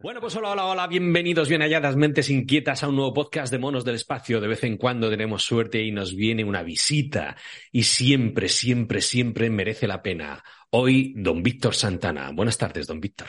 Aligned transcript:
Bueno, 0.00 0.20
pues 0.20 0.36
hola, 0.36 0.50
hola, 0.50 0.66
hola, 0.66 0.86
bienvenidos, 0.86 1.48
bien 1.48 1.62
halladas 1.62 1.96
mentes 1.96 2.28
inquietas 2.28 2.82
a 2.82 2.88
un 2.88 2.96
nuevo 2.96 3.14
podcast 3.14 3.50
de 3.50 3.58
Monos 3.58 3.84
del 3.84 3.94
Espacio. 3.94 4.40
De 4.40 4.48
vez 4.48 4.62
en 4.64 4.76
cuando 4.76 5.08
tenemos 5.08 5.44
suerte 5.44 5.82
y 5.82 5.92
nos 5.92 6.14
viene 6.14 6.44
una 6.44 6.62
visita 6.62 7.36
y 7.72 7.84
siempre, 7.84 8.48
siempre, 8.48 9.00
siempre 9.00 9.48
merece 9.48 9.86
la 9.86 10.02
pena. 10.02 10.42
Hoy, 10.70 11.14
don 11.16 11.42
Víctor 11.42 11.74
Santana. 11.74 12.32
Buenas 12.32 12.58
tardes, 12.58 12.86
don 12.86 13.00
Víctor. 13.00 13.28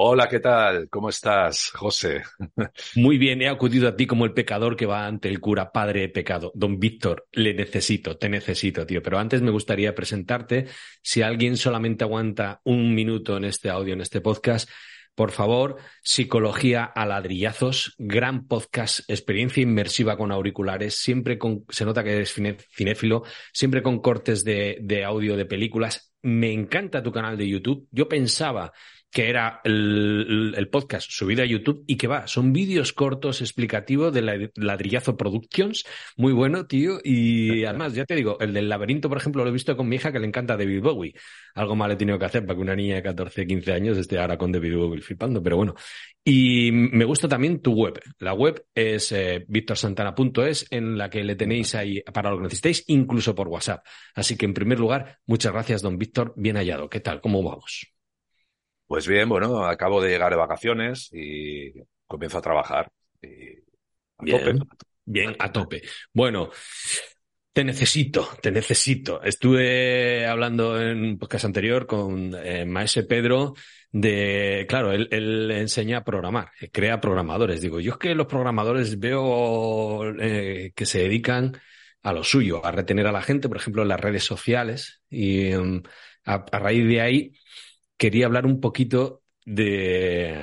Hola, 0.00 0.28
¿qué 0.28 0.38
tal? 0.38 0.88
¿Cómo 0.88 1.08
estás, 1.08 1.70
José? 1.70 2.22
Muy 2.94 3.18
bien, 3.18 3.42
he 3.42 3.48
acudido 3.48 3.88
a 3.88 3.96
ti 3.96 4.06
como 4.06 4.24
el 4.24 4.32
pecador 4.32 4.76
que 4.76 4.86
va 4.86 5.06
ante 5.06 5.28
el 5.28 5.40
cura, 5.40 5.72
padre 5.72 6.02
de 6.02 6.08
pecado. 6.10 6.52
Don 6.54 6.78
Víctor, 6.78 7.26
le 7.32 7.52
necesito, 7.52 8.16
te 8.16 8.28
necesito, 8.28 8.86
tío. 8.86 9.02
Pero 9.02 9.18
antes 9.18 9.42
me 9.42 9.50
gustaría 9.50 9.96
presentarte. 9.96 10.66
Si 11.02 11.22
alguien 11.22 11.56
solamente 11.56 12.04
aguanta 12.04 12.60
un 12.62 12.94
minuto 12.94 13.38
en 13.38 13.46
este 13.46 13.70
audio, 13.70 13.94
en 13.94 14.02
este 14.02 14.20
podcast, 14.20 14.70
por 15.18 15.32
favor, 15.32 15.78
Psicología 16.00 16.84
a 16.84 17.04
ladrillazos, 17.04 17.96
gran 17.98 18.46
podcast, 18.46 19.00
experiencia 19.10 19.64
inmersiva 19.64 20.16
con 20.16 20.30
auriculares, 20.30 20.94
siempre 20.94 21.38
con, 21.38 21.64
se 21.70 21.84
nota 21.84 22.04
que 22.04 22.12
eres 22.12 22.32
cinéfilo, 22.32 23.24
siempre 23.52 23.82
con 23.82 23.98
cortes 23.98 24.44
de, 24.44 24.78
de 24.80 25.04
audio 25.04 25.36
de 25.36 25.44
películas. 25.44 26.14
Me 26.22 26.52
encanta 26.52 27.02
tu 27.02 27.10
canal 27.10 27.36
de 27.36 27.48
YouTube. 27.48 27.88
Yo 27.90 28.08
pensaba 28.08 28.72
que 29.10 29.30
era 29.30 29.60
el, 29.64 30.54
el, 30.56 30.68
podcast 30.68 31.10
subido 31.10 31.42
a 31.42 31.46
YouTube 31.46 31.82
y 31.86 31.96
que 31.96 32.06
va, 32.06 32.26
son 32.26 32.52
vídeos 32.52 32.92
cortos 32.92 33.40
explicativos 33.40 34.12
de 34.12 34.22
la, 34.22 34.50
Ladrillazo 34.54 35.16
Productions, 35.16 35.84
muy 36.16 36.32
bueno, 36.32 36.66
tío, 36.66 37.00
y 37.02 37.64
además, 37.64 37.94
ya 37.94 38.04
te 38.04 38.14
digo, 38.14 38.38
el 38.40 38.52
del 38.52 38.68
laberinto, 38.68 39.08
por 39.08 39.18
ejemplo, 39.18 39.42
lo 39.44 39.50
he 39.50 39.52
visto 39.52 39.76
con 39.76 39.88
mi 39.88 39.96
hija 39.96 40.12
que 40.12 40.18
le 40.18 40.26
encanta 40.26 40.56
David 40.56 40.82
Bowie. 40.82 41.14
Algo 41.54 41.74
mal 41.74 41.90
he 41.90 41.96
tenido 41.96 42.18
que 42.18 42.26
hacer 42.26 42.44
para 42.44 42.56
que 42.56 42.62
una 42.62 42.76
niña 42.76 42.96
de 42.96 43.02
14, 43.02 43.46
15 43.46 43.72
años 43.72 43.96
esté 43.96 44.18
ahora 44.18 44.36
con 44.36 44.52
David 44.52 44.76
Bowie 44.76 45.00
flipando, 45.00 45.42
pero 45.42 45.56
bueno. 45.56 45.74
Y 46.22 46.70
me 46.72 47.06
gusta 47.06 47.26
también 47.26 47.62
tu 47.62 47.72
web. 47.72 47.98
La 48.18 48.34
web 48.34 48.66
es 48.74 49.12
eh, 49.12 49.44
victorsantana.es, 49.48 50.66
en 50.70 50.98
la 50.98 51.08
que 51.08 51.24
le 51.24 51.36
tenéis 51.36 51.74
ahí 51.74 52.02
para 52.12 52.30
lo 52.30 52.36
que 52.36 52.44
necesitéis, 52.44 52.84
incluso 52.88 53.34
por 53.34 53.48
WhatsApp. 53.48 53.84
Así 54.14 54.36
que, 54.36 54.44
en 54.44 54.52
primer 54.52 54.78
lugar, 54.78 55.18
muchas 55.26 55.52
gracias, 55.52 55.80
don 55.80 55.96
Víctor, 55.96 56.34
bien 56.36 56.56
hallado. 56.56 56.90
¿Qué 56.90 57.00
tal? 57.00 57.22
¿Cómo 57.22 57.42
vamos? 57.42 57.97
Pues 58.88 59.06
bien, 59.06 59.28
bueno, 59.28 59.66
acabo 59.66 60.00
de 60.00 60.08
llegar 60.08 60.30
de 60.30 60.38
vacaciones 60.38 61.10
y 61.12 61.74
comienzo 62.06 62.38
a 62.38 62.42
trabajar. 62.42 62.90
Y 63.20 63.58
a 64.16 64.38
bien, 64.38 64.58
tope. 64.58 64.76
Bien, 65.04 65.36
a 65.38 65.52
tope. 65.52 65.82
Bueno, 66.10 66.48
te 67.52 67.64
necesito, 67.64 68.30
te 68.40 68.50
necesito. 68.50 69.22
Estuve 69.22 70.26
hablando 70.26 70.80
en 70.80 71.04
un 71.04 71.18
podcast 71.18 71.44
anterior 71.44 71.86
con 71.86 72.34
eh, 72.34 72.64
Maese 72.64 73.02
Pedro 73.02 73.52
de, 73.92 74.64
claro, 74.66 74.92
él, 74.92 75.06
él, 75.10 75.50
enseña 75.50 75.98
a 75.98 76.04
programar, 76.04 76.50
crea 76.72 76.98
programadores. 76.98 77.60
Digo, 77.60 77.80
yo 77.80 77.92
es 77.92 77.98
que 77.98 78.14
los 78.14 78.26
programadores 78.26 78.98
veo 78.98 80.14
eh, 80.18 80.72
que 80.74 80.86
se 80.86 81.00
dedican 81.00 81.60
a 82.02 82.14
lo 82.14 82.24
suyo, 82.24 82.64
a 82.64 82.72
retener 82.72 83.06
a 83.06 83.12
la 83.12 83.20
gente, 83.20 83.48
por 83.48 83.58
ejemplo, 83.58 83.82
en 83.82 83.88
las 83.88 84.00
redes 84.00 84.24
sociales. 84.24 85.02
Y 85.10 85.52
um, 85.54 85.82
a, 86.24 86.46
a 86.50 86.58
raíz 86.58 86.88
de 86.88 87.00
ahí 87.02 87.32
quería 87.98 88.26
hablar 88.26 88.46
un 88.46 88.60
poquito 88.60 89.22
de 89.44 90.34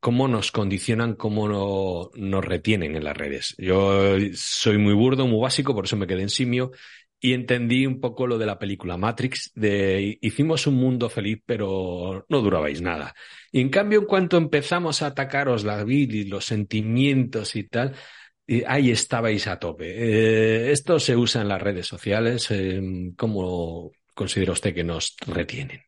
cómo 0.00 0.28
nos 0.28 0.50
condicionan, 0.52 1.14
cómo 1.14 1.48
no, 1.48 2.10
nos 2.14 2.44
retienen 2.44 2.96
en 2.96 3.04
las 3.04 3.16
redes. 3.16 3.54
Yo 3.58 4.16
soy 4.34 4.78
muy 4.78 4.94
burdo, 4.94 5.26
muy 5.26 5.40
básico, 5.40 5.74
por 5.74 5.84
eso 5.84 5.96
me 5.96 6.06
quedé 6.06 6.22
en 6.22 6.30
simio 6.30 6.72
y 7.20 7.32
entendí 7.32 7.86
un 7.86 8.00
poco 8.00 8.26
lo 8.26 8.38
de 8.38 8.46
la 8.46 8.58
película 8.58 8.96
Matrix, 8.96 9.50
de 9.54 10.18
hicimos 10.20 10.66
un 10.66 10.74
mundo 10.74 11.08
feliz, 11.08 11.42
pero 11.44 12.26
no 12.28 12.40
durabais 12.40 12.82
nada. 12.82 13.14
Y 13.50 13.60
en 13.60 13.70
cambio, 13.70 14.00
en 14.00 14.06
cuanto 14.06 14.36
empezamos 14.36 15.02
a 15.02 15.06
atacaros 15.06 15.64
la 15.64 15.82
vida 15.82 16.16
y 16.16 16.24
los 16.24 16.44
sentimientos 16.44 17.56
y 17.56 17.64
tal, 17.64 17.94
y 18.46 18.62
ahí 18.64 18.90
estabais 18.90 19.46
a 19.48 19.58
tope. 19.58 19.86
Eh, 19.88 20.70
esto 20.70 21.00
se 21.00 21.16
usa 21.16 21.42
en 21.42 21.48
las 21.48 21.60
redes 21.60 21.86
sociales. 21.86 22.48
Eh, 22.50 22.80
¿Cómo 23.16 23.90
considera 24.14 24.52
usted 24.52 24.74
que 24.74 24.84
nos 24.84 25.16
retienen? 25.26 25.85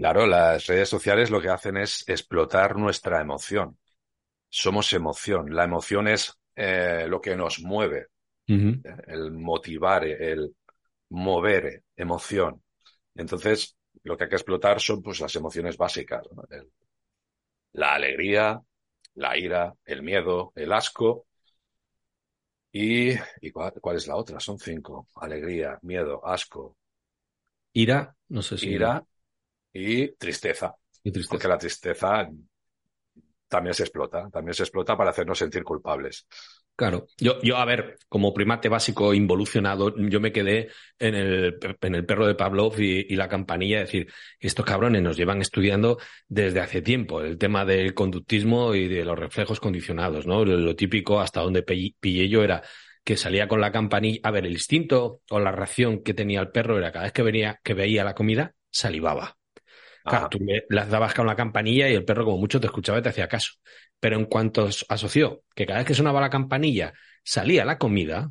Claro, 0.00 0.26
las 0.26 0.66
redes 0.66 0.88
sociales 0.88 1.30
lo 1.30 1.42
que 1.42 1.50
hacen 1.50 1.76
es 1.76 2.08
explotar 2.08 2.74
nuestra 2.74 3.20
emoción. 3.20 3.76
Somos 4.48 4.90
emoción. 4.94 5.54
La 5.54 5.64
emoción 5.64 6.08
es 6.08 6.32
eh, 6.56 7.04
lo 7.06 7.20
que 7.20 7.36
nos 7.36 7.60
mueve. 7.60 8.06
Uh 8.48 8.54
-huh. 8.54 9.04
El 9.06 9.30
motivar, 9.32 10.06
el 10.06 10.56
mover 11.10 11.82
emoción. 11.94 12.62
Entonces, 13.14 13.76
lo 14.02 14.16
que 14.16 14.24
hay 14.24 14.30
que 14.30 14.36
explotar 14.36 14.80
son 14.80 15.02
pues 15.02 15.20
las 15.20 15.36
emociones 15.36 15.76
básicas. 15.76 16.26
¿no? 16.34 16.44
El, 16.48 16.72
la 17.72 17.92
alegría, 17.92 18.58
la 19.16 19.36
ira, 19.36 19.74
el 19.84 20.02
miedo, 20.02 20.54
el 20.54 20.72
asco. 20.72 21.26
¿Y, 22.72 23.10
y 23.42 23.50
cuál, 23.50 23.74
cuál, 23.82 23.96
es 23.96 24.06
la 24.06 24.16
otra? 24.16 24.40
Son 24.40 24.58
cinco. 24.58 25.08
Alegría, 25.16 25.78
miedo, 25.82 26.26
asco. 26.26 26.78
Ira, 27.74 28.16
no 28.28 28.40
sé 28.40 28.56
si. 28.56 28.70
Ira, 28.70 29.04
y 29.72 30.12
tristeza. 30.16 30.74
Y 31.02 31.10
tristeza. 31.10 31.30
Porque 31.30 31.48
la 31.48 31.58
tristeza 31.58 32.28
también 33.48 33.74
se 33.74 33.82
explota, 33.82 34.30
también 34.30 34.54
se 34.54 34.62
explota 34.62 34.96
para 34.96 35.10
hacernos 35.10 35.38
sentir 35.38 35.64
culpables. 35.64 36.26
Claro, 36.76 37.08
yo, 37.18 37.42
yo, 37.42 37.58
a 37.58 37.64
ver, 37.66 37.98
como 38.08 38.32
primate 38.32 38.70
básico 38.70 39.12
involucionado, 39.12 39.94
yo 39.98 40.18
me 40.18 40.32
quedé 40.32 40.68
en 40.98 41.14
el, 41.14 41.58
en 41.82 41.94
el 41.94 42.06
perro 42.06 42.26
de 42.26 42.34
Pavlov 42.34 42.80
y, 42.80 43.06
y 43.12 43.16
la 43.16 43.28
campanilla, 43.28 43.82
es 43.82 43.88
decir, 43.88 44.10
estos 44.38 44.64
cabrones 44.64 45.02
nos 45.02 45.16
llevan 45.16 45.42
estudiando 45.42 45.98
desde 46.26 46.60
hace 46.60 46.80
tiempo 46.80 47.20
el 47.20 47.36
tema 47.36 47.66
del 47.66 47.92
conductismo 47.92 48.74
y 48.74 48.88
de 48.88 49.04
los 49.04 49.18
reflejos 49.18 49.60
condicionados, 49.60 50.26
¿no? 50.26 50.42
Lo, 50.44 50.56
lo 50.56 50.74
típico 50.74 51.20
hasta 51.20 51.42
donde 51.42 51.62
pillé 51.62 52.28
yo 52.30 52.42
era 52.42 52.62
que 53.04 53.16
salía 53.18 53.46
con 53.46 53.60
la 53.60 53.72
campanilla, 53.72 54.20
a 54.22 54.30
ver, 54.30 54.46
el 54.46 54.52
instinto 54.52 55.20
o 55.28 55.40
la 55.40 55.52
reacción 55.52 56.02
que 56.02 56.14
tenía 56.14 56.40
el 56.40 56.50
perro 56.50 56.78
era 56.78 56.92
cada 56.92 57.04
vez 57.04 57.12
que 57.12 57.22
venía, 57.22 57.60
que 57.62 57.74
veía 57.74 58.04
la 58.04 58.14
comida, 58.14 58.54
salivaba. 58.70 59.36
Claro, 60.04 60.28
tú 60.28 60.38
le, 60.40 60.64
le 60.68 60.86
dabas 60.86 61.14
con 61.14 61.26
la 61.26 61.36
campanilla 61.36 61.88
y 61.88 61.94
el 61.94 62.04
perro 62.04 62.24
como 62.24 62.38
mucho 62.38 62.60
te 62.60 62.66
escuchaba 62.66 62.98
y 62.98 63.02
te 63.02 63.10
hacía 63.10 63.28
caso. 63.28 63.52
Pero 63.98 64.16
en 64.16 64.26
cuanto 64.26 64.68
asoció 64.88 65.42
que 65.54 65.66
cada 65.66 65.78
vez 65.80 65.86
que 65.88 65.94
sonaba 65.94 66.20
la 66.20 66.30
campanilla 66.30 66.92
salía 67.22 67.64
la 67.64 67.78
comida, 67.78 68.30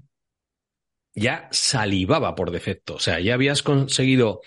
ya 1.14 1.48
salivaba 1.52 2.36
por 2.36 2.52
defecto. 2.52 2.96
O 2.96 3.00
sea, 3.00 3.20
ya 3.20 3.34
habías 3.34 3.64
conseguido 3.64 4.42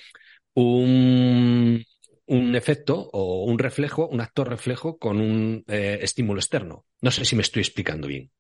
un, 0.55 1.85
un 2.27 2.57
efecto 2.57 3.11
o 3.13 3.45
un 3.45 3.59
reflejo, 3.59 4.09
un 4.09 4.21
actor 4.21 4.49
reflejo 4.49 4.99
con 4.99 5.21
un 5.21 5.65
eh, 5.69 5.99
estímulo 6.03 6.41
externo. 6.41 6.87
No 7.01 7.11
sé 7.11 7.25
si 7.25 7.37
me 7.37 7.43
estoy 7.43 7.63
explicando 7.63 8.09
bien. 8.09 8.31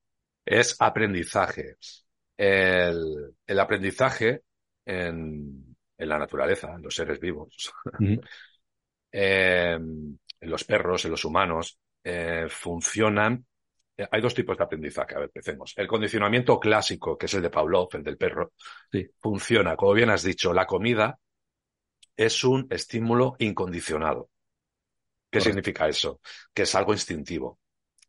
Es 0.45 0.77
aprendizaje. 0.79 1.77
El, 2.37 3.35
el 3.47 3.61
aprendizaje 3.61 4.43
en, 4.85 5.77
en, 5.99 6.09
la 6.09 6.19
naturaleza, 6.19 6.75
en 6.75 6.83
los 6.83 6.95
seres 6.95 7.21
vivos. 7.21 7.73
Uh 7.99 8.05
-huh. 8.05 8.21
Eh, 9.13 9.75
en 9.75 10.51
los 10.51 10.65
perros, 10.65 11.05
en 11.05 11.13
los 11.13 11.25
humanos, 11.25 11.79
eh, 12.03 12.47
funcionan. 12.49 13.47
Eh, 13.97 14.09
hay 14.11 14.21
dos 14.21 14.35
tipos 14.35 14.57
de 14.57 14.65
aprendizaje. 14.65 15.15
A 15.15 15.19
ver, 15.19 15.27
empecemos. 15.29 15.75
El 15.77 15.87
condicionamiento 15.87 16.59
clásico, 16.59 17.17
que 17.17 17.27
es 17.27 17.35
el 17.35 17.43
de 17.43 17.51
Pavlov, 17.51 17.89
el 17.93 18.03
del 18.03 18.17
perro, 18.17 18.53
sí. 18.91 19.09
funciona. 19.21 19.77
Como 19.77 19.93
bien 19.93 20.11
has 20.11 20.23
dicho, 20.23 20.53
la 20.53 20.67
comida 20.67 21.19
es 22.17 22.45
un 22.45 22.67
estímulo 22.71 23.37
incondicionado. 23.39 24.31
¿Qué 25.31 25.39
Correcto. 25.39 25.45
significa 25.45 25.89
eso? 25.89 26.21
Que 26.53 26.63
es 26.63 26.75
algo 26.75 26.93
instintivo. 26.93 27.61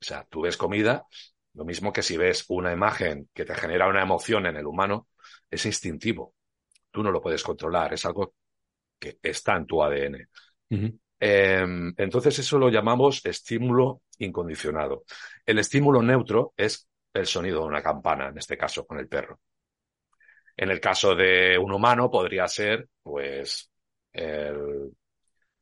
O 0.02 0.06
sea, 0.06 0.26
tú 0.30 0.42
ves 0.42 0.58
comida, 0.58 1.06
lo 1.54 1.66
mismo 1.66 1.94
que 1.94 2.02
si 2.04 2.18
ves 2.18 2.46
una 2.50 2.74
imagen 2.74 3.30
que 3.34 3.46
te 3.46 3.56
genera 3.56 3.88
una 3.88 4.02
emoción 4.02 4.46
en 4.46 4.58
el 4.58 4.66
humano, 4.66 5.08
es 5.50 5.66
instintivo. 5.66 6.36
Tú 6.92 7.02
no 7.04 7.12
lo 7.12 7.22
puedes 7.22 7.44
controlar, 7.44 7.94
es 7.94 8.06
algo 8.06 8.36
que 9.00 9.20
está 9.22 9.56
en 9.56 9.66
tu 9.66 9.82
ADN. 9.82 10.28
Uh 10.74 10.80
-huh. 10.80 11.00
Eh, 11.20 11.66
entonces 11.98 12.40
eso 12.40 12.58
lo 12.58 12.70
llamamos 12.70 13.25
estímulo 13.25 14.02
incondicionado. 14.20 15.04
El 15.46 15.60
estímulo 15.60 16.02
neutro 16.02 16.54
es 16.58 16.88
el 17.14 17.25
sonido 17.25 17.62
de 17.62 17.68
una 17.68 17.81
campana, 17.81 18.30
en 18.30 18.38
este 18.38 18.58
caso 18.58 18.86
con 18.86 19.00
el 19.00 19.08
perro. 19.08 19.40
En 20.58 20.70
el 20.70 20.80
caso 20.80 21.16
de 21.16 21.58
un 21.58 21.72
humano 21.72 22.10
podría 22.10 22.48
ser, 22.48 22.88
pues, 23.02 23.70
el, 24.12 24.92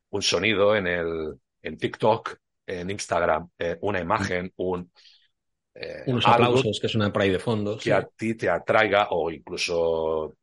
un 0.10 0.22
sonido 0.22 0.76
en 0.76 0.88
el 0.88 1.34
en 1.62 1.78
TikTok, 1.78 2.38
en 2.66 2.90
Instagram 2.90 3.50
eh, 3.60 3.78
una 3.82 4.00
imagen, 4.00 4.52
un... 4.58 4.92
Eh, 5.74 6.04
Unos 6.08 6.28
aplausos 6.28 6.80
que 6.82 6.90
suenan 6.90 7.12
por 7.12 7.22
ahí 7.22 7.30
de 7.30 7.40
fondo. 7.40 7.78
Que 7.78 7.94
a 7.94 8.04
ti 8.04 8.36
te 8.36 8.50
atraiga 8.50 9.08
o 9.12 9.32
incluso 9.32 10.36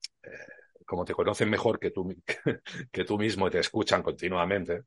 como 0.88 1.04
te 1.04 1.12
conocen 1.12 1.50
mejor 1.50 1.78
que 1.78 1.90
tú, 1.90 2.08
que 2.90 3.04
tú 3.04 3.18
mismo 3.18 3.46
y 3.46 3.50
te 3.50 3.58
escuchan 3.58 4.02
continuamente, 4.02 4.84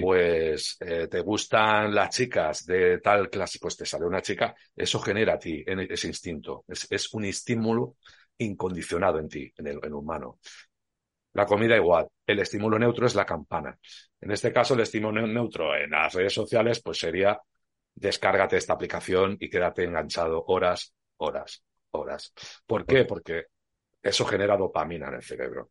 pues 0.00 0.78
eh, 0.80 1.06
te 1.06 1.20
gustan 1.20 1.94
las 1.94 2.08
chicas 2.16 2.64
de 2.64 2.98
tal 2.98 3.28
clase, 3.28 3.58
pues 3.60 3.76
te 3.76 3.84
sale 3.84 4.06
una 4.06 4.22
chica, 4.22 4.54
eso 4.74 4.98
genera 4.98 5.34
a 5.34 5.38
ti 5.38 5.62
ese 5.66 6.08
instinto. 6.08 6.64
Es, 6.66 7.12
un 7.12 7.26
estímulo 7.26 7.96
incondicionado 8.38 9.18
en 9.18 9.28
ti, 9.28 9.52
en 9.54 9.66
el, 9.66 9.92
humano. 9.92 10.38
La 11.34 11.44
comida 11.44 11.76
igual. 11.76 12.08
El 12.26 12.38
estímulo 12.38 12.78
neutro 12.78 13.06
es 13.06 13.14
la 13.14 13.26
campana. 13.26 13.78
En 14.20 14.30
este 14.30 14.50
caso, 14.50 14.72
el 14.72 14.80
estímulo 14.80 15.26
neutro 15.26 15.76
en 15.76 15.90
las 15.90 16.14
redes 16.14 16.32
sociales, 16.32 16.80
pues 16.82 16.98
sería 16.98 17.38
descárgate 17.94 18.56
esta 18.56 18.72
aplicación 18.72 19.36
y 19.38 19.50
quédate 19.50 19.84
enganchado 19.84 20.42
horas, 20.46 20.94
horas, 21.18 21.62
horas. 21.90 22.32
¿Por 22.66 22.86
qué? 22.86 23.04
Porque 23.04 23.44
eso 24.02 24.24
genera 24.24 24.56
dopamina 24.56 25.08
en 25.08 25.14
el 25.14 25.22
cerebro. 25.22 25.70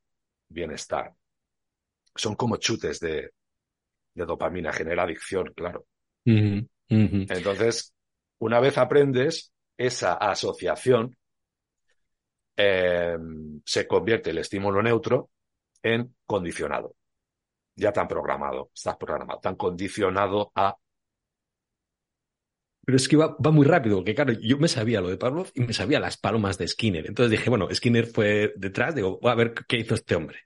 Bienestar. 0.50 1.14
Son 2.16 2.36
como 2.36 2.58
chutes 2.58 3.00
de, 3.00 3.32
de 4.14 4.26
dopamina, 4.26 4.74
genera 4.74 5.04
adicción, 5.04 5.54
claro. 5.56 5.86
Entonces, 6.90 7.94
una 8.40 8.60
vez 8.60 8.78
aprendes 8.78 9.54
esa 9.78 10.14
asociación, 10.14 11.16
em, 12.56 13.62
se 13.64 13.88
convierte 13.88 14.32
el 14.32 14.40
estímulo 14.40 14.82
neutro 14.82 15.30
en 15.84 16.16
condicionado. 16.26 16.96
Ya 17.76 17.94
tan 17.94 18.08
programado, 18.08 18.72
estás 18.74 18.98
programado, 18.98 19.40
tan 19.40 19.56
condicionado 19.56 20.52
a 20.56 20.76
pero 22.88 22.96
es 22.96 23.10
que 23.10 23.18
va, 23.18 23.36
va, 23.46 23.52
muy 23.52 23.66
rápido, 23.66 23.98
porque 23.98 24.16
claro, 24.16 24.32
yo 24.40 24.58
me 24.60 24.70
sabía 24.70 25.02
lo 25.02 25.10
de 25.10 25.18
Pavlov 25.18 25.52
y 25.54 25.60
me 25.60 25.74
sabía 25.74 26.00
las 26.00 26.16
palomas 26.16 26.58
de 26.58 26.70
Skinner. 26.70 27.06
Entonces 27.06 27.32
dije, 27.32 27.50
bueno, 27.50 27.68
Skinner 27.70 28.06
fue 28.06 28.54
detrás, 28.56 28.96
digo, 28.96 29.20
voy 29.22 29.30
a 29.30 29.36
ver 29.36 29.54
qué 29.68 29.76
hizo 29.76 29.94
este 29.94 30.16
hombre. 30.16 30.46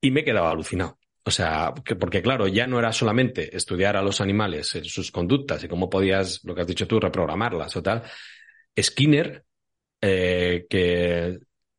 Y 0.00 0.10
me 0.10 0.22
he 0.22 0.24
quedado 0.24 0.48
alucinado. 0.48 0.98
O 1.22 1.30
sea, 1.30 1.72
que, 1.84 1.94
porque 1.94 2.20
claro, 2.20 2.48
ya 2.48 2.66
no 2.66 2.80
era 2.80 2.92
solamente 2.92 3.56
estudiar 3.56 3.96
a 3.96 4.02
los 4.02 4.20
animales, 4.20 4.74
en 4.74 4.86
sus 4.86 5.12
conductas 5.12 5.62
y 5.62 5.68
cómo 5.68 5.88
podías, 5.88 6.40
lo 6.42 6.52
que 6.52 6.62
has 6.62 6.66
dicho 6.66 6.88
tú, 6.88 6.98
reprogramarlas 6.98 7.76
o 7.76 7.80
tal. 7.80 8.02
Skinner, 8.76 9.44
eh, 10.00 10.66
que 10.68 11.38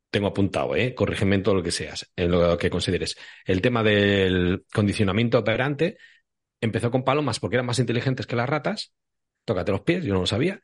tengo 0.09 0.27
apuntado, 0.27 0.77
¿eh? 0.77 0.95
corrígeme 0.95 1.35
en 1.35 1.43
todo 1.43 1.55
lo 1.55 1.63
que 1.63 1.71
seas, 1.71 2.09
en 2.15 2.31
lo 2.31 2.57
que 2.57 2.69
consideres. 2.69 3.17
El 3.43 3.59
tema 3.59 3.83
del 3.83 4.63
condicionamiento 4.73 5.39
operante 5.39 5.97
empezó 6.61 6.89
con 6.89 7.03
palomas 7.03 7.41
porque 7.41 7.57
eran 7.57 7.65
más 7.65 7.79
inteligentes 7.79 8.27
que 8.27 8.37
las 8.37 8.47
ratas. 8.47 8.93
Tócate 9.49 9.71
los 9.71 9.81
pies, 9.81 10.05
yo 10.05 10.13
no 10.13 10.19
lo 10.19 10.27
sabía. 10.27 10.61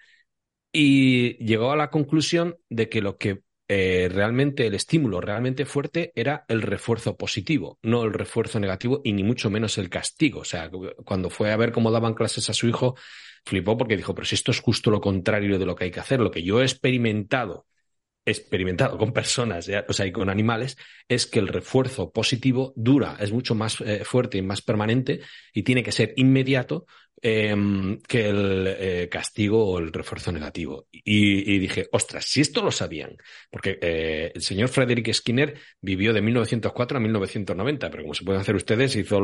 Y 0.72 1.44
llegó 1.44 1.72
a 1.72 1.76
la 1.76 1.90
conclusión 1.90 2.56
de 2.70 2.88
que 2.88 3.02
lo 3.02 3.18
que 3.18 3.42
eh, 3.68 4.10
realmente 4.12 4.68
el 4.68 4.76
estímulo 4.76 5.22
realmente 5.22 5.66
fuerte 5.66 6.12
era 6.14 6.46
el 6.50 6.62
refuerzo 6.62 7.18
positivo, 7.18 7.80
no 7.82 8.04
el 8.04 8.14
refuerzo 8.14 8.60
negativo 8.60 9.02
y 9.04 9.14
ni 9.14 9.24
mucho 9.24 9.50
menos 9.50 9.80
el 9.80 9.90
castigo. 9.90 10.42
O 10.42 10.46
sea, 10.46 10.70
cuando 11.04 11.32
fue 11.32 11.52
a 11.52 11.58
ver 11.58 11.72
cómo 11.72 11.90
daban 11.90 12.14
clases 12.14 12.48
a 12.52 12.54
su 12.54 12.68
hijo, 12.68 12.96
flipó 13.44 13.76
porque 13.76 13.98
dijo, 13.98 14.14
pero 14.14 14.26
si 14.26 14.36
esto 14.36 14.52
es 14.52 14.60
justo 14.60 14.92
lo 14.92 15.02
contrario 15.02 15.58
de 15.58 15.66
lo 15.66 15.74
que 15.74 15.86
hay 15.86 15.92
que 15.92 16.00
hacer, 16.02 16.20
lo 16.20 16.30
que 16.30 16.44
yo 16.44 16.62
he 16.62 16.64
experimentado 16.64 17.66
experimentado 18.26 18.98
con 18.98 19.14
personas, 19.14 19.70
o 19.88 19.94
sea, 19.94 20.06
y 20.06 20.12
con 20.12 20.30
animales, 20.30 20.78
es 21.08 21.28
que 21.28 21.40
el 21.40 21.48
refuerzo 21.48 22.12
positivo 22.12 22.74
dura, 22.76 23.18
es 23.20 23.32
mucho 23.32 23.54
más 23.54 23.80
eh, 23.82 24.04
fuerte 24.04 24.38
y 24.38 24.42
más 24.42 24.62
permanente 24.62 25.22
y 25.54 25.64
tiene 25.64 25.84
que 25.84 25.92
ser 25.92 26.14
inmediato 26.16 26.88
em, 27.22 28.00
que 28.02 28.30
el 28.30 28.68
eh, 28.68 29.10
castigo 29.10 29.66
o 29.66 29.80
el 29.80 29.94
refuerzo 29.94 30.32
negativo. 30.32 30.88
Y, 30.92 31.60
dije, 31.60 31.88
ostras, 31.92 32.26
si 32.26 32.42
esto 32.42 32.64
lo 32.64 32.72
sabían, 32.72 33.16
porque 33.50 33.78
eh, 33.82 34.32
el 34.34 34.42
señor 34.42 34.70
Frederick 34.70 35.14
Skinner 35.14 35.56
vivió 35.80 36.12
de 36.12 36.22
1904 36.22 36.98
a 36.98 37.02
1990, 37.02 37.90
pero 37.90 38.04
como 38.04 38.14
se 38.14 38.24
pueden 38.24 38.42
hacer 38.42 38.56
ustedes, 38.56 38.96
hizo 38.96 39.20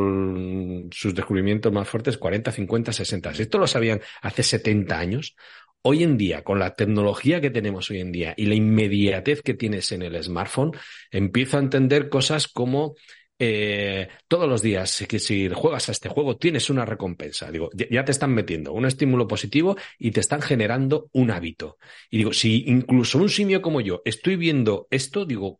sus 0.92 1.15
descubrimientos 1.15 1.74
más 1.74 1.89
fuertes 1.89 2.18
40, 2.18 2.51
50, 2.51 2.94
60. 2.94 3.33
Si 3.33 3.42
esto 3.44 3.57
lo 3.57 3.68
sabían 3.68 4.01
hace 4.21 4.44
70 4.44 4.98
años, 4.98 5.36
hoy 5.83 6.04
en 6.04 6.18
día, 6.18 6.44
con 6.44 6.60
la 6.60 6.75
tecnología 6.75 7.42
que 7.42 7.50
tenemos 7.50 7.89
hoy 7.89 8.00
en 8.00 8.12
día 8.12 8.33
y 8.38 8.45
la 8.45 8.56
inmediatez 8.56 9.42
que 9.42 9.54
tienes 9.54 9.92
en 9.92 10.01
el 10.01 10.22
smartphone, 10.24 10.72
empiezo 11.12 11.57
a 11.57 11.62
entender 11.62 12.10
cosas 12.10 12.48
como 12.48 12.95
eh, 13.44 14.07
todos 14.28 14.48
los 14.48 14.62
días, 14.62 14.92
si 14.92 15.50
juegas 15.50 15.89
a 15.89 15.94
este 15.94 16.10
juego 16.10 16.38
tienes 16.38 16.69
una 16.69 16.86
recompensa. 16.86 17.50
Digo, 17.51 17.72
ya 17.74 18.06
te 18.06 18.12
están 18.12 18.36
metiendo 18.36 18.72
un 18.72 18.86
estímulo 18.86 19.28
positivo 19.28 19.75
y 19.98 20.12
te 20.12 20.19
están 20.19 20.44
generando 20.44 21.10
un 21.13 21.31
hábito. 21.31 21.78
Y 22.12 22.19
digo, 22.19 22.34
si 22.34 22.66
incluso 22.68 23.18
un 23.18 23.30
simio 23.30 23.63
como 23.63 23.81
yo 23.81 24.04
estoy 24.06 24.36
viendo 24.36 24.88
esto, 24.92 25.25
digo, 25.25 25.60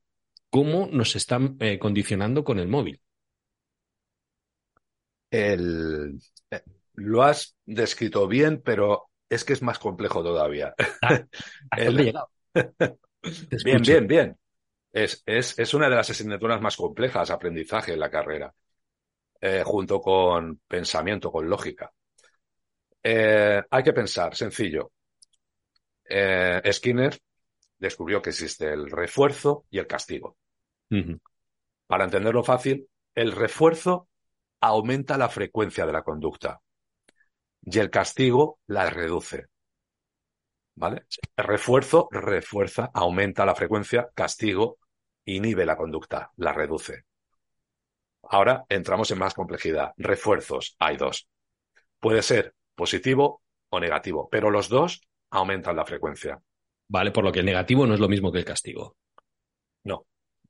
¿cómo 0.52 0.90
nos 0.92 1.16
están 1.16 1.58
eh, 1.60 1.80
condicionando 1.80 2.44
con 2.44 2.60
el 2.60 2.68
móvil? 2.68 3.02
El, 5.32 6.20
eh, 6.52 6.62
lo 6.94 7.24
has 7.24 7.56
descrito 7.66 8.28
bien, 8.28 8.62
pero 8.64 9.11
es 9.32 9.46
que 9.46 9.54
es 9.54 9.62
más 9.62 9.80
complejo 9.80 10.22
todavía. 10.22 10.76
Ah, 11.02 11.22
bien, 13.64 13.82
bien, 13.82 14.08
bien. 14.08 14.38
Es, 14.92 15.24
es, 15.26 15.58
es, 15.58 15.74
una 15.74 15.88
de 15.88 15.96
las 15.96 16.10
asignaturas 16.10 16.60
más 16.60 16.76
complejas, 16.76 17.32
aprendizaje 17.32 17.94
en 17.94 18.00
la 18.02 18.12
carrera, 18.12 18.54
eh, 19.40 19.64
junto 19.66 20.02
con 20.02 20.60
pensamiento, 20.68 21.32
con 21.32 21.50
lógica. 21.50 21.94
Eh, 23.02 23.64
hay 23.70 23.84
que 23.84 23.94
pensar, 23.94 24.36
sencillo. 24.36 24.92
Eh, 26.04 26.62
Skinner 26.70 27.18
descubrió 27.78 28.22
que 28.22 28.32
existe 28.32 28.74
el 28.74 28.92
refuerzo 28.92 29.66
y 29.70 29.80
el 29.80 29.88
castigo. 29.88 30.36
Para 31.88 32.04
entenderlo 32.04 32.44
fácil, 32.44 32.86
el 33.16 33.32
refuerzo 33.32 34.10
aumenta 34.60 35.18
la 35.18 35.30
frecuencia 35.30 35.86
de 35.86 35.94
la 35.94 36.04
conducta 36.04 36.60
y 37.62 37.80
el 37.80 37.90
castigo 37.90 38.60
la 38.68 38.90
reduce. 38.90 39.48
¿Vale? 40.76 41.06
Refuerzo 41.36 42.08
refuerza, 42.12 42.90
aumenta 42.94 43.46
la 43.46 43.56
frecuencia, 43.56 44.10
castigo 44.16 44.78
inhibe 45.26 45.66
la 45.66 45.78
conducta, 45.78 46.32
la 46.38 46.54
reduce. 46.54 47.06
Ahora 48.24 48.66
entramos 48.70 49.12
en 49.12 49.20
más 49.20 49.34
complejidad. 49.34 49.94
Refuerzos, 49.98 50.76
hay 50.80 50.98
dos. 50.98 51.28
Puede 52.00 52.22
ser 52.22 52.56
positivo 52.76 53.42
o 53.70 53.80
negativo, 53.80 54.30
pero 54.30 54.50
los 54.50 54.70
dos 54.70 55.02
aumentan 55.30 55.76
la 55.76 55.86
frecuencia. 55.86 56.42
Vale, 56.88 57.12
por 57.12 57.24
lo 57.24 57.32
que 57.32 57.40
el 57.40 57.46
negativo 57.46 57.86
no 57.86 57.94
es 57.94 58.00
lo 58.00 58.10
mismo 58.10 58.32
que 58.32 58.40
el 58.40 58.46
castigo. 58.46 58.96
No. 59.84 60.06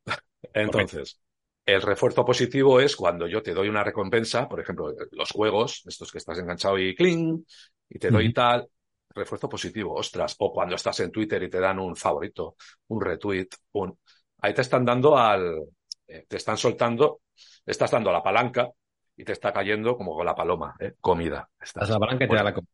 Entonces, 0.54 1.20
el 1.66 1.82
refuerzo 1.82 2.26
positivo 2.26 2.80
es 2.80 2.96
cuando 2.96 3.28
yo 3.28 3.42
te 3.42 3.54
doy 3.54 3.70
una 3.70 3.84
recompensa, 3.84 4.48
por 4.48 4.60
ejemplo, 4.60 4.94
los 5.12 5.32
juegos, 5.32 5.84
estos 5.86 6.12
que 6.12 6.18
estás 6.18 6.40
enganchado 6.40 6.78
y 6.78 6.96
cling, 6.96 7.46
y 7.90 8.00
te 8.00 8.10
doy 8.10 8.34
tal, 8.34 8.68
refuerzo 9.10 9.50
positivo, 9.50 9.94
ostras, 9.94 10.36
o 10.40 10.52
cuando 10.52 10.76
estás 10.76 11.00
en 11.02 11.12
Twitter 11.12 11.42
y 11.44 11.50
te 11.50 11.60
dan 11.60 11.80
un 11.80 11.96
favorito, 11.96 12.56
un 12.88 13.02
retweet, 13.02 13.48
un... 13.74 13.98
Ahí 14.40 14.54
te 14.54 14.62
están 14.62 14.86
dando 14.86 15.18
al... 15.18 15.62
Eh, 16.08 16.26
te 16.28 16.38
están 16.38 16.58
soltando, 16.58 17.22
estás 17.66 17.92
dando 17.92 18.12
la 18.12 18.24
palanca 18.24 18.70
y 19.16 19.24
te 19.24 19.34
está 19.34 19.54
cayendo 19.54 19.96
como 19.96 20.16
con 20.16 20.26
la 20.26 20.36
paloma, 20.36 20.76
¿eh? 20.80 20.96
comida. 21.00 21.48
Estás 21.60 21.90
la 21.90 22.00
palanca 22.00 22.26
y 22.26 22.28
te 22.28 22.36
da 22.36 22.44
la 22.44 22.54
comida. 22.54 22.72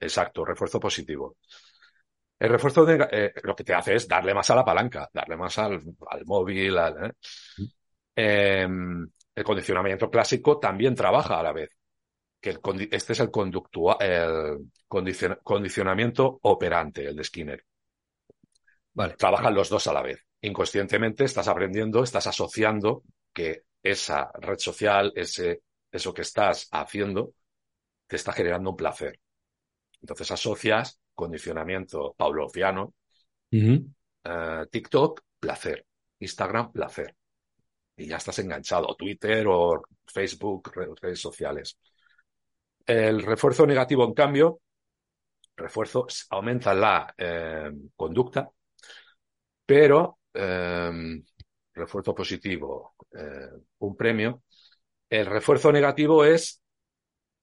Exacto, 0.00 0.44
refuerzo 0.44 0.80
positivo. 0.80 1.36
El 2.38 2.50
refuerzo 2.50 2.84
de, 2.84 3.08
eh, 3.10 3.32
lo 3.42 3.56
que 3.56 3.64
te 3.64 3.72
hace 3.72 3.94
es 3.94 4.06
darle 4.06 4.34
más 4.34 4.50
a 4.50 4.56
la 4.56 4.64
palanca, 4.64 5.08
darle 5.12 5.36
más 5.36 5.56
al, 5.58 5.82
móvil, 6.26 6.76
al, 6.76 7.14
Em, 8.16 9.06
el 9.34 9.44
condicionamiento 9.44 10.10
clásico 10.10 10.58
también 10.58 10.94
trabaja 10.94 11.38
a 11.38 11.42
la 11.42 11.52
vez. 11.52 11.70
Que 12.40 12.58
este 12.90 13.12
es 13.12 13.20
el, 13.20 13.30
el 14.00 15.38
condicionamiento 15.42 16.38
operante, 16.42 17.06
el 17.06 17.16
de 17.16 17.24
Skinner. 17.24 17.64
Vale. 18.94 19.14
Trabajan 19.14 19.54
los 19.54 19.68
dos 19.68 19.86
a 19.86 19.92
la 19.92 20.02
vez. 20.02 20.24
Inconscientemente 20.40 21.24
estás 21.24 21.48
aprendiendo, 21.48 22.02
estás 22.02 22.26
asociando 22.26 23.02
que 23.32 23.64
esa 23.82 24.30
red 24.40 24.58
social, 24.58 25.12
ese, 25.14 25.62
eso 25.92 26.14
que 26.14 26.22
estás 26.22 26.68
haciendo, 26.72 27.34
te 28.06 28.16
está 28.16 28.32
generando 28.32 28.70
un 28.70 28.76
placer. 28.76 29.20
Entonces 30.00 30.30
asocias 30.30 30.98
condicionamiento 31.14 32.14
paulofiano, 32.16 32.94
eh, 33.50 34.66
TikTok, 34.70 35.22
placer, 35.40 35.86
Instagram, 36.18 36.72
placer 36.72 37.14
y 37.96 38.06
ya 38.08 38.16
estás 38.16 38.38
enganchado, 38.40 38.94
Twitter 38.96 39.46
o 39.48 39.82
Facebook, 40.06 40.72
redes 41.00 41.20
sociales. 41.20 41.78
El 42.86 43.22
refuerzo 43.22 43.64
negativo, 43.66 44.04
en 44.04 44.12
cambio, 44.14 44.60
refuerzo 45.56 46.06
aumenta 46.30 46.74
la 46.74 47.14
eh, 47.18 47.70
conducta, 47.96 48.50
pero 49.64 50.18
eh, 50.34 51.22
refuerzo 51.74 52.14
positivo, 52.14 52.94
eh, 53.12 53.48
un 53.78 53.96
premio. 53.96 54.42
El 55.08 55.26
refuerzo 55.26 55.72
negativo 55.72 56.24
es 56.24 56.62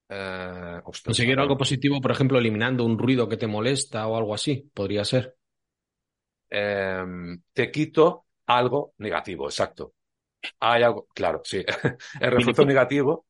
Eh, 0.10 0.82
Conseguir 1.06 1.40
algo 1.40 1.58
positivo, 1.58 2.02
por 2.02 2.12
ejemplo, 2.12 2.38
eliminando 2.38 2.86
un 2.86 3.00
ruido 3.00 3.28
que 3.30 3.38
te 3.38 3.48
molesta 3.48 4.08
o 4.08 4.18
algo 4.18 4.34
así, 4.36 4.70
podría 4.74 5.06
ser. 5.06 5.36
Em, 6.60 7.42
te 7.54 7.66
quito 7.72 8.06
algo 8.46 8.94
negativo, 9.00 9.46
exacto. 9.48 9.94
Hay 10.60 10.84
algo, 10.84 11.08
claro, 11.14 11.42
sí. 11.44 11.64
El 12.20 12.32
refuerzo 12.32 12.66
negativo. 12.66 13.26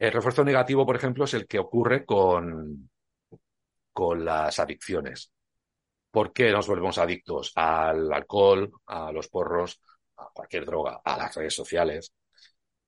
El 0.00 0.10
refuerzo 0.12 0.42
negativo, 0.44 0.84
por 0.84 0.96
ejemplo, 0.96 1.24
es 1.24 1.34
el 1.34 1.46
que 1.46 1.58
ocurre 1.60 2.04
con, 2.04 2.90
con 3.92 4.24
las 4.24 4.58
adicciones. 4.58 5.32
¿Por 6.10 6.32
qué 6.32 6.50
nos 6.52 6.68
volvemos 6.68 6.98
adictos 6.98 7.52
al 7.56 8.12
alcohol, 8.12 8.70
a 8.86 9.12
los 9.12 9.28
porros, 9.28 9.80
a 10.16 10.28
cualquier 10.34 10.66
droga, 10.66 11.00
a 11.04 11.16
las 11.18 11.34
redes 11.36 11.54
sociales? 11.54 12.12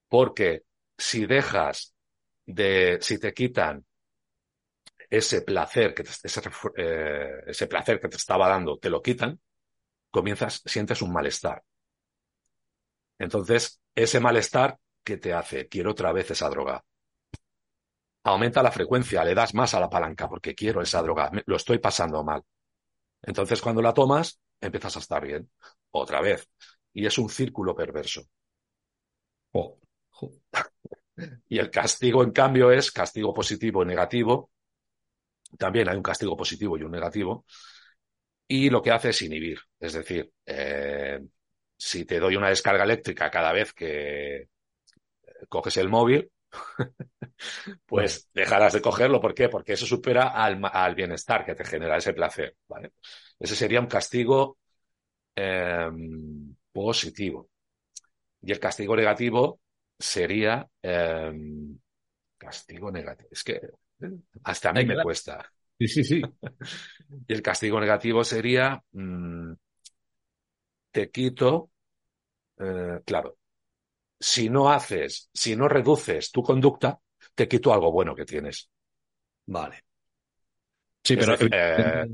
Porque 0.09 0.65
si 0.99 1.27
dejas 1.27 1.95
de, 2.47 2.99
si 3.01 3.19
te 3.19 3.35
quitan 3.35 3.85
ese 5.11 5.43
placer 5.43 5.95
que 5.95 6.03
te, 6.05 6.11
ese, 6.11 6.41
eh, 6.77 7.43
ese 7.47 7.67
placer 7.67 8.01
que 8.01 8.09
te 8.09 8.17
estaba 8.17 8.49
dando, 8.49 8.79
te 8.79 8.91
lo 8.91 9.03
quitan, 9.03 9.39
comienzas, 10.11 10.63
sientes 10.65 11.03
un 11.03 11.13
malestar. 11.13 11.63
Entonces, 13.23 13.81
ese 13.95 14.19
malestar, 14.19 14.81
¿qué 15.05 15.17
te 15.17 15.33
hace? 15.33 15.69
Quiero 15.69 15.93
otra 15.93 16.13
vez 16.13 16.33
esa 16.33 16.49
droga. 16.51 16.85
Aumenta 18.25 18.65
la 18.65 18.73
frecuencia, 18.73 19.25
le 19.25 19.33
das 19.33 19.55
más 19.55 19.75
a 19.75 19.81
la 19.81 19.89
palanca 19.89 20.29
porque 20.29 20.57
quiero 20.57 20.83
esa 20.83 21.01
droga, 21.03 21.31
lo 21.47 21.55
estoy 21.55 21.79
pasando 21.79 22.25
mal. 22.25 22.43
Entonces, 23.23 23.63
cuando 23.63 23.81
la 23.81 23.95
tomas, 23.95 24.41
empiezas 24.61 24.97
a 24.97 24.99
estar 24.99 25.25
bien. 25.25 25.49
Otra 25.93 26.21
vez. 26.21 26.49
Y 26.93 27.07
es 27.07 27.17
un 27.17 27.29
círculo 27.29 27.77
perverso. 27.77 28.23
Oh. 29.53 29.79
y 31.49 31.59
el 31.59 31.71
castigo, 31.71 32.25
en 32.25 32.33
cambio, 32.33 32.73
es 32.73 32.91
castigo 32.91 33.33
positivo 33.33 33.85
y 33.85 33.87
negativo. 33.87 34.51
También 35.57 35.89
hay 35.89 35.97
un 35.97 36.03
castigo 36.03 36.37
positivo 36.37 36.77
y 36.77 36.83
un 36.83 36.91
negativo. 36.91 37.45
Y 38.49 38.69
lo 38.69 38.83
que 38.83 38.91
hace 38.91 39.11
es 39.11 39.23
inhibir. 39.23 39.61
Es 39.79 39.93
decir, 39.93 40.33
eh, 40.45 41.21
si 41.85 42.05
te 42.05 42.21
doy 42.21 42.37
una 42.37 42.49
descarga 42.49 42.85
eléctrica 42.85 43.29
cada 43.29 43.53
vez 43.53 43.73
que 43.73 44.49
coges 45.49 45.77
el 45.79 45.89
móvil, 45.89 46.31
pues 47.87 48.29
dejarás 48.33 48.75
de 48.75 48.81
cogerlo. 48.81 49.21
¿Por 49.21 49.35
qué? 49.35 49.49
Porque 49.49 49.73
eso 49.73 49.85
supera 49.85 50.29
al, 50.29 50.95
bienestar 50.95 51.45
que 51.45 51.57
te 51.57 51.65
genera 51.65 51.97
ese 51.97 52.13
placer. 52.13 52.55
¿vale? 52.69 52.93
Ese 53.37 53.57
sería 53.57 53.81
un 53.81 53.89
castigo 53.89 54.59
em, 55.35 56.55
positivo. 56.71 57.51
Y 58.43 58.53
el 58.53 58.61
castigo 58.61 58.95
negativo 58.95 59.59
sería 59.99 60.65
em, 60.83 61.77
castigo 62.39 62.93
negativo. 62.93 63.29
Es 63.33 63.43
que 63.43 63.61
hasta 64.45 64.71
a 64.71 64.73
mí 64.73 64.87
me 64.87 65.03
cuesta. 65.03 65.53
Sí, 65.81 65.89
sí, 65.89 66.05
sí. 66.05 66.23
y 67.27 67.33
el 67.33 67.43
castigo 67.43 67.81
negativo 67.81 68.23
sería 68.23 68.81
mm, 68.93 69.53
te 70.93 71.11
quito, 71.11 71.71
eh, 72.63 73.01
claro, 73.05 73.39
si 74.19 74.49
no 74.49 74.71
haces, 74.71 75.29
si 75.33 75.57
no 75.57 75.69
reduces 75.69 76.31
tu 76.31 76.43
conducta, 76.43 76.99
te 77.35 77.49
quito 77.49 77.73
algo 77.73 77.91
bueno 77.91 78.15
que 78.15 78.25
tienes. 78.25 78.71
Vale. 79.47 79.85
Sí, 81.03 81.17
pero 81.17 81.35
eh, 81.41 82.07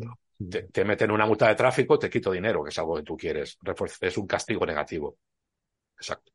te, 0.72 0.84
meten 0.84 1.10
una 1.10 1.26
multa 1.26 1.48
de 1.48 1.54
tráfico, 1.54 1.98
te 1.98 2.08
quito 2.08 2.30
dinero, 2.32 2.62
que 2.64 2.70
es 2.70 2.78
algo 2.78 2.96
que 2.96 3.02
tú 3.02 3.16
quieres. 3.16 3.58
Es 4.00 4.16
un 4.16 4.26
castigo 4.26 4.64
negativo. 4.64 5.18
Exacto. 5.96 6.32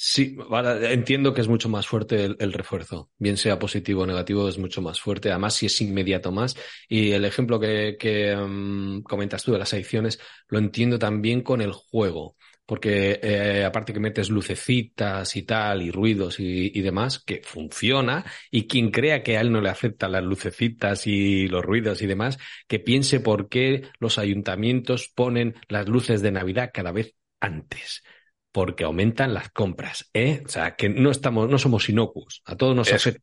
Sí, 0.00 0.36
entiendo 0.82 1.34
que 1.34 1.40
es 1.40 1.48
mucho 1.48 1.68
más 1.68 1.88
fuerte 1.88 2.24
el, 2.24 2.52
refuerzo, 2.52 3.10
bien 3.18 3.36
sea 3.36 3.58
positivo 3.58 4.02
o 4.02 4.06
negativo, 4.06 4.48
es 4.48 4.56
mucho 4.56 4.80
más 4.80 5.00
fuerte, 5.00 5.28
además 5.28 5.54
si 5.54 5.66
es 5.66 5.80
inmediato 5.80 6.30
más. 6.30 6.54
Y 6.88 7.10
el 7.10 7.24
ejemplo 7.24 7.58
que, 7.58 8.36
mm, 8.38 9.00
comentas 9.00 9.42
tú 9.42 9.50
de 9.50 9.58
las 9.58 9.74
adicciones, 9.74 10.20
lo 10.46 10.60
entiendo 10.60 11.00
también 11.00 11.42
con 11.42 11.60
el 11.60 11.72
juego, 11.72 12.36
porque 12.68 13.18
eh, 13.22 13.64
aparte 13.64 13.94
que 13.94 13.98
metes 13.98 14.28
lucecitas 14.28 15.34
y 15.36 15.42
tal, 15.44 15.80
y 15.80 15.90
ruidos 15.90 16.38
y, 16.38 16.70
y, 16.78 16.82
demás, 16.82 17.18
que 17.18 17.40
funciona, 17.42 18.26
y 18.50 18.68
quien 18.68 18.90
crea 18.90 19.22
que 19.22 19.38
a 19.38 19.40
él 19.40 19.50
no 19.50 19.62
le 19.62 19.70
aceptan 19.70 20.12
las 20.12 20.22
lucecitas 20.22 21.06
y 21.06 21.48
los 21.48 21.64
ruidos 21.64 22.02
y 22.02 22.06
demás, 22.06 22.38
que 22.66 22.78
piense 22.78 23.20
por 23.20 23.48
qué 23.48 23.88
los 24.00 24.18
ayuntamientos 24.18 25.08
ponen 25.08 25.54
las 25.68 25.88
luces 25.88 26.20
de 26.20 26.30
Navidad 26.30 26.70
cada 26.74 26.92
vez 26.92 27.14
antes 27.40 28.02
porque 28.52 28.84
aumentan 28.84 29.32
las 29.32 29.50
compras, 29.50 30.10
¿eh? 30.12 30.42
O 30.44 30.48
sea, 30.48 30.74
que 30.74 30.88
no 30.88 31.10
estamos, 31.10 31.48
no 31.48 31.58
somos 31.58 31.88
inocuos, 31.88 32.42
a 32.44 32.56
todos 32.56 32.76
nos 32.76 32.92
afecta. 32.92 33.22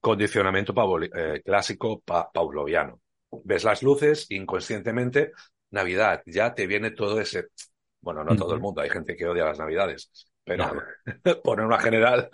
Condicionamiento 0.00 0.74
eh, 1.02 1.42
clásico 1.44 2.00
pauloviano. 2.00 3.00
Ves 3.44 3.62
las 3.62 3.82
luces, 3.82 4.26
inconscientemente, 4.30 5.32
Navidad, 5.70 6.22
ya 6.26 6.54
te 6.54 6.66
viene 6.66 6.90
todo 6.90 7.20
ese. 7.20 7.48
Bueno, 8.00 8.24
no 8.24 8.34
todo 8.34 8.54
el 8.54 8.60
mundo, 8.60 8.80
hay 8.80 8.90
gente 8.90 9.16
que 9.16 9.26
odia 9.26 9.44
las 9.44 9.58
Navidades, 9.58 10.10
pero 10.44 10.64
por 11.44 11.60
una 11.60 11.78
general 11.78 12.28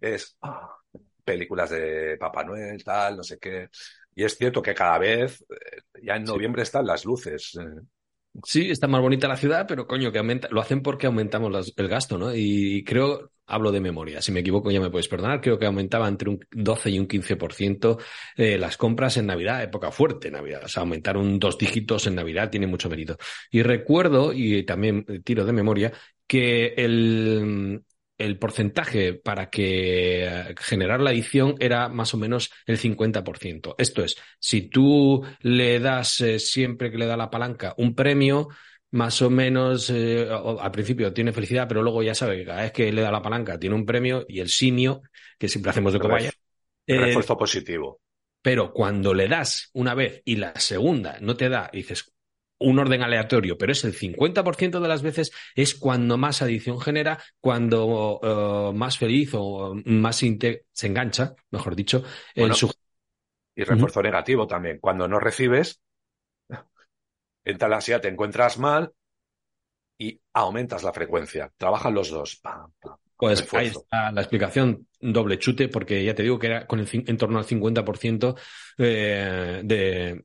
es 0.00 0.36
ah, 0.42 0.76
películas 1.24 1.70
de 1.70 2.16
Papá 2.18 2.44
Noel, 2.44 2.82
tal, 2.84 3.16
no 3.16 3.22
sé 3.22 3.38
qué. 3.38 3.68
Y 4.14 4.24
es 4.24 4.36
cierto 4.36 4.62
que 4.62 4.74
cada 4.74 4.98
vez, 4.98 5.44
eh, 5.50 5.82
ya 6.02 6.16
en 6.16 6.24
noviembre 6.24 6.62
están 6.62 6.86
las 6.86 7.04
luces. 7.04 7.56
Eh, 7.60 7.82
Sí, 8.44 8.70
está 8.70 8.86
más 8.86 9.00
bonita 9.00 9.28
la 9.28 9.36
ciudad, 9.36 9.66
pero 9.66 9.86
coño, 9.86 10.12
que 10.12 10.18
aumenta, 10.18 10.48
lo 10.50 10.60
hacen 10.60 10.82
porque 10.82 11.06
aumentamos 11.06 11.72
el 11.74 11.88
gasto, 11.88 12.18
¿no? 12.18 12.34
Y 12.34 12.84
creo, 12.84 13.30
hablo 13.46 13.72
de 13.72 13.80
memoria, 13.80 14.20
si 14.20 14.32
me 14.32 14.40
equivoco 14.40 14.70
ya 14.70 14.80
me 14.80 14.90
puedes 14.90 15.08
perdonar, 15.08 15.40
creo 15.40 15.58
que 15.58 15.66
aumentaba 15.66 16.08
entre 16.08 16.30
un 16.30 16.40
12 16.50 16.90
y 16.90 16.98
un 16.98 17.08
15% 17.08 17.98
eh, 18.36 18.58
las 18.58 18.76
compras 18.76 19.16
en 19.16 19.26
Navidad, 19.26 19.62
época 19.62 19.90
fuerte 19.90 20.30
Navidad, 20.30 20.62
o 20.64 20.68
sea, 20.68 20.82
aumentaron 20.82 21.38
dos 21.38 21.58
dígitos 21.58 22.06
en 22.06 22.14
Navidad, 22.14 22.50
tiene 22.50 22.66
mucho 22.66 22.88
mérito. 22.88 23.16
Y 23.50 23.62
recuerdo, 23.62 24.32
y 24.32 24.64
también 24.64 25.04
tiro 25.24 25.44
de 25.44 25.52
memoria, 25.52 25.92
que 26.26 26.74
el, 26.76 27.82
el 28.18 28.38
porcentaje 28.38 29.14
para 29.14 29.50
que 29.50 30.54
generar 30.58 31.00
la 31.00 31.12
edición 31.12 31.54
era 31.58 31.88
más 31.88 32.14
o 32.14 32.16
menos 32.16 32.50
el 32.66 32.78
50%. 32.78 33.74
Esto 33.78 34.02
es, 34.04 34.16
si 34.38 34.68
tú 34.68 35.24
le 35.40 35.80
das 35.80 36.20
eh, 36.20 36.38
siempre 36.38 36.90
que 36.90 36.98
le 36.98 37.06
da 37.06 37.16
la 37.16 37.30
palanca 37.30 37.74
un 37.76 37.94
premio, 37.94 38.48
más 38.92 39.20
o 39.22 39.30
menos 39.30 39.90
eh, 39.90 40.28
al 40.28 40.70
principio 40.70 41.12
tiene 41.12 41.32
felicidad, 41.32 41.66
pero 41.68 41.82
luego 41.82 42.02
ya 42.02 42.14
sabe 42.14 42.38
que 42.38 42.44
cada 42.44 42.62
vez 42.62 42.72
que 42.72 42.92
le 42.92 43.02
da 43.02 43.10
la 43.10 43.22
palanca 43.22 43.58
tiene 43.58 43.74
un 43.74 43.84
premio 43.84 44.24
y 44.28 44.40
el 44.40 44.48
simio, 44.48 45.02
que 45.38 45.48
siempre 45.48 45.70
hacemos 45.70 45.92
de 45.92 45.98
cobaya. 45.98 46.32
Refuerzo 46.86 47.36
positivo. 47.36 48.00
Pero 48.42 48.72
cuando 48.72 49.12
le 49.12 49.26
das 49.26 49.70
una 49.72 49.94
vez 49.94 50.22
y 50.24 50.36
la 50.36 50.54
segunda 50.54 51.18
no 51.20 51.36
te 51.36 51.48
da, 51.48 51.68
y 51.72 51.78
dices, 51.78 52.12
un 52.58 52.78
orden 52.78 53.02
aleatorio, 53.02 53.58
pero 53.58 53.72
es 53.72 53.84
el 53.84 53.94
50% 53.94 54.80
de 54.80 54.88
las 54.88 55.02
veces 55.02 55.32
es 55.54 55.74
cuando 55.74 56.16
más 56.16 56.42
adición 56.42 56.80
genera, 56.80 57.18
cuando 57.40 58.20
eh, 58.22 58.76
más 58.76 58.98
feliz 58.98 59.30
o 59.34 59.74
más 59.84 60.16
se 60.16 60.86
engancha, 60.86 61.34
mejor 61.50 61.76
dicho, 61.76 62.02
el 62.34 62.52
Y 63.54 63.64
refuerzo 63.64 64.02
negativo 64.02 64.46
también. 64.46 64.78
Cuando 64.80 65.06
no 65.08 65.18
recibes, 65.18 65.80
entra 67.46 67.68
la 67.68 67.76
ansiedad, 67.76 68.00
te 68.00 68.08
encuentras 68.08 68.58
mal 68.58 68.92
y 69.96 70.20
aumentas 70.34 70.82
la 70.82 70.92
frecuencia. 70.92 71.50
Trabajan 71.56 71.94
los 71.94 72.10
dos. 72.10 72.42
Pues 73.16 73.46
ahí 73.54 73.68
está 73.68 74.12
la 74.12 74.20
explicación 74.20 74.88
doble 75.00 75.38
chute, 75.38 75.68
porque 75.68 76.04
ya 76.04 76.14
te 76.14 76.22
digo 76.22 76.38
que 76.38 76.48
era 76.48 76.66
con 76.66 76.80
el, 76.80 76.88
en 76.92 77.16
torno 77.16 77.38
al 77.38 77.46
50% 77.46 78.36
eh, 78.78 79.62
de, 79.64 80.24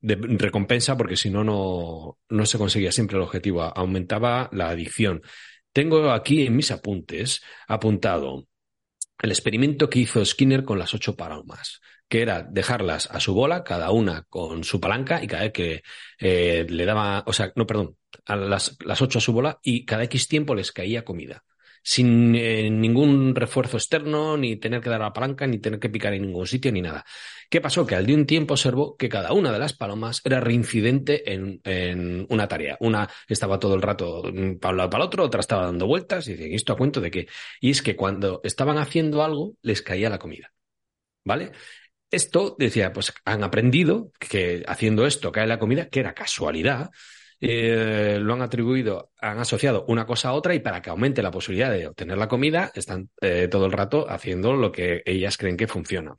de 0.00 0.16
recompensa 0.38 0.96
porque 0.96 1.16
si 1.16 1.30
no, 1.30 1.44
no 1.44 2.46
se 2.46 2.58
conseguía 2.58 2.90
siempre 2.90 3.16
el 3.16 3.22
objetivo, 3.22 3.62
aumentaba 3.62 4.48
la 4.52 4.70
adicción. 4.70 5.22
Tengo 5.72 6.10
aquí 6.10 6.46
en 6.46 6.56
mis 6.56 6.70
apuntes 6.70 7.42
apuntado 7.68 8.48
el 9.20 9.30
experimento 9.30 9.88
que 9.88 10.00
hizo 10.00 10.24
Skinner 10.24 10.64
con 10.64 10.78
las 10.78 10.92
ocho 10.94 11.16
palomas, 11.16 11.80
que 12.12 12.20
era 12.20 12.42
dejarlas 12.42 13.08
a 13.10 13.20
su 13.20 13.32
bola, 13.32 13.64
cada 13.64 13.90
una 13.90 14.26
con 14.28 14.64
su 14.64 14.78
palanca, 14.78 15.24
y 15.24 15.26
cada 15.26 15.44
vez 15.44 15.52
que 15.52 15.82
eh, 16.18 16.66
le 16.68 16.84
daba, 16.84 17.24
o 17.26 17.32
sea, 17.32 17.54
no, 17.56 17.66
perdón, 17.66 17.96
a 18.26 18.36
las, 18.36 18.76
las 18.84 19.00
ocho 19.00 19.16
a 19.16 19.22
su 19.22 19.32
bola, 19.32 19.60
y 19.62 19.86
cada 19.86 20.04
X 20.04 20.28
tiempo 20.28 20.54
les 20.54 20.72
caía 20.72 21.06
comida 21.06 21.42
sin 21.82 22.34
eh, 22.34 22.68
ningún 22.68 23.34
refuerzo 23.34 23.78
externo, 23.78 24.36
ni 24.36 24.56
tener 24.56 24.82
que 24.82 24.90
dar 24.90 25.00
la 25.00 25.14
palanca, 25.14 25.46
ni 25.46 25.58
tener 25.58 25.80
que 25.80 25.88
picar 25.88 26.12
en 26.12 26.26
ningún 26.26 26.46
sitio, 26.46 26.70
ni 26.70 26.82
nada. 26.82 27.02
¿Qué 27.48 27.62
pasó? 27.62 27.86
Que 27.86 27.94
al 27.94 28.04
de 28.04 28.14
un 28.14 28.26
tiempo 28.26 28.52
observó 28.52 28.94
que 28.94 29.08
cada 29.08 29.32
una 29.32 29.50
de 29.50 29.58
las 29.58 29.72
palomas 29.72 30.20
era 30.22 30.38
reincidente 30.38 31.32
en, 31.32 31.62
en 31.64 32.26
una 32.28 32.46
tarea. 32.46 32.76
Una 32.80 33.08
estaba 33.26 33.58
todo 33.58 33.74
el 33.74 33.80
rato 33.80 34.22
para 34.60 34.72
un 34.72 34.76
lado 34.76 34.90
para 34.90 35.02
el 35.02 35.06
otro, 35.08 35.24
otra 35.24 35.40
estaba 35.40 35.64
dando 35.64 35.86
vueltas, 35.86 36.28
y 36.28 36.34
dice, 36.34 36.54
¿esto 36.54 36.74
a 36.74 36.76
cuento 36.76 37.00
de 37.00 37.10
qué? 37.10 37.26
Y 37.62 37.70
es 37.70 37.80
que 37.80 37.96
cuando 37.96 38.42
estaban 38.44 38.76
haciendo 38.76 39.24
algo, 39.24 39.54
les 39.62 39.80
caía 39.80 40.10
la 40.10 40.18
comida. 40.18 40.52
¿Vale? 41.24 41.52
Esto 42.12 42.56
decía, 42.58 42.92
pues 42.92 43.14
han 43.24 43.42
aprendido 43.42 44.12
que 44.18 44.62
haciendo 44.68 45.06
esto 45.06 45.32
cae 45.32 45.46
la 45.46 45.58
comida, 45.58 45.88
que 45.88 46.00
era 46.00 46.12
casualidad, 46.12 46.90
eh, 47.40 48.18
lo 48.20 48.34
han 48.34 48.42
atribuido, 48.42 49.10
han 49.18 49.38
asociado 49.38 49.86
una 49.88 50.04
cosa 50.04 50.28
a 50.28 50.34
otra 50.34 50.54
y 50.54 50.60
para 50.60 50.82
que 50.82 50.90
aumente 50.90 51.22
la 51.22 51.30
posibilidad 51.30 51.72
de 51.72 51.86
obtener 51.86 52.18
la 52.18 52.28
comida, 52.28 52.70
están 52.74 53.08
eh, 53.22 53.48
todo 53.50 53.64
el 53.64 53.72
rato 53.72 54.08
haciendo 54.10 54.52
lo 54.52 54.70
que 54.70 55.02
ellas 55.06 55.38
creen 55.38 55.56
que 55.56 55.66
funciona. 55.66 56.14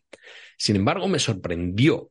Sin 0.58 0.76
embargo, 0.76 1.08
me 1.08 1.20
sorprendió 1.20 2.10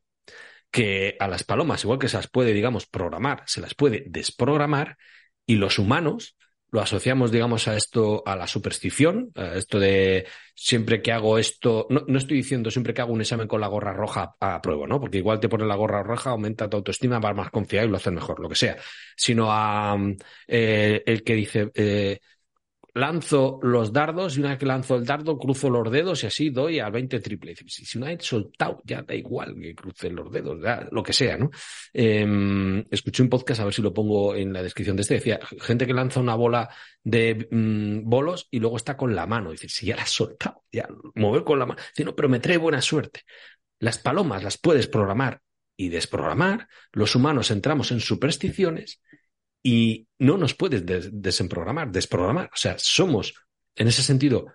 que 0.70 1.16
a 1.18 1.26
las 1.26 1.42
palomas, 1.42 1.82
igual 1.82 1.98
que 1.98 2.08
se 2.08 2.16
las 2.16 2.28
puede, 2.28 2.52
digamos, 2.52 2.86
programar, 2.86 3.42
se 3.46 3.60
las 3.60 3.74
puede 3.74 4.04
desprogramar 4.06 4.96
y 5.44 5.56
los 5.56 5.80
humanos 5.80 6.36
lo 6.72 6.80
asociamos, 6.80 7.30
digamos, 7.30 7.68
a 7.68 7.76
esto, 7.76 8.22
a 8.26 8.34
la 8.34 8.46
superstición, 8.46 9.30
a 9.36 9.56
esto 9.56 9.78
de 9.78 10.26
siempre 10.54 11.02
que 11.02 11.12
hago 11.12 11.36
esto, 11.36 11.86
no, 11.90 12.02
no, 12.08 12.16
estoy 12.16 12.38
diciendo 12.38 12.70
siempre 12.70 12.94
que 12.94 13.02
hago 13.02 13.12
un 13.12 13.20
examen 13.20 13.46
con 13.46 13.60
la 13.60 13.66
gorra 13.66 13.92
roja 13.92 14.34
a 14.40 14.62
prueba, 14.62 14.86
¿no? 14.86 14.98
Porque 14.98 15.18
igual 15.18 15.38
te 15.38 15.50
pones 15.50 15.66
la 15.66 15.76
gorra 15.76 16.02
roja, 16.02 16.30
aumenta 16.30 16.70
tu 16.70 16.78
autoestima, 16.78 17.20
vas 17.20 17.36
más 17.36 17.50
confiado 17.50 17.86
y 17.86 17.90
lo 17.90 17.98
haces 17.98 18.12
mejor, 18.14 18.40
lo 18.40 18.48
que 18.48 18.54
sea. 18.54 18.78
Sino 19.14 19.48
a 19.50 19.98
eh, 20.48 21.02
el 21.04 21.22
que 21.22 21.34
dice, 21.34 21.70
eh, 21.74 22.20
lanzo 22.94 23.58
los 23.62 23.92
dardos 23.92 24.36
y 24.36 24.40
una 24.40 24.50
vez 24.50 24.58
que 24.58 24.66
lanzo 24.66 24.96
el 24.96 25.06
dardo 25.06 25.38
cruzo 25.38 25.70
los 25.70 25.90
dedos 25.90 26.22
y 26.22 26.26
así 26.26 26.50
doy 26.50 26.78
al 26.78 26.92
20 26.92 27.20
triple. 27.20 27.54
Si 27.66 27.98
una 27.98 28.08
vez 28.08 28.24
soltado, 28.24 28.82
ya 28.84 29.02
da 29.02 29.14
igual 29.14 29.54
que 29.60 29.74
cruce 29.74 30.10
los 30.10 30.30
dedos, 30.30 30.58
lo 30.90 31.02
que 31.02 31.12
sea, 31.12 31.36
¿no? 31.38 31.50
Eh, 31.92 32.84
escuché 32.90 33.22
un 33.22 33.28
podcast, 33.30 33.60
a 33.60 33.64
ver 33.64 33.72
si 33.72 33.82
lo 33.82 33.94
pongo 33.94 34.34
en 34.34 34.52
la 34.52 34.62
descripción 34.62 34.96
de 34.96 35.02
este, 35.02 35.14
decía, 35.14 35.40
gente 35.60 35.86
que 35.86 35.94
lanza 35.94 36.20
una 36.20 36.34
bola 36.34 36.68
de 37.02 37.48
mmm, 37.50 38.08
bolos 38.08 38.48
y 38.50 38.58
luego 38.58 38.76
está 38.76 38.96
con 38.96 39.14
la 39.14 39.26
mano. 39.26 39.52
Dice, 39.52 39.68
si 39.68 39.86
ya 39.86 39.96
la 39.96 40.02
has 40.02 40.10
soltado, 40.10 40.64
ya 40.70 40.86
mover 41.14 41.44
con 41.44 41.58
la 41.58 41.66
mano. 41.66 41.80
Dice, 41.94 42.04
no, 42.04 42.14
pero 42.14 42.28
me 42.28 42.40
trae 42.40 42.58
buena 42.58 42.82
suerte. 42.82 43.22
Las 43.78 43.98
palomas 43.98 44.44
las 44.44 44.58
puedes 44.58 44.86
programar 44.86 45.40
y 45.76 45.88
desprogramar. 45.88 46.68
Los 46.92 47.16
humanos 47.16 47.50
entramos 47.50 47.90
en 47.90 48.00
supersticiones 48.00 49.00
y 49.62 50.08
no 50.18 50.36
nos 50.36 50.54
puedes 50.54 50.84
des 50.84 51.08
desemprogramar, 51.12 51.90
desprogramar. 51.90 52.50
O 52.52 52.56
sea, 52.56 52.76
somos, 52.78 53.34
en 53.76 53.88
ese 53.88 54.02
sentido, 54.02 54.46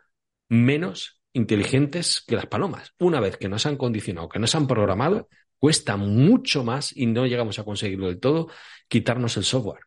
menos 0.49 1.21
inteligentes 1.33 2.23
que 2.27 2.35
las 2.35 2.47
palomas. 2.47 2.93
Una 2.99 3.19
vez 3.19 3.37
que 3.37 3.47
nos 3.49 3.65
han 3.65 3.77
condicionado, 3.77 4.29
que 4.29 4.39
nos 4.39 4.55
han 4.55 4.67
programado, 4.67 5.29
cuesta 5.57 5.97
mucho 5.97 6.63
más 6.63 6.95
y 6.95 7.05
no 7.05 7.25
llegamos 7.25 7.59
a 7.59 7.63
conseguirlo 7.63 8.07
del 8.07 8.19
todo, 8.19 8.49
quitarnos 8.87 9.37
el 9.37 9.43
software. 9.43 9.81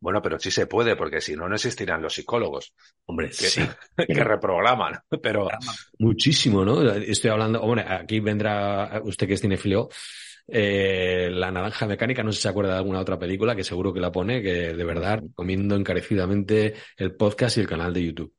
Bueno, 0.00 0.20
pero 0.20 0.38
sí 0.38 0.50
se 0.50 0.66
puede, 0.66 0.94
porque 0.94 1.20
si 1.20 1.36
no, 1.36 1.48
no 1.48 1.54
existirían 1.54 2.02
los 2.02 2.14
psicólogos. 2.14 2.74
Hombre, 3.06 3.28
que, 3.28 3.34
sí. 3.34 3.62
que 3.96 4.24
reprograman, 4.24 5.00
pero... 5.22 5.48
Muchísimo, 5.98 6.64
¿no? 6.64 6.82
Estoy 6.92 7.30
hablando, 7.30 7.62
hombre, 7.62 7.84
aquí 7.88 8.20
vendrá 8.20 9.00
usted 9.04 9.26
que 9.26 9.34
es 9.34 9.40
cinefilo, 9.40 9.88
eh, 10.48 11.28
la 11.30 11.50
naranja 11.50 11.86
mecánica, 11.86 12.22
no 12.22 12.32
sé 12.32 12.36
si 12.36 12.42
se 12.42 12.48
acuerda 12.48 12.72
de 12.72 12.78
alguna 12.78 13.00
otra 13.00 13.18
película, 13.18 13.56
que 13.56 13.64
seguro 13.64 13.92
que 13.92 14.00
la 14.00 14.12
pone, 14.12 14.42
que 14.42 14.74
de 14.74 14.84
verdad 14.84 15.20
recomiendo 15.20 15.74
encarecidamente 15.74 16.74
el 16.96 17.16
podcast 17.16 17.56
y 17.56 17.60
el 17.60 17.68
canal 17.68 17.92
de 17.92 18.04
YouTube. 18.04 18.34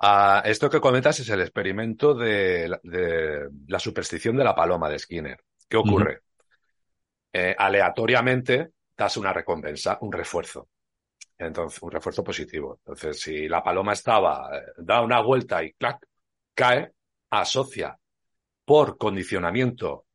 Uh, 0.00 0.40
esto 0.44 0.70
que 0.70 0.80
comentas 0.80 1.18
es 1.18 1.28
el 1.28 1.40
experimento 1.40 2.14
de, 2.14 2.78
de, 2.84 3.48
la 3.66 3.80
superstición 3.80 4.36
de 4.36 4.44
la 4.44 4.54
paloma 4.54 4.88
de 4.88 4.98
Skinner. 4.98 5.40
¿Qué 5.68 5.76
ocurre? 5.76 6.12
Uh 6.12 6.18
-huh. 6.18 7.28
eh, 7.32 7.54
aleatoriamente 7.58 8.70
das 8.96 9.16
una 9.16 9.32
recompensa, 9.32 9.98
un 10.00 10.12
refuerzo. 10.12 10.68
Entonces, 11.36 11.82
un 11.82 11.90
refuerzo 11.90 12.22
positivo. 12.22 12.78
Entonces, 12.78 13.20
si 13.20 13.48
la 13.48 13.62
paloma 13.62 13.92
estaba, 13.92 14.50
eh, 14.56 14.62
da 14.78 15.00
una 15.02 15.20
vuelta 15.20 15.62
y 15.62 15.72
clac, 15.72 16.04
cae, 16.54 16.92
asocia 17.30 17.96
por 18.64 18.98
condicionamiento 18.98 20.06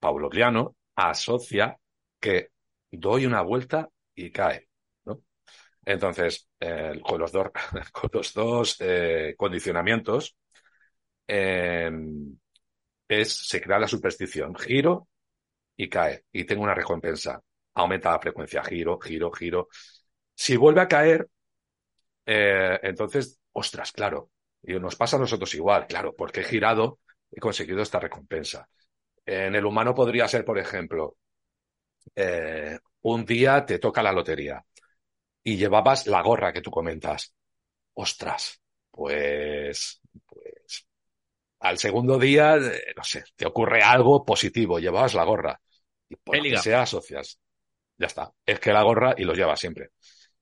pavloviano 0.00 0.76
asocia 0.96 1.76
que 2.18 2.50
doy 2.90 3.26
una 3.26 3.42
vuelta 3.42 3.88
y 4.14 4.30
cae. 4.30 4.68
¿no? 5.04 5.22
Entonces, 5.84 6.48
eh, 6.58 7.00
con 7.02 7.20
los, 7.20 7.32
do 7.32 7.50
con 7.92 8.10
los 8.12 8.34
dos 8.34 8.76
eh, 8.80 9.34
condicionamientos, 9.36 10.36
eh, 11.26 11.90
es, 13.08 13.32
se 13.48 13.60
crea 13.60 13.78
la 13.78 13.88
superstición. 13.88 14.54
Giro 14.54 15.08
y 15.76 15.88
cae. 15.88 16.24
Y 16.32 16.44
tengo 16.44 16.62
una 16.62 16.74
recompensa. 16.74 17.40
Aumenta 17.74 18.12
la 18.12 18.20
frecuencia. 18.20 18.62
Giro, 18.64 18.98
giro, 18.98 19.30
giro. 19.32 19.68
Si 20.34 20.56
vuelve 20.56 20.80
a 20.80 20.88
caer, 20.88 21.28
entonces, 22.24 23.40
ostras, 23.52 23.90
claro. 23.92 24.30
Y 24.62 24.74
nos 24.74 24.94
pasa 24.96 25.16
a 25.16 25.20
nosotros 25.20 25.52
igual. 25.54 25.86
Claro, 25.86 26.14
porque 26.14 26.40
he 26.40 26.44
girado, 26.44 27.00
he 27.30 27.40
conseguido 27.40 27.82
esta 27.82 27.98
recompensa. 27.98 28.68
En 29.24 29.54
el 29.54 29.64
humano 29.64 29.94
podría 29.94 30.28
ser, 30.28 30.44
por 30.44 30.58
ejemplo, 30.58 31.16
eh, 32.14 32.78
un 33.02 33.24
día 33.24 33.64
te 33.64 33.78
toca 33.78 34.02
la 34.02 34.12
lotería 34.12 34.64
y 35.42 35.56
llevabas 35.56 36.06
la 36.06 36.22
gorra 36.22 36.52
que 36.52 36.60
tú 36.62 36.70
comentas. 36.70 37.34
Ostras, 37.94 38.60
pues, 38.90 40.00
pues, 40.26 40.86
al 41.60 41.78
segundo 41.78 42.18
día, 42.18 42.56
eh, 42.56 42.94
no 42.96 43.04
sé, 43.04 43.24
te 43.36 43.46
ocurre 43.46 43.82
algo 43.82 44.24
positivo, 44.24 44.78
llevabas 44.78 45.14
la 45.14 45.24
gorra 45.24 45.60
y 46.08 46.16
por 46.16 46.36
lo 46.36 46.42
que 46.42 46.56
sea 46.58 46.82
asocias. 46.82 47.38
Ya 47.98 48.06
está, 48.06 48.32
es 48.46 48.60
que 48.60 48.72
la 48.72 48.82
gorra 48.82 49.14
y 49.16 49.24
lo 49.24 49.34
llevas 49.34 49.60
siempre. 49.60 49.90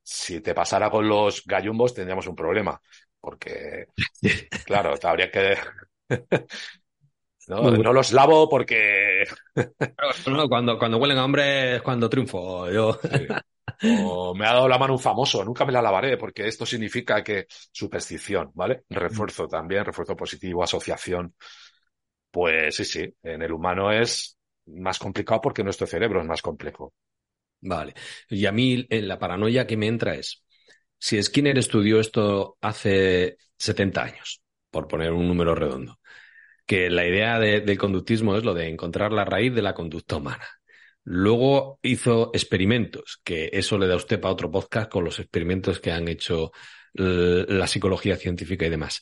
Si 0.03 0.41
te 0.41 0.55
pasara 0.55 0.91
con 0.91 1.09
los 1.09 1.45
gallumbos 1.45 1.95
tendríamos 1.95 2.27
un 2.27 2.37
problema, 2.37 2.81
porque, 3.21 3.87
claro, 4.64 4.95
habría 5.03 5.31
que 5.31 5.57
no, 7.49 7.71
no, 7.71 7.93
los 7.93 8.13
lavo 8.13 8.49
porque. 8.49 9.25
no, 10.27 10.49
cuando, 10.49 10.79
cuando 10.79 10.99
huelen 10.99 11.19
a 11.19 11.25
hombre 11.25 11.77
es 11.77 11.83
cuando 11.83 12.09
triunfo. 12.09 12.71
Yo. 12.71 12.99
Sí. 13.03 13.27
O 13.83 14.35
me 14.35 14.47
ha 14.47 14.55
dado 14.55 14.67
la 14.67 14.79
mano 14.79 14.95
un 14.95 14.99
famoso, 14.99 15.45
nunca 15.45 15.65
me 15.65 15.73
la 15.73 15.83
lavaré, 15.83 16.17
porque 16.17 16.49
esto 16.49 16.67
significa 16.67 17.23
que 17.23 17.47
superstición, 17.71 18.51
¿vale? 18.55 18.83
Refuerzo 18.89 19.47
también, 19.47 19.85
refuerzo 19.85 20.17
positivo, 20.17 20.65
asociación. 20.65 21.35
Pues 22.31 22.77
sí, 22.77 22.85
sí, 22.85 23.15
en 23.23 23.43
el 23.43 23.53
humano 23.53 23.93
es 23.93 24.37
más 24.67 24.99
complicado 24.99 25.41
porque 25.41 25.63
nuestro 25.63 25.87
cerebro 25.87 26.21
es 26.21 26.27
más 26.27 26.43
complejo. 26.43 26.93
Vale. 27.61 27.95
Y 28.29 28.47
a 28.47 28.53
mí 28.53 28.87
la 28.91 29.19
paranoia 29.19 29.67
que 29.67 29.77
me 29.77 29.87
entra 29.87 30.15
es, 30.15 30.43
si 30.99 31.23
Skinner 31.23 31.59
estudió 31.59 32.01
esto 32.01 32.57
hace 32.61 33.37
70 33.57 34.03
años, 34.03 34.43
por 34.71 34.87
poner 34.87 35.13
un 35.13 35.27
número 35.27 35.55
redondo, 35.55 35.99
que 36.69 36.91
la 36.91 37.07
idea 37.07 37.39
de, 37.41 37.63
del 37.63 37.79
conductismo 37.79 38.37
es 38.37 38.45
lo 38.45 38.53
de 38.53 38.69
encontrar 38.69 39.11
la 39.11 39.25
raíz 39.25 39.55
de 39.55 39.63
la 39.63 39.73
conducta 39.75 40.17
humana. 40.17 40.47
Luego 41.03 41.81
hizo 41.83 42.31
experimentos, 42.35 43.21
que 43.25 43.49
eso 43.55 43.79
le 43.79 43.87
da 43.87 43.97
usted 43.97 44.21
para 44.21 44.35
otro 44.35 44.51
podcast 44.51 44.91
con 44.91 45.03
los 45.03 45.19
experimentos 45.19 45.81
que 45.81 45.93
han 45.93 46.07
hecho 46.09 46.53
la 46.93 47.67
psicología 47.67 48.17
científica 48.17 48.67
y 48.67 48.71
demás. 48.71 49.01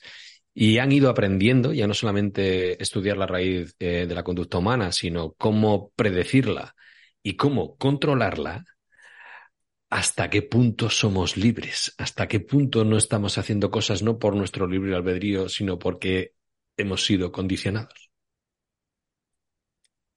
Y 0.54 0.78
han 0.78 0.92
ido 0.92 1.10
aprendiendo 1.10 1.72
ya 1.72 1.88
no 1.88 1.94
solamente 1.94 2.80
estudiar 2.80 3.16
la 3.16 3.26
raíz 3.26 3.74
eh, 3.80 4.06
de 4.06 4.14
la 4.14 4.22
conducta 4.22 4.58
humana, 4.58 4.92
sino 4.92 5.32
cómo 5.32 5.90
predecirla 5.96 6.76
y 7.24 7.34
cómo 7.34 7.76
controlarla, 7.76 8.64
hasta 9.90 10.30
qué 10.30 10.42
punto 10.42 10.88
somos 10.88 11.36
libres, 11.36 11.94
hasta 11.98 12.28
qué 12.28 12.38
punto 12.38 12.84
no 12.84 12.96
estamos 12.96 13.38
haciendo 13.38 13.72
cosas 13.72 14.02
no 14.02 14.20
por 14.20 14.36
nuestro 14.36 14.68
libre 14.68 14.94
albedrío, 14.94 15.48
sino 15.48 15.80
porque 15.80 16.35
hemos 16.76 17.04
sido 17.04 17.32
condicionados. 17.32 18.10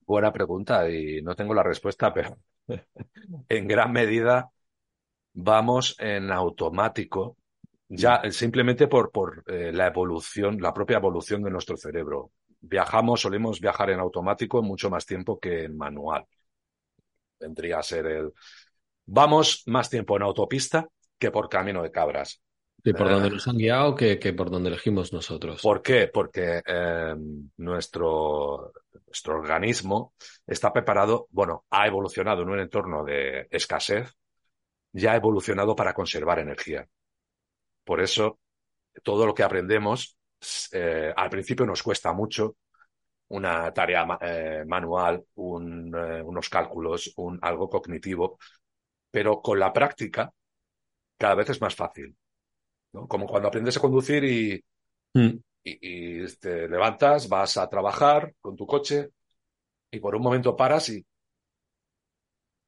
Buena 0.05 0.33
pregunta 0.33 0.89
y 0.89 1.21
no 1.21 1.35
tengo 1.35 1.53
la 1.53 1.63
respuesta, 1.63 2.13
pero 2.13 2.37
en 3.49 3.67
gran 3.67 3.91
medida 3.91 4.49
vamos 5.33 5.95
en 5.99 6.31
automático, 6.31 7.37
ya 7.87 8.21
simplemente 8.31 8.87
por, 8.87 9.11
por 9.11 9.43
eh, 9.47 9.71
la 9.71 9.87
evolución, 9.87 10.59
la 10.61 10.73
propia 10.73 10.97
evolución 10.97 11.43
de 11.43 11.51
nuestro 11.51 11.77
cerebro. 11.77 12.31
Viajamos, 12.61 13.21
solemos 13.21 13.59
viajar 13.61 13.91
en 13.91 13.99
automático 13.99 14.61
mucho 14.61 14.89
más 14.89 15.05
tiempo 15.05 15.39
que 15.39 15.63
en 15.65 15.77
manual. 15.77 16.25
Vendría 17.39 17.79
a 17.79 17.83
ser 17.83 18.05
el... 18.07 18.33
Vamos 19.05 19.63
más 19.67 19.89
tiempo 19.89 20.17
en 20.17 20.23
autopista 20.23 20.87
que 21.17 21.31
por 21.31 21.49
camino 21.49 21.81
de 21.81 21.91
cabras. 21.91 22.41
Sí, 22.83 22.93
por 22.93 23.09
donde 23.09 23.29
nos 23.29 23.47
han 23.47 23.57
guiado 23.57 23.95
que, 23.95 24.17
que, 24.19 24.33
por 24.33 24.49
donde 24.49 24.69
elegimos 24.69 25.11
nosotros. 25.11 25.61
¿Por 25.61 25.81
qué? 25.81 26.07
Porque 26.07 26.61
eh, 26.65 27.15
nuestro, 27.57 28.71
nuestro 29.05 29.35
organismo 29.35 30.13
está 30.47 30.71
preparado, 30.71 31.27
bueno, 31.31 31.65
ha 31.69 31.87
evolucionado 31.87 32.43
en 32.43 32.49
un 32.49 32.59
entorno 32.59 33.03
de 33.03 33.47
escasez, 33.51 34.15
ya 34.93 35.11
ha 35.13 35.17
evolucionado 35.17 35.75
para 35.75 35.93
conservar 35.93 36.39
energía. 36.39 36.87
Por 37.83 38.01
eso, 38.01 38.39
todo 39.03 39.25
lo 39.25 39.33
que 39.33 39.43
aprendemos, 39.43 40.17
eh, 40.71 41.13
al 41.15 41.29
principio 41.29 41.65
nos 41.65 41.83
cuesta 41.83 42.13
mucho, 42.13 42.55
una 43.29 43.71
tarea 43.73 44.07
eh, 44.21 44.63
manual, 44.65 45.23
un, 45.35 45.93
unos 45.93 46.49
cálculos, 46.49 47.13
un, 47.17 47.37
algo 47.41 47.69
cognitivo, 47.69 48.39
pero 49.11 49.41
con 49.41 49.59
la 49.59 49.71
práctica 49.73 50.31
cada 51.17 51.35
vez 51.35 51.49
es 51.49 51.61
más 51.61 51.75
fácil. 51.75 52.15
¿No? 52.93 53.07
Como 53.07 53.27
cuando 53.27 53.47
aprendes 53.47 53.77
a 53.77 53.81
conducir 53.81 54.23
y, 54.23 54.63
mm. 55.13 55.37
y, 55.63 56.23
y, 56.23 56.35
te 56.37 56.67
levantas, 56.67 57.27
vas 57.29 57.57
a 57.57 57.69
trabajar 57.69 58.33
con 58.39 58.55
tu 58.55 58.65
coche 58.65 59.09
y 59.91 59.99
por 59.99 60.15
un 60.15 60.21
momento 60.21 60.55
paras 60.55 60.89
y 60.89 61.05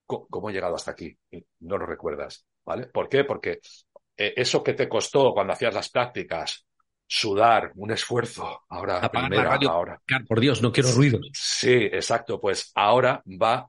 ¿cómo 0.06 0.50
he 0.50 0.54
llegado 0.54 0.76
hasta 0.76 0.92
aquí? 0.92 1.16
Y 1.32 1.44
no 1.60 1.78
lo 1.78 1.86
recuerdas, 1.86 2.46
¿vale? 2.66 2.88
¿Por 2.88 3.08
qué? 3.08 3.24
Porque 3.24 3.60
eh, 4.18 4.34
eso 4.36 4.64
que 4.64 4.74
te 4.74 4.90
costó 4.90 5.34
cuando 5.34 5.54
hacías 5.54 5.74
las 5.74 5.90
prácticas, 5.90 6.66
sudar, 7.08 7.72
un 7.76 7.92
esfuerzo, 7.92 8.62
ahora 8.70 9.00
Apagar 9.00 9.32
la 9.32 9.44
radio, 9.44 9.70
ahora. 9.70 10.02
Por 10.28 10.40
Dios, 10.40 10.62
no 10.62 10.72
quiero 10.72 10.92
ruido. 10.92 11.20
Sí, 11.34 11.74
exacto, 11.74 12.40
pues 12.40 12.72
ahora 12.76 13.24
va 13.26 13.68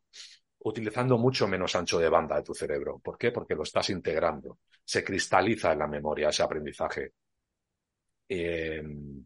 utilizando 0.64 1.18
mucho 1.18 1.48
menos 1.48 1.74
ancho 1.74 1.98
de 1.98 2.08
banda 2.08 2.36
de 2.36 2.42
tu 2.42 2.54
cerebro. 2.54 2.98
¿Por 2.98 3.18
qué? 3.18 3.30
Porque 3.30 3.54
lo 3.54 3.62
estás 3.62 3.90
integrando. 3.90 4.58
Se 4.84 5.02
cristaliza 5.02 5.72
en 5.72 5.78
la 5.80 5.86
memoria 5.86 6.28
ese 6.28 6.42
aprendizaje. 6.42 7.12
Em, 8.28 9.24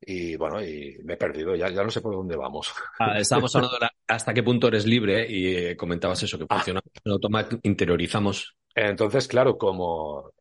y 0.00 0.36
bueno, 0.36 0.62
y 0.62 0.98
me 1.04 1.14
he 1.14 1.16
perdido, 1.16 1.54
ya, 1.54 1.68
ya 1.70 1.82
no 1.82 1.90
sé 1.90 2.00
por 2.00 2.14
dónde 2.14 2.36
vamos. 2.36 2.72
Ah, 2.98 3.18
estábamos 3.18 3.54
hablando 3.56 3.78
de 3.78 3.88
hasta 4.06 4.32
qué 4.32 4.42
punto 4.42 4.68
eres 4.68 4.86
libre 4.86 5.26
y 5.28 5.56
eh, 5.56 5.76
comentabas 5.76 6.22
eso, 6.22 6.38
que 6.38 6.46
ah. 6.48 6.54
funciona 6.54 6.80
automático, 7.04 7.60
interiorizamos. 7.62 8.56
Entonces, 8.74 9.26
claro, 9.26 9.58
como 9.58 10.32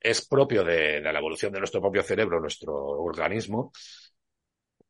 es 0.00 0.26
propio 0.26 0.64
de, 0.64 1.00
la 1.00 1.18
evolución 1.18 1.52
de 1.52 1.58
nuestro 1.58 1.80
propio 1.80 2.02
cerebro, 2.02 2.40
nuestro 2.40 2.74
organismo, 2.74 3.72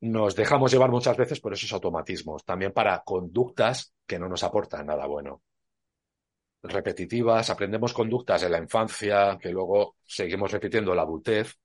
nos 0.01 0.37
dejamos 0.37 0.73
llevar 0.73 0.91
muchas 0.91 1.17
veces 1.17 1.41
por 1.41 1.53
esos 1.53 1.73
automatismos, 1.73 2.45
también 2.45 2.73
para 2.73 3.03
conductas 3.05 3.93
que 4.07 4.19
no 4.19 4.29
nos 4.29 4.45
aportan 4.45 4.87
nada 4.87 5.07
bueno. 5.07 5.43
Repetitivas, 6.63 7.51
aprendemos 7.51 7.93
conductas 7.93 8.43
en 8.43 8.53
la 8.53 8.59
infancia 8.59 9.39
que 9.41 9.51
luego 9.51 9.97
seguimos 10.05 10.51
repitiendo 10.51 10.93
en 10.93 10.97
la 10.97 11.03
adultez. 11.03 11.57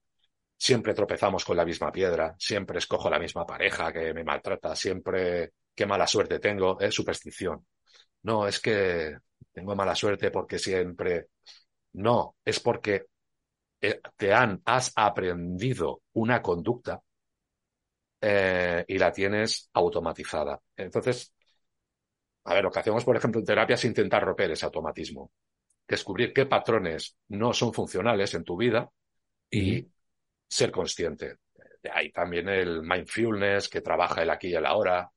Siempre 0.56 0.94
tropezamos 0.94 1.44
con 1.44 1.58
la 1.58 1.66
misma 1.66 1.92
piedra, 1.92 2.36
siempre 2.38 2.78
escojo 2.78 3.10
la 3.10 3.20
misma 3.20 3.46
pareja 3.46 3.92
que 3.92 4.14
me 4.14 4.24
maltrata, 4.24 4.76
siempre 4.76 5.54
qué 5.76 5.86
mala 5.86 6.08
suerte 6.08 6.40
tengo, 6.40 6.80
es 6.80 6.94
superstición. 6.94 7.66
No, 8.24 8.48
es 8.48 8.60
que 8.60 9.18
tengo 9.52 9.76
mala 9.76 9.96
suerte 9.96 10.32
porque 10.32 10.60
siempre. 10.60 11.28
No, 11.94 12.38
es 12.46 12.60
porque 12.60 13.08
eh, 13.82 14.00
te 14.16 14.34
han, 14.34 14.62
has 14.66 14.92
aprendido 14.96 16.04
una 16.14 16.42
conducta 16.42 17.02
eh, 18.26 18.86
y 18.88 18.98
la 18.98 19.12
tienes 19.12 19.70
automatizada. 19.74 20.58
Entonces, 20.78 21.34
a 22.46 22.54
ver, 22.54 22.64
lo 22.64 22.72
que 22.72 22.80
hacemos, 22.80 23.04
por 23.04 23.18
ejemplo, 23.18 23.40
en 23.40 23.46
terapia 23.46 23.74
es 23.74 23.84
intentar 23.84 24.24
romper 24.24 24.52
ese 24.52 24.66
automatismo, 24.66 25.34
descubrir 25.86 26.32
qué 26.32 26.46
patrones 26.46 27.18
no 27.28 27.52
son 27.52 27.74
funcionales 27.74 28.34
en 28.34 28.46
tu 28.46 28.56
vida 28.56 28.90
y 29.52 29.86
ser 30.48 30.72
consciente. 30.72 31.40
De 31.82 31.92
ahí 31.92 32.14
también 32.14 32.48
el 32.48 32.82
mindfulness 32.82 33.68
que 33.68 33.82
trabaja 33.82 34.24
el 34.24 34.30
aquí 34.30 34.48
y 34.48 34.56
el 34.56 34.66
ahora. 34.66 35.12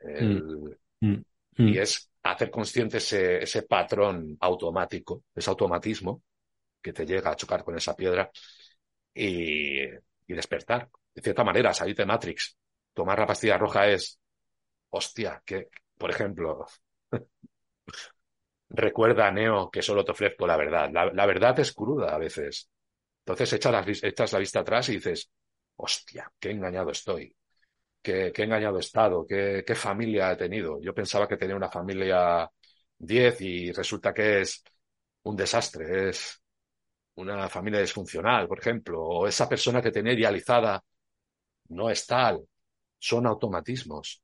Mm. 0.00 0.70
Mm. 1.00 1.24
Y 1.56 1.62
mm. 1.62 1.76
es 1.76 2.08
hacer 2.22 2.52
consciente 2.52 2.98
ese, 2.98 3.42
ese 3.42 3.62
patrón 3.62 4.36
automático, 4.38 5.24
ese 5.34 5.50
automatismo 5.50 6.22
que 6.80 6.92
te 6.92 7.04
llega 7.04 7.32
a 7.32 7.36
chocar 7.36 7.64
con 7.64 7.76
esa 7.76 7.96
piedra 7.96 8.30
y, 9.12 9.82
y 9.82 10.34
despertar 10.34 10.88
de 11.18 11.22
cierta 11.22 11.42
manera, 11.42 11.74
salir 11.74 11.96
de 11.96 12.06
Matrix. 12.06 12.56
Tomar 12.94 13.18
la 13.18 13.26
pastilla 13.26 13.58
roja 13.58 13.88
es, 13.88 14.20
hostia, 14.90 15.42
que, 15.44 15.68
por 15.96 16.10
ejemplo, 16.10 16.64
recuerda 18.70 19.30
Neo 19.32 19.68
que 19.70 19.82
solo 19.82 20.04
te 20.04 20.12
ofrezco 20.12 20.46
la 20.46 20.56
verdad. 20.56 20.90
La, 20.92 21.26
verdad 21.26 21.58
es 21.58 21.72
cruda 21.72 22.14
a 22.14 22.18
veces. 22.18 22.70
Entonces 23.20 23.52
echas 23.54 23.72
la, 23.72 23.84
echas 24.08 24.32
la 24.32 24.38
vista 24.38 24.60
atrás 24.60 24.88
y 24.90 24.92
dices, 24.94 25.28
hostia, 25.76 26.30
qué 26.38 26.50
engañado 26.52 26.90
estoy. 26.92 27.34
Qué, 28.00 28.32
qué 28.32 28.44
engañado 28.44 28.76
he 28.76 28.80
estado, 28.80 29.26
qué, 29.26 29.64
qué 29.66 29.74
familia 29.74 30.32
he 30.32 30.36
tenido. 30.36 30.80
Yo 30.80 30.94
pensaba 30.94 31.26
que 31.26 31.36
tenía 31.36 31.56
una 31.56 31.68
familia 31.68 32.48
10 32.96 33.40
y 33.40 33.72
resulta 33.72 34.14
que 34.14 34.42
es 34.42 34.62
un 35.24 35.36
desastre, 35.36 36.10
es 36.10 36.40
una 37.16 37.48
familia 37.48 37.80
disfuncional, 37.80 38.46
por 38.46 38.60
ejemplo, 38.60 39.02
o 39.02 39.26
esa 39.26 39.48
persona 39.48 39.82
que 39.82 39.90
tenía 39.90 40.12
idealizada 40.12 40.82
no 41.68 41.90
es 41.90 42.06
tal, 42.06 42.44
son 42.98 43.26
automatismos 43.26 44.22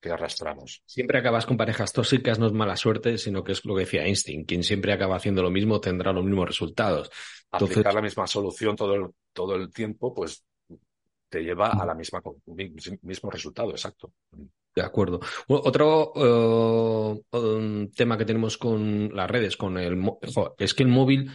que 0.00 0.10
arrastramos. 0.10 0.82
Siempre 0.84 1.18
acabas 1.18 1.46
con 1.46 1.56
parejas 1.56 1.92
tóxicas, 1.92 2.38
no 2.38 2.46
es 2.46 2.52
mala 2.52 2.76
suerte, 2.76 3.18
sino 3.18 3.44
que 3.44 3.52
es 3.52 3.64
lo 3.64 3.74
que 3.74 3.82
decía 3.82 4.04
Einstein, 4.04 4.44
quien 4.44 4.64
siempre 4.64 4.92
acaba 4.92 5.16
haciendo 5.16 5.42
lo 5.42 5.50
mismo 5.50 5.80
tendrá 5.80 6.12
los 6.12 6.24
mismos 6.24 6.48
resultados. 6.48 7.10
Entonces... 7.52 7.78
Aplicar 7.78 7.94
la 7.94 8.02
misma 8.02 8.26
solución 8.26 8.74
todo 8.74 8.94
el, 8.94 9.06
todo 9.32 9.54
el 9.54 9.72
tiempo, 9.72 10.12
pues 10.12 10.44
te 11.28 11.42
lleva 11.42 11.68
a 11.68 11.86
la 11.86 11.94
misma 11.94 12.20
mismo 13.02 13.30
resultado, 13.30 13.70
exacto. 13.70 14.12
De 14.74 14.82
acuerdo. 14.82 15.20
Otro 15.48 16.12
eh, 17.32 17.88
tema 17.94 18.18
que 18.18 18.24
tenemos 18.24 18.58
con 18.58 19.14
las 19.14 19.30
redes, 19.30 19.56
con 19.56 19.78
el 19.78 19.98
es 20.58 20.74
que 20.74 20.82
el 20.82 20.88
móvil 20.88 21.30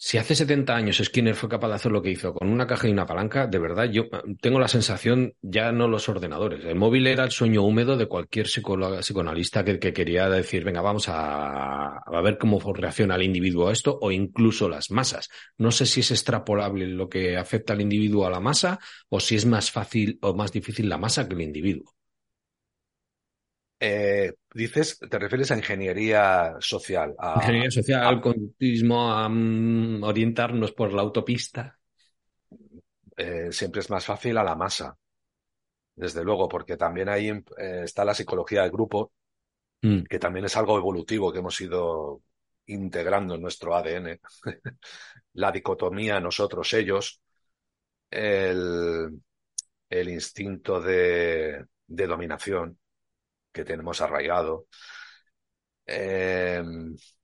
si 0.00 0.16
hace 0.16 0.36
70 0.36 0.76
años 0.76 1.02
Skinner 1.02 1.34
fue 1.34 1.48
capaz 1.48 1.66
de 1.68 1.74
hacer 1.74 1.90
lo 1.90 2.00
que 2.00 2.12
hizo 2.12 2.32
con 2.32 2.50
una 2.50 2.68
caja 2.68 2.86
y 2.86 2.92
una 2.92 3.04
palanca, 3.04 3.48
de 3.48 3.58
verdad 3.58 3.90
yo 3.90 4.04
ah, 4.12 4.22
tengo 4.40 4.60
la 4.60 4.68
sensación, 4.68 5.34
ya 5.42 5.72
no 5.72 5.88
los 5.88 6.08
ordenadores, 6.08 6.64
el 6.64 6.76
móvil 6.76 7.08
era 7.08 7.24
el 7.24 7.32
sueño 7.32 7.64
húmedo 7.64 7.96
de 7.96 8.06
cualquier 8.06 8.46
psicoanalista 8.46 9.64
que, 9.64 9.92
quería 9.92 10.28
decir, 10.28 10.62
venga, 10.62 10.82
vamos 10.82 11.08
a, 11.08 11.98
a, 11.98 12.20
ver 12.22 12.38
cómo 12.38 12.60
reacciona 12.72 13.16
el 13.16 13.24
individuo 13.24 13.68
a 13.68 13.72
esto 13.72 13.98
o 14.00 14.12
incluso 14.12 14.68
las 14.68 14.92
masas. 14.92 15.30
No 15.56 15.72
sé 15.72 15.84
si 15.84 15.98
es 15.98 16.12
extrapolable 16.12 16.86
lo 16.86 17.08
que 17.08 17.36
afecta 17.36 17.72
al 17.72 17.80
individuo 17.80 18.24
a 18.24 18.30
la 18.30 18.38
masa 18.38 18.78
o 19.08 19.18
si 19.18 19.34
es 19.34 19.46
más 19.46 19.72
fácil 19.72 20.20
o 20.22 20.32
más 20.32 20.52
difícil 20.52 20.88
la 20.88 20.98
masa 20.98 21.28
que 21.28 21.34
el 21.34 21.40
individuo. 21.40 21.97
Eh, 23.80 24.34
dices, 24.52 24.98
te 24.98 25.18
refieres 25.18 25.50
a 25.50 25.56
ingeniería 25.56 26.56
social. 26.58 27.14
A, 27.18 27.34
ingeniería 27.36 27.70
social, 27.70 28.04
al 28.04 28.20
conductismo, 28.20 29.12
a 29.12 29.28
mm, 29.28 30.02
orientarnos 30.02 30.72
por 30.72 30.92
la 30.92 31.02
autopista. 31.02 31.78
Eh, 33.16 33.52
siempre 33.52 33.80
es 33.80 33.90
más 33.90 34.04
fácil 34.04 34.36
a 34.38 34.44
la 34.44 34.56
masa, 34.56 34.96
desde 35.94 36.24
luego, 36.24 36.48
porque 36.48 36.76
también 36.76 37.08
ahí 37.08 37.28
eh, 37.28 37.82
está 37.84 38.04
la 38.04 38.14
psicología 38.14 38.62
del 38.62 38.72
grupo, 38.72 39.12
mm. 39.82 40.02
que 40.02 40.18
también 40.18 40.46
es 40.46 40.56
algo 40.56 40.76
evolutivo 40.76 41.32
que 41.32 41.38
hemos 41.38 41.60
ido 41.60 42.22
integrando 42.66 43.36
en 43.36 43.42
nuestro 43.42 43.76
ADN. 43.76 44.20
la 45.34 45.52
dicotomía 45.52 46.20
nosotros, 46.20 46.72
ellos, 46.72 47.20
el, 48.10 49.20
el 49.88 50.08
instinto 50.08 50.80
de, 50.80 51.64
de 51.86 52.06
dominación 52.06 52.78
que 53.52 53.64
tenemos 53.64 54.00
arraigado, 54.00 54.66
eh, 55.86 56.62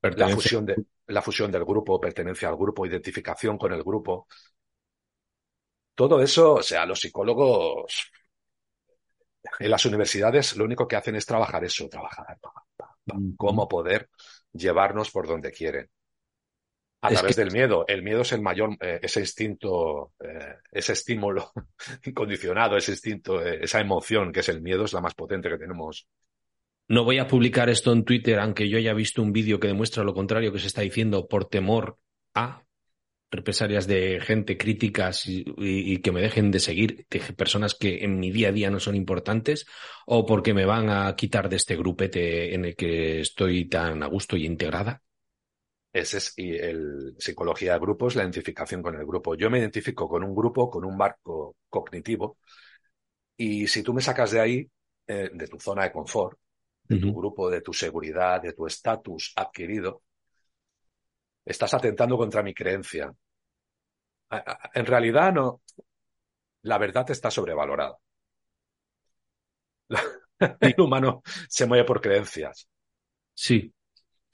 la, 0.01 0.29
fusión 0.29 0.65
de, 0.65 0.75
la 1.07 1.21
fusión 1.21 1.51
del 1.51 1.63
grupo, 1.63 1.99
pertenencia 1.99 2.49
al 2.49 2.57
grupo, 2.57 2.85
identificación 2.85 3.57
con 3.57 3.71
el 3.73 3.83
grupo. 3.83 4.27
Todo 5.93 6.21
eso, 6.21 6.55
o 6.55 6.63
sea, 6.63 6.85
los 6.85 6.99
psicólogos 6.99 8.11
en 9.59 9.69
las 9.69 9.85
universidades 9.85 10.55
lo 10.57 10.65
único 10.65 10.87
que 10.87 10.95
hacen 10.95 11.15
es 11.15 11.25
trabajar 11.25 11.63
eso, 11.63 11.87
trabajar 11.87 12.37
cómo 13.37 13.67
poder 13.67 14.09
llevarnos 14.51 15.11
por 15.11 15.27
donde 15.27 15.51
quieren. 15.51 15.89
A 17.01 17.09
través 17.09 17.35
del 17.35 17.51
miedo. 17.51 17.85
El 17.87 18.01
miedo 18.01 18.21
es 18.21 18.31
el 18.31 18.41
mayor, 18.41 18.77
eh, 18.81 18.99
ese 19.01 19.19
instinto, 19.19 20.13
eh, 20.19 20.55
ese 20.71 20.93
estímulo 20.93 21.51
incondicionado, 22.05 22.77
ese 22.77 22.91
instinto, 22.91 23.45
eh, 23.45 23.59
esa 23.61 23.79
emoción 23.79 24.31
que 24.31 24.39
es 24.39 24.49
el 24.49 24.61
miedo, 24.61 24.85
es 24.85 24.93
la 24.93 25.01
más 25.01 25.13
potente 25.13 25.49
que 25.49 25.57
tenemos. 25.57 26.07
No 26.87 27.03
voy 27.03 27.19
a 27.19 27.27
publicar 27.27 27.69
esto 27.69 27.91
en 27.91 28.05
Twitter, 28.05 28.39
aunque 28.39 28.69
yo 28.69 28.77
haya 28.77 28.93
visto 28.93 29.21
un 29.21 29.31
vídeo 29.31 29.59
que 29.59 29.67
demuestra 29.67 30.03
lo 30.03 30.13
contrario 30.13 30.51
que 30.51 30.59
se 30.59 30.67
está 30.67 30.81
diciendo 30.81 31.27
por 31.27 31.45
temor 31.45 31.97
a 32.33 32.65
represalias 33.31 33.87
de 33.87 34.19
gente 34.21 34.57
críticas 34.57 35.25
y, 35.27 35.97
que 35.99 36.11
me 36.11 36.21
dejen 36.21 36.51
de 36.51 36.59
seguir, 36.59 37.05
de 37.09 37.19
personas 37.33 37.75
que 37.75 38.03
en 38.03 38.19
mi 38.19 38.31
día 38.31 38.49
a 38.49 38.51
día 38.51 38.69
no 38.69 38.79
son 38.79 38.95
importantes, 38.95 39.65
o 40.05 40.25
porque 40.25 40.53
me 40.53 40.65
van 40.65 40.89
a 40.89 41.15
quitar 41.15 41.49
de 41.49 41.57
este 41.57 41.75
grupete 41.75 42.53
en 42.53 42.65
el 42.65 42.75
que 42.75 43.19
estoy 43.21 43.67
tan 43.67 44.03
a 44.03 44.07
gusto 44.07 44.37
y 44.37 44.45
integrada. 44.45 45.01
Ese 45.95 46.17
es 46.17 46.33
y 46.35 46.53
el 46.57 47.15
psicología 47.17 47.73
de 47.73 47.79
grupos, 47.79 48.15
la 48.15 48.23
identificación 48.23 48.81
con 48.83 48.95
el 48.95 49.05
grupo. 49.05 49.35
Yo 49.35 49.49
me 49.49 49.59
identifico 49.59 50.09
con 50.09 50.25
un 50.25 50.35
grupo, 50.35 50.69
con 50.69 50.83
un 50.83 50.97
marco 50.97 51.55
cognitivo, 51.69 52.37
y 53.37 53.67
si 53.67 53.81
tú 53.81 53.93
me 53.93 54.01
sacas 54.01 54.31
de 54.31 54.39
ahí, 54.41 54.71
eh, 55.07 55.29
de 55.33 55.47
tu 55.47 55.57
zona 55.57 55.83
de 55.83 55.93
confort, 55.93 56.37
de 56.83 56.99
tu 56.99 57.13
grupo, 57.15 57.49
de 57.49 57.61
tu 57.61 57.71
seguridad, 57.73 58.41
de 58.41 58.51
tu 58.51 58.67
estatus 58.67 59.31
adquirido, 59.37 60.03
estás 61.45 61.73
atentando 61.73 62.17
contra 62.17 62.43
mi 62.43 62.53
creencia. 62.53 63.13
En 64.73 64.85
realidad 64.85 65.33
no, 65.33 65.61
la 66.63 66.77
verdad 66.77 67.09
está 67.11 67.31
sobrevalorada. 67.31 67.97
El 70.59 70.75
humano 70.79 71.21
se 71.49 71.65
mueve 71.65 71.85
por 71.85 72.01
creencias. 72.01 72.67
Sí, 73.33 73.73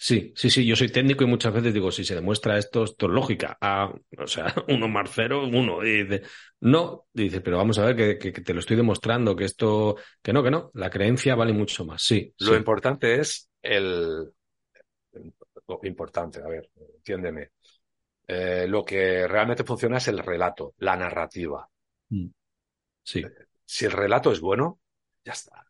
Sí, 0.04 0.34
sí, 0.36 0.50
sí, 0.50 0.66
yo 0.66 0.76
soy 0.76 0.90
técnico 0.90 1.24
y 1.24 1.28
muchas 1.28 1.54
veces 1.54 1.76
digo, 1.76 1.92
si 1.92 2.04
se 2.04 2.16
demuestra 2.16 2.58
esto, 2.58 2.86
esto 2.86 3.06
es 3.06 3.12
lógica. 3.12 3.56
Ah, 3.62 3.94
o 4.18 4.26
sea, 4.26 4.52
uno 4.68 4.88
más 4.88 5.12
cero, 5.14 5.44
uno. 5.46 5.86
Y 5.86 6.06
dice, 6.06 6.24
no, 6.62 7.06
dice, 7.14 7.40
pero 7.42 7.58
vamos 7.58 7.78
a 7.78 7.86
ver 7.86 8.18
que, 8.18 8.32
te 8.32 8.54
lo 8.56 8.62
estoy 8.62 8.78
demostrando, 8.78 9.36
que 9.36 9.46
esto, 9.46 9.98
que 10.20 10.34
no, 10.34 10.42
que 10.42 10.50
no, 10.50 10.72
la 10.74 10.90
creencia 10.90 11.36
vale 11.36 11.54
mucho 11.54 11.86
más, 11.86 12.02
sí. 12.02 12.34
Lo 12.40 12.56
importante 12.56 13.20
es 13.20 13.48
el... 13.62 14.28
Lo 15.68 15.80
importante, 15.84 16.42
a 16.42 16.48
ver, 16.48 16.72
entiéndeme. 16.96 17.52
Eh, 18.26 18.66
lo 18.68 18.84
que 18.84 19.28
realmente 19.28 19.64
funciona 19.64 19.98
es 19.98 20.08
el 20.08 20.18
relato, 20.18 20.74
la 20.80 20.96
narrativa. 20.96 21.70
Mm. 22.10 22.26
Sí. 23.04 23.24
Si 23.64 23.86
el 23.86 23.92
relato 23.92 24.32
es 24.32 24.40
bueno, 24.40 24.80
ya 25.24 25.34
está. 25.34 25.66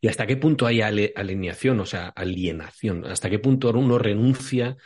¿Y 0.00 0.08
hasta 0.08 0.26
qué 0.26 0.36
punto 0.36 0.66
hay 0.66 0.80
alineación, 0.82 1.80
o 1.80 1.86
sea, 1.86 2.08
alienación? 2.08 3.04
¿Hasta 3.04 3.30
qué 3.30 3.38
punto 3.38 3.70
uno 3.70 3.98
renuncia 3.98 4.76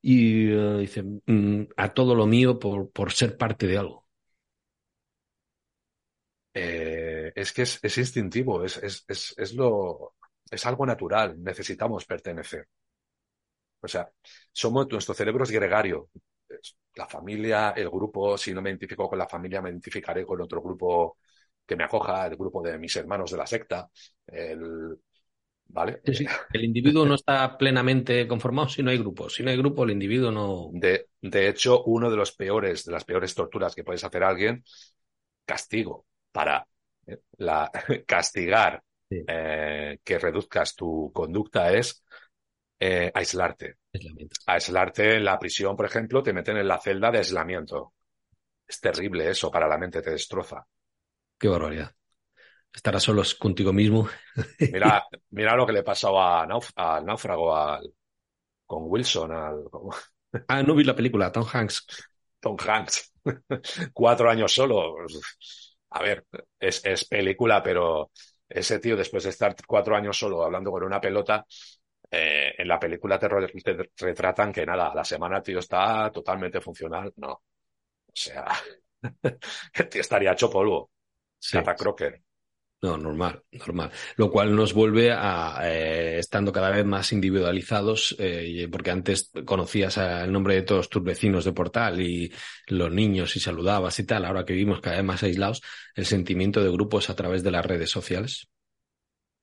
y 0.00 0.50
eh, 0.50 0.76
dice 0.80 1.02
mm, 1.02 1.68
a 1.76 1.92
todo 1.94 2.14
lo 2.14 2.26
mío 2.26 2.58
por, 2.58 2.90
por 2.90 3.12
ser 3.12 3.36
parte 3.36 3.66
de 3.66 3.78
algo? 3.78 4.06
Eh, 6.54 7.32
es 7.34 7.52
que 7.52 7.62
es, 7.62 7.98
instintivo, 7.98 8.64
es, 8.64 8.78
es, 8.78 9.04
es, 9.36 9.52
lo, 9.54 10.14
es 10.50 10.66
algo 10.66 10.84
natural, 10.86 11.40
necesitamos 11.42 12.04
pertenecer. 12.04 12.66
O 13.80 13.88
sea, 13.88 14.10
somos, 14.52 14.88
nuestro 14.90 15.14
cerebro 15.14 15.44
es 15.44 15.50
gregario. 15.50 16.10
La 16.96 17.06
familia, 17.06 17.70
el 17.76 17.88
grupo, 17.90 18.36
si 18.36 18.52
no 18.52 18.60
me 18.62 18.70
identifico 18.70 19.08
con 19.08 19.18
la 19.18 19.28
familia, 19.28 19.62
me 19.62 19.70
identificaré 19.70 20.26
con 20.26 20.40
otro 20.40 20.60
grupo 20.60 21.18
que 21.68 21.76
me 21.76 21.84
acoja 21.84 22.26
el 22.26 22.36
grupo 22.36 22.62
de 22.62 22.78
mis 22.78 22.96
hermanos 22.96 23.30
de 23.30 23.36
la 23.36 23.46
secta, 23.46 23.90
el, 24.26 24.96
¿vale? 25.66 26.00
El 26.52 26.64
individuo 26.64 27.04
no 27.04 27.14
está 27.14 27.58
plenamente 27.58 28.26
conformado 28.26 28.68
si 28.68 28.82
no 28.82 28.90
hay 28.90 28.98
grupo. 28.98 29.28
Si 29.28 29.42
no 29.42 29.50
hay 29.50 29.56
grupo, 29.58 29.84
el 29.84 29.90
individuo 29.90 30.30
no. 30.32 30.70
De, 30.72 31.10
de 31.20 31.48
hecho, 31.48 31.84
uno 31.84 32.10
de 32.10 32.16
los 32.16 32.32
peores, 32.32 32.84
de 32.86 32.92
las 32.92 33.04
peores 33.04 33.34
torturas 33.34 33.74
que 33.74 33.84
puedes 33.84 34.02
hacer 34.02 34.24
a 34.24 34.30
alguien, 34.30 34.64
castigo 35.44 36.06
para 36.32 36.66
eh, 37.06 37.18
la, 37.36 37.70
castigar 38.06 38.82
eh, 39.10 39.98
que 40.02 40.18
reduzcas 40.18 40.74
tu 40.74 41.12
conducta 41.12 41.70
es 41.72 42.02
eh, 42.80 43.10
aislarte. 43.14 43.76
Aislarte 44.46 45.16
en 45.16 45.24
la 45.24 45.38
prisión, 45.38 45.76
por 45.76 45.86
ejemplo, 45.86 46.22
te 46.22 46.32
meten 46.32 46.56
en 46.56 46.68
la 46.68 46.78
celda 46.78 47.10
de 47.10 47.18
aislamiento. 47.18 47.92
Es 48.66 48.80
terrible 48.80 49.28
eso 49.28 49.50
para 49.50 49.68
la 49.68 49.78
mente, 49.78 50.02
te 50.02 50.10
destroza. 50.10 50.66
Qué 51.38 51.48
barbaridad. 51.48 51.92
Estarás 52.74 53.02
solos 53.02 53.34
contigo 53.34 53.72
mismo. 53.72 54.08
Mira, 54.72 55.04
mira 55.30 55.56
lo 55.56 55.66
que 55.66 55.72
le 55.72 55.82
pasó 55.82 56.20
a 56.20 56.42
al 56.42 57.06
náufrago, 57.06 57.56
al, 57.56 57.92
con 58.66 58.84
Wilson. 58.86 59.32
Al, 59.32 59.64
Ah, 60.46 60.62
no 60.62 60.74
vi 60.74 60.84
la 60.84 60.94
película, 60.94 61.32
Tom 61.32 61.46
Hanks. 61.50 61.86
Tom 62.40 62.56
Hanks. 62.58 63.12
Cuatro 63.92 64.30
años 64.30 64.52
solo. 64.52 64.96
A 65.90 66.02
ver, 66.02 66.26
es, 66.60 66.84
es 66.84 67.04
película, 67.06 67.62
pero 67.62 68.10
ese 68.48 68.78
tío, 68.78 68.96
después 68.96 69.24
de 69.24 69.30
estar 69.30 69.54
cuatro 69.66 69.96
años 69.96 70.18
solo 70.18 70.44
hablando 70.44 70.70
con 70.70 70.84
una 70.84 71.00
pelota, 71.00 71.46
eh, 72.10 72.54
en 72.56 72.68
la 72.68 72.78
película 72.78 73.18
te, 73.18 73.28
retratan 73.96 74.52
que 74.52 74.64
nada, 74.66 74.94
la 74.94 75.04
semana 75.04 75.38
el 75.38 75.42
tío 75.42 75.58
está 75.58 76.10
totalmente 76.10 76.60
funcional. 76.60 77.12
No. 77.16 77.32
O 77.32 77.42
sea, 78.12 78.46
el 79.22 79.88
tío 79.88 80.00
estaría 80.00 80.32
hecho 80.32 80.50
polvo. 80.50 80.90
Sí. 81.38 81.58
Crocker. 81.78 82.22
No, 82.80 82.96
normal, 82.96 83.42
normal. 83.50 83.90
Lo 84.16 84.30
cual 84.30 84.54
nos 84.54 84.72
vuelve 84.72 85.10
a 85.10 85.58
eh, 85.64 86.18
estando 86.20 86.52
cada 86.52 86.70
vez 86.70 86.84
más 86.84 87.12
individualizados, 87.12 88.14
eh, 88.20 88.68
porque 88.70 88.92
antes 88.92 89.32
conocías 89.44 89.96
el 89.96 90.30
nombre 90.30 90.54
de 90.54 90.62
todos 90.62 90.88
tus 90.88 91.02
vecinos 91.02 91.44
de 91.44 91.52
portal 91.52 92.00
y 92.00 92.32
los 92.68 92.92
niños 92.92 93.34
y 93.34 93.40
saludabas 93.40 93.98
y 93.98 94.06
tal. 94.06 94.24
Ahora 94.24 94.44
que 94.44 94.52
vivimos 94.52 94.80
cada 94.80 94.96
vez 94.96 95.04
más 95.04 95.24
aislados, 95.24 95.60
el 95.96 96.06
sentimiento 96.06 96.62
de 96.62 96.70
grupos 96.70 97.10
a 97.10 97.16
través 97.16 97.42
de 97.42 97.50
las 97.50 97.66
redes 97.66 97.90
sociales. 97.90 98.48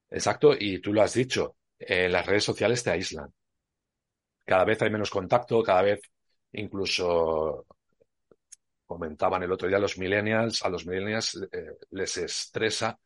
Exacto, 0.10 0.56
y 0.58 0.80
tú 0.80 0.94
lo 0.94 1.02
has 1.02 1.14
dicho, 1.14 1.58
eh, 1.78 2.08
las 2.08 2.26
redes 2.26 2.46
sociales 2.46 2.84
te 2.84 2.92
aíslan. 2.92 3.34
Cada 4.46 4.64
vez 4.64 4.82
hay 4.82 4.92
menos 4.92 5.10
contacto, 5.10 5.62
cada 5.62 5.82
vez 5.82 6.00
incluso 6.54 7.66
comentaban 8.86 9.44
el 9.44 9.52
otro 9.52 9.68
día 9.68 9.80
los 9.80 9.98
millennials, 9.98 10.64
a 10.64 10.70
los 10.70 10.86
millennials 10.86 11.36
eh, 11.52 11.78
les 11.92 12.18
estresa 12.18 12.98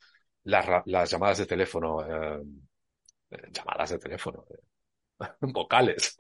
las, 0.43 0.83
las, 0.85 1.09
llamadas 1.09 1.39
de 1.39 1.45
teléfono, 1.45 2.01
eh, 2.03 2.43
eh, 3.31 3.47
llamadas 3.51 3.91
de 3.91 3.99
teléfono, 3.99 4.45
vocales. 5.41 6.15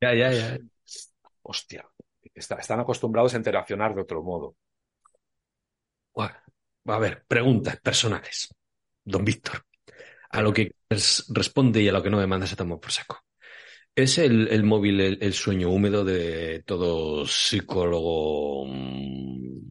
Ya, 0.00 0.14
ya, 0.14 0.32
ya. 0.32 0.58
Hostia, 1.42 1.86
están 2.34 2.80
acostumbrados 2.80 3.34
a 3.34 3.36
interaccionar 3.36 3.94
de 3.94 4.02
otro 4.02 4.22
modo. 4.22 4.56
a 6.16 6.98
ver, 6.98 7.24
preguntas 7.26 7.80
personales. 7.80 8.48
Don 9.04 9.24
Víctor, 9.24 9.66
a 10.30 10.40
lo 10.40 10.52
que 10.52 10.76
responde 11.28 11.82
y 11.82 11.88
a 11.88 11.92
lo 11.92 12.02
que 12.02 12.10
no 12.10 12.16
me 12.16 12.26
mandas 12.26 12.56
tomar 12.56 12.80
por 12.80 12.90
saco. 12.90 13.23
¿Es 13.96 14.18
el, 14.18 14.64
móvil 14.64 15.00
el, 15.00 15.32
sueño 15.34 15.70
húmedo 15.70 16.04
de 16.04 16.64
todo 16.66 17.24
psicólogo? 17.26 18.66
Mm, 18.66 19.70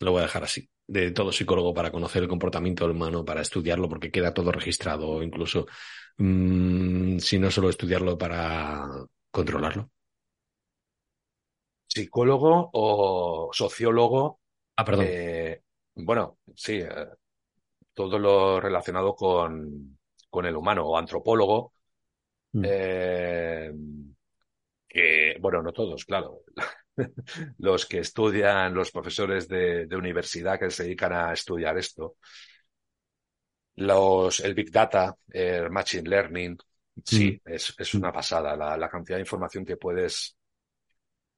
lo 0.00 0.12
voy 0.12 0.20
a 0.20 0.24
dejar 0.24 0.44
así. 0.44 0.68
De 0.86 1.10
todo 1.12 1.32
psicólogo 1.32 1.72
para 1.72 1.90
conocer 1.90 2.22
el 2.22 2.28
comportamiento 2.28 2.84
humano, 2.84 3.24
para 3.24 3.40
estudiarlo, 3.40 3.88
porque 3.88 4.10
queda 4.10 4.34
todo 4.34 4.52
registrado, 4.52 5.22
incluso 5.22 5.66
mm, 6.18 7.18
si 7.18 7.38
no 7.38 7.50
solo 7.50 7.70
estudiarlo 7.70 8.18
para 8.18 8.86
controlarlo. 9.30 9.90
¿Psicólogo 11.86 12.68
o 12.74 13.48
sociólogo? 13.50 14.40
Ah, 14.76 14.84
perdón. 14.84 15.06
Eh, 15.08 15.62
bueno, 15.94 16.38
sí, 16.54 16.74
eh, 16.74 17.08
todo 17.94 18.18
lo 18.18 18.60
relacionado 18.60 19.14
con, 19.14 19.98
con 20.28 20.44
el 20.44 20.54
humano 20.54 20.86
o 20.86 20.98
antropólogo 20.98 21.72
Mm. 22.52 22.64
Eh, 22.64 23.72
que, 24.88 25.36
bueno, 25.40 25.62
no 25.62 25.72
todos, 25.72 26.04
claro. 26.04 26.42
los 27.58 27.86
que 27.86 27.98
estudian, 27.98 28.74
los 28.74 28.90
profesores 28.90 29.46
de, 29.48 29.86
universidad 29.92 30.58
que 30.58 30.70
se 30.70 30.84
dedican 30.84 31.12
a 31.12 31.32
estudiar 31.32 31.76
esto, 31.78 32.16
los, 33.76 34.40
el 34.40 34.54
Big 34.54 34.70
Data, 34.70 35.16
el 35.28 35.70
Machine 35.70 36.08
Learning, 36.08 36.56
sí, 37.04 37.40
mm. 37.44 37.52
es, 37.52 37.74
es, 37.78 37.94
una 37.94 38.12
pasada 38.12 38.56
la, 38.56 38.76
la, 38.76 38.88
cantidad 38.88 39.18
de 39.18 39.22
información 39.22 39.64
que 39.64 39.76
puedes, 39.76 40.36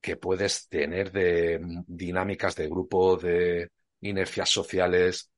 que 0.01 0.17
puedes 0.17 0.69
tener 0.69 1.13
de 1.13 1.61
dinámicas 1.87 2.57
de 2.57 2.69
grupo, 2.69 3.17
de 3.17 3.71
inercias 4.01 4.49
sociales. 4.49 5.31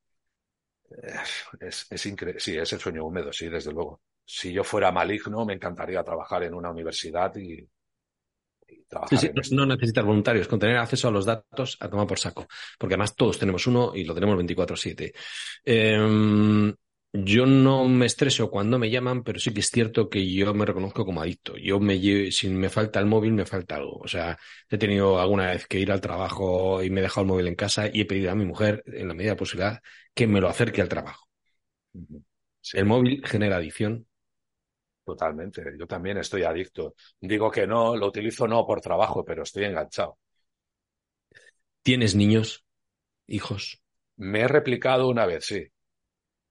Eh, 0.91 1.19
es, 1.61 1.87
es 1.91 2.07
increíble. 2.07 2.41
Sí, 2.41 2.57
es 2.57 2.73
el 2.73 2.79
sueño 2.79 3.05
húmedo, 3.05 3.33
sí, 3.33 3.49
desde 3.49 3.73
luego 3.73 4.01
si 4.35 4.51
yo 4.51 4.65
fuera 4.65 4.91
maligno, 4.91 5.45
me 5.45 5.53
encantaría 5.53 6.03
trabajar 6.03 6.43
en 6.43 6.55
una 6.55 6.71
universidad 6.71 7.37
y, 7.37 7.69
trabajar. 8.89 9.19
Sí, 9.19 9.31
no 9.55 9.67
necesitas 9.67 10.07
voluntarios, 10.07 10.49
con 10.49 10.59
tener 10.59 10.79
acceso 10.79 11.09
a 11.09 11.11
los 11.11 11.27
datos 11.27 11.77
a 11.81 11.89
tomar 11.91 12.07
por 12.07 12.19
saco, 12.19 12.49
porque 12.79 12.95
además 12.95 13.15
todos 13.15 13.39
tenemos 13.39 13.67
uno 13.67 13.93
y 13.95 14.05
lo 14.05 14.15
tenemos 14.15 14.37
24/7. 14.37 15.13
Em, 15.63 16.75
yo 17.13 17.45
no 17.45 17.87
me 17.87 18.07
estreso 18.07 18.51
cuando 18.51 18.79
me 18.79 18.89
llaman, 18.89 19.23
pero 19.23 19.39
sí 19.39 19.53
que 19.53 19.61
es 19.61 19.69
cierto 19.69 20.09
que 20.09 20.27
yo 20.33 20.55
me 20.55 20.65
reconozco 20.65 21.05
como 21.05 21.21
adicto. 21.21 21.59
Yo 21.59 21.79
me 21.79 22.01
si 22.31 22.49
me 22.49 22.71
falta 22.71 23.01
el 23.01 23.07
móvil, 23.07 23.35
me 23.35 23.45
falta 23.45 23.77
algo. 23.77 23.99
O 23.99 24.09
sea, 24.09 24.39
he 24.71 24.79
tenido 24.79 25.21
alguna 25.21 25.49
vez 25.49 25.67
que 25.67 25.79
ir 25.79 25.93
al 25.93 26.01
trabajo 26.01 26.83
y 26.83 26.89
me 26.89 27.01
he 27.01 27.03
dejado 27.03 27.25
el 27.25 27.29
móvil 27.29 27.49
en 27.49 27.55
casa 27.55 27.87
y 27.93 28.01
he 28.01 28.07
pedido 28.07 28.31
a 28.31 28.35
mi 28.35 28.47
mujer, 28.47 28.83
en 28.87 29.09
la 29.09 29.15
medida 29.15 29.33
de 29.33 29.37
posibilidad, 29.37 29.83
que 30.15 30.27
me 30.27 30.41
lo 30.41 30.49
acerque 30.49 30.81
al 30.81 30.89
trabajo. 30.89 31.29
El 32.73 32.87
móvil 32.87 33.23
genera 33.27 33.57
adicción, 33.57 34.07
Totalmente. 35.05 35.75
Yo 35.79 35.87
también 35.87 36.19
estoy 36.19 36.45
adicto. 36.45 36.95
Digo 37.21 37.51
que 37.51 37.67
no, 37.67 37.97
lo 37.97 38.07
utilizo 38.07 38.47
no 38.47 38.65
por 38.67 38.81
trabajo, 38.81 39.25
pero 39.25 39.43
estoy 39.43 39.65
enganchado. 39.65 40.19
¿Tienes 41.83 42.15
niños? 42.15 42.65
¿Hijos? 43.27 43.83
Me 44.17 44.41
he 44.41 44.49
replicado 44.49 45.09
una 45.09 45.27
vez, 45.27 45.45
sí. 45.47 45.67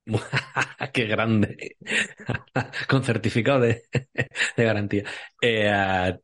¡Qué 0.93 1.05
grande! 1.05 1.77
Con 2.89 3.03
certificado 3.03 3.61
de, 3.61 3.83
garantía. 4.57 5.05
Eh, 5.41 5.69
a, 5.69 6.19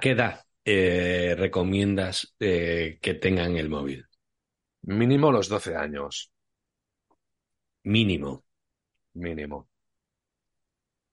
qué 0.00 0.10
edad 0.10 0.44
eh, 0.64 1.34
recomiendas 1.36 2.34
eh, 2.38 2.98
que 3.02 3.14
tengan 3.14 3.56
el 3.56 3.68
móvil? 3.68 4.06
Mínimo 4.82 5.30
los 5.32 5.48
12 5.48 5.76
años. 5.76 6.30
Mínimo. 7.84 8.44
Mínimo 9.14 9.69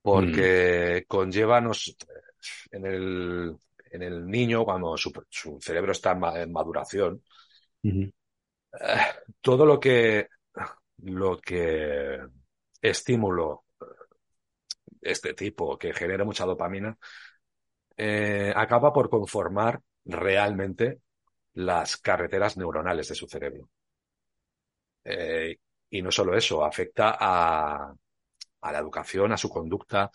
porque 0.08 1.02
mm. 1.02 1.06
conlleva 1.06 1.58
en 1.58 2.86
el, 2.86 3.58
en 3.92 4.02
el 4.02 4.26
niño, 4.26 4.64
cuando 4.64 4.96
su, 4.96 5.12
cerebro 5.60 5.92
está 5.92 6.12
en, 6.12 6.50
maduración, 6.50 7.22
eh, 7.84 8.14
todo 9.42 9.66
lo 9.66 9.78
que, 9.78 10.30
lo 11.00 11.38
que 11.40 12.22
estímulo 12.82 13.66
este 15.02 15.34
tipo 15.34 15.78
que 15.78 15.92
genere 15.92 16.24
mucha 16.24 16.46
dopamina, 16.46 16.98
eh, 17.98 18.54
acaba 18.56 18.94
por 18.94 19.10
conformar 19.10 19.82
realmente 20.06 21.02
las 21.56 21.98
carreteras 21.98 22.56
neuronales 22.56 23.10
de 23.10 23.16
su 23.16 23.28
cerebro. 23.28 23.70
Eh, 25.04 25.58
y 25.90 26.02
no 26.02 26.12
solo 26.12 26.34
eso, 26.34 26.64
afecta 26.64 27.18
a, 27.20 27.94
a 28.70 28.72
la 28.72 28.80
educación, 28.80 29.32
a 29.32 29.38
su 29.38 29.50
conducta, 29.50 30.12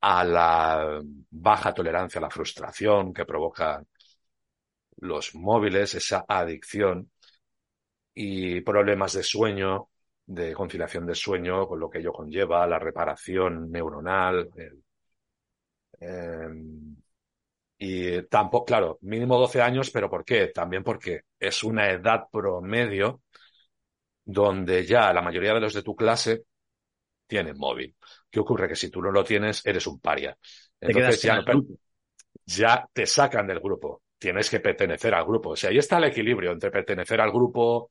a 0.00 0.24
la 0.24 1.00
baja 1.30 1.74
tolerancia 1.74 2.18
a 2.18 2.22
la 2.22 2.30
frustración 2.30 3.12
que 3.12 3.24
provoca 3.24 3.82
los 4.98 5.34
móviles, 5.34 5.94
esa 5.94 6.24
adicción 6.28 7.10
y 8.14 8.60
problemas 8.62 9.12
de 9.14 9.22
sueño, 9.22 9.90
de 10.26 10.52
conciliación 10.54 11.06
de 11.06 11.14
sueño, 11.14 11.66
con 11.68 11.78
lo 11.80 11.90
que 11.90 11.98
ello 11.98 12.12
conlleva, 12.12 12.66
la 12.66 12.78
reparación 12.78 13.70
neuronal. 13.70 14.50
Em, 16.00 16.96
y 17.78 18.22
tampoco, 18.24 18.64
claro, 18.66 18.98
mínimo 19.02 19.38
12 19.38 19.60
años, 19.62 19.90
pero 19.90 20.10
¿por 20.10 20.24
qué? 20.24 20.48
También 20.48 20.82
porque 20.84 21.22
es 21.38 21.62
una 21.64 21.90
edad 21.90 22.26
promedio 22.32 23.22
donde 24.24 24.84
ya 24.84 25.12
la 25.12 25.22
mayoría 25.22 25.54
de 25.54 25.60
los 25.60 25.74
de 25.74 25.82
tu 25.82 25.94
clase 25.94 26.44
tienen 27.26 27.58
móvil. 27.58 27.94
¿Qué 28.30 28.40
ocurre? 28.40 28.68
Que 28.68 28.76
si 28.76 28.90
tú 28.90 29.02
no 29.02 29.10
lo 29.10 29.24
tienes, 29.24 29.64
eres 29.66 29.86
un 29.86 30.00
paria. 30.00 30.36
Entonces 30.80 31.22
ya, 31.22 31.44
ya 32.44 32.88
te 32.92 33.06
sacan 33.06 33.46
del 33.46 33.60
grupo. 33.60 34.02
Tienes 34.18 34.48
que 34.48 34.60
pertenecer 34.60 35.14
al 35.14 35.24
grupo. 35.24 35.50
O 35.50 35.56
sea, 35.56 35.70
ahí 35.70 35.78
está 35.78 35.98
el 35.98 36.04
equilibrio 36.04 36.52
entre 36.52 36.70
pertenecer 36.70 37.20
al 37.20 37.30
grupo. 37.30 37.88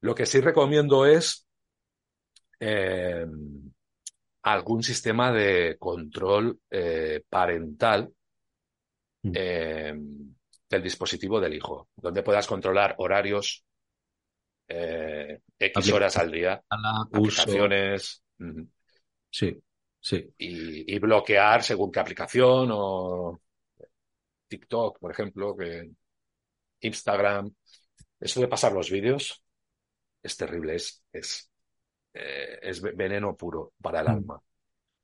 Lo 0.00 0.14
que 0.14 0.26
sí 0.26 0.40
recomiendo 0.40 1.06
es 1.06 1.46
eh, 2.58 3.26
algún 4.42 4.82
sistema 4.82 5.32
de 5.32 5.76
control 5.78 6.58
eh, 6.70 7.22
parental 7.28 8.12
mm. 9.22 9.32
eh, 9.34 9.94
del 10.68 10.82
dispositivo 10.82 11.40
del 11.40 11.54
hijo, 11.54 11.88
donde 11.96 12.22
puedas 12.22 12.46
controlar 12.46 12.94
horarios, 12.98 13.64
X 14.68 15.92
horas 15.92 16.16
al 16.16 16.30
día, 16.30 16.62
aplicaciones. 16.68 18.21
Sí, 19.30 19.62
sí. 19.98 20.34
Y, 20.38 20.98
bloquear 20.98 21.62
según 21.62 21.90
qué 21.90 22.00
aplicación 22.00 22.68
o 22.72 23.40
TikTok, 24.48 24.98
por 24.98 25.10
ejemplo, 25.10 25.56
que 25.56 25.90
Instagram. 26.80 27.52
Eso 28.20 28.40
de 28.40 28.48
pasar 28.48 28.72
los 28.72 28.90
vídeos 28.90 29.42
es 30.22 30.36
terrible, 30.36 30.76
es, 30.76 31.02
es, 31.12 31.50
eh, 32.14 32.58
es 32.62 32.80
veneno 32.80 33.36
puro 33.36 33.72
para 33.80 34.00
el 34.00 34.06
mm. 34.06 34.10
alma. 34.10 34.42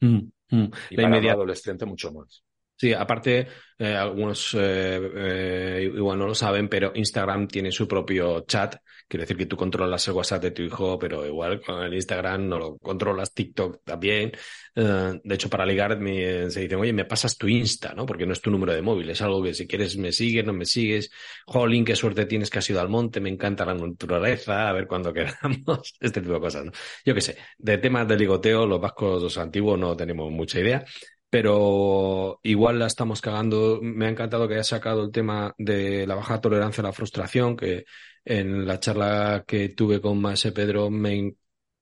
Mm, 0.00 0.16
mm. 0.50 0.70
Y 0.90 0.96
para 0.96 1.18
el 1.18 1.28
adolescente 1.28 1.84
mucho 1.84 2.12
más. 2.12 2.44
Sí, 2.80 2.92
aparte, 2.92 3.48
eh, 3.76 3.94
algunos 3.96 4.54
eh, 4.54 5.00
eh, 5.16 5.90
igual 5.92 6.16
no 6.16 6.28
lo 6.28 6.34
saben, 6.34 6.68
pero 6.68 6.92
Instagram 6.94 7.48
tiene 7.48 7.72
su 7.72 7.88
propio 7.88 8.42
chat. 8.42 8.76
Quiere 9.08 9.24
decir 9.24 9.36
que 9.36 9.46
tú 9.46 9.56
controlas 9.56 10.06
el 10.06 10.14
WhatsApp 10.14 10.42
de 10.42 10.50
tu 10.52 10.62
hijo, 10.62 10.96
pero 10.96 11.26
igual 11.26 11.60
con 11.60 11.82
el 11.82 11.92
Instagram 11.94 12.48
no 12.48 12.56
lo 12.58 12.78
controlas, 12.78 13.34
TikTok 13.34 13.82
también. 13.82 14.30
de 14.74 15.34
hecho, 15.34 15.50
para 15.50 15.66
ligar 15.66 15.98
me, 15.98 16.48
se 16.50 16.60
dicen, 16.60 16.78
oye, 16.78 16.92
me 16.92 17.04
pasas 17.04 17.36
tu 17.36 17.48
Insta, 17.48 17.94
¿no? 17.94 18.06
Porque 18.06 18.26
no 18.26 18.32
es 18.32 18.40
tu 18.40 18.50
número 18.50 18.72
de 18.72 18.82
móvil, 18.82 19.10
es 19.10 19.20
algo 19.22 19.42
que 19.42 19.54
si 19.54 19.66
quieres 19.66 19.96
me 19.96 20.12
sigues, 20.12 20.44
no 20.44 20.52
me 20.52 20.64
sigues. 20.64 21.10
Jolín, 21.46 21.84
qué 21.84 21.96
suerte 21.96 22.26
tienes 22.26 22.50
que 22.50 22.58
has 22.60 22.70
ido 22.70 22.80
al 22.80 22.88
monte, 22.88 23.20
me 23.20 23.28
encanta 23.30 23.64
la 23.64 23.74
naturaleza, 23.74 24.68
a 24.68 24.72
ver 24.72 24.86
cuándo 24.86 25.12
quedamos, 25.14 25.94
este 26.00 26.20
tipo 26.20 26.34
de 26.34 26.40
cosas, 26.40 26.64
¿no? 26.66 26.72
Yo 27.04 27.14
qué 27.14 27.20
sé, 27.22 27.38
de 27.58 27.78
temas 27.78 28.06
de 28.06 28.16
ligoteo, 28.16 28.66
los 28.66 28.80
vascos 28.80 29.36
antiguos 29.38 29.78
no 29.78 29.96
tenemos 29.96 30.30
mucha 30.30 30.60
idea 30.60 30.84
pero 31.30 32.40
igual 32.42 32.78
la 32.78 32.86
estamos 32.86 33.20
cagando. 33.20 33.80
Me 33.82 34.06
ha 34.06 34.10
encantado 34.10 34.48
que 34.48 34.54
haya 34.54 34.64
sacado 34.64 35.04
el 35.04 35.12
tema 35.12 35.54
de 35.58 36.06
la 36.06 36.14
baja 36.14 36.40
tolerancia 36.40 36.82
a 36.82 36.86
la 36.86 36.92
frustración, 36.92 37.56
que 37.56 37.84
en 38.24 38.66
la 38.66 38.80
charla 38.80 39.44
que 39.46 39.70
tuve 39.70 40.00
con 40.00 40.20
Maese 40.20 40.52
Pedro 40.52 40.90
me 40.90 41.34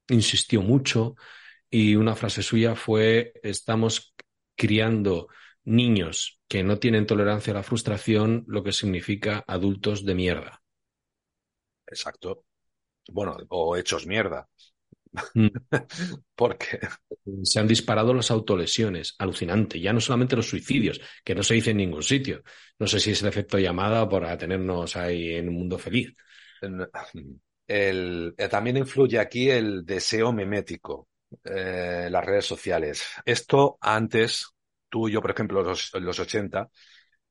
insistió 0.09 0.63
mucho 0.63 1.17
y 1.71 1.97
una 1.97 2.15
frase 2.15 2.43
suya 2.43 2.75
fue 2.77 3.35
estamos 3.43 4.15
criando 4.55 5.29
niños 5.65 6.41
que 6.49 6.63
no 6.63 6.79
tienen 6.79 7.07
tolerancia 7.07 7.53
a 7.53 7.57
la 7.57 7.63
frustración, 7.63 8.45
lo 8.47 8.63
que 8.63 8.73
significa 8.73 9.45
adultos 9.47 10.05
de 10.05 10.15
mierda. 10.15 10.63
Exacto. 11.87 12.45
Bueno, 13.09 13.37
o 13.49 13.77
hechos 13.77 14.07
mierda. 14.07 14.49
Mm. 15.35 15.49
Porque 16.35 16.81
se 17.43 17.61
han 17.61 17.67
disparado 17.67 18.13
las 18.15 18.31
autolesiones, 18.31 19.15
alucinante. 19.19 19.81
Ya 19.81 19.93
no 19.93 20.01
solamente 20.01 20.37
los 20.37 20.49
suicidios, 20.49 21.01
que 21.25 21.35
no 21.35 21.43
se 21.43 21.55
dice 21.55 21.71
en 21.71 21.79
ningún 21.79 22.03
sitio. 22.03 22.43
No 22.79 22.87
sé 22.87 23.01
si 23.01 23.13
es 23.13 23.23
el 23.23 23.29
efecto 23.29 23.59
llamada 23.59 24.09
para 24.09 24.37
tenernos 24.37 24.97
ahí 24.97 25.35
en 25.35 25.49
un 25.49 25.55
mundo 25.55 25.79
feliz. 25.79 26.15
El, 27.67 28.35
eh, 28.37 28.49
también 28.49 28.77
influye 28.77 29.19
aquí 29.19 29.51
el 29.51 29.85
deseo 29.85 30.33
memético, 30.33 31.09
eh, 31.45 32.09
las 32.11 32.25
redes 32.25 32.45
sociales. 32.45 33.03
Esto 33.25 33.79
antes, 33.81 34.47
tú 34.89 35.09
y 35.09 35.13
yo, 35.13 35.21
por 35.21 35.33
ejemplo, 35.33 35.63
los, 35.63 35.93
los 35.95 36.19
80, 36.21 36.69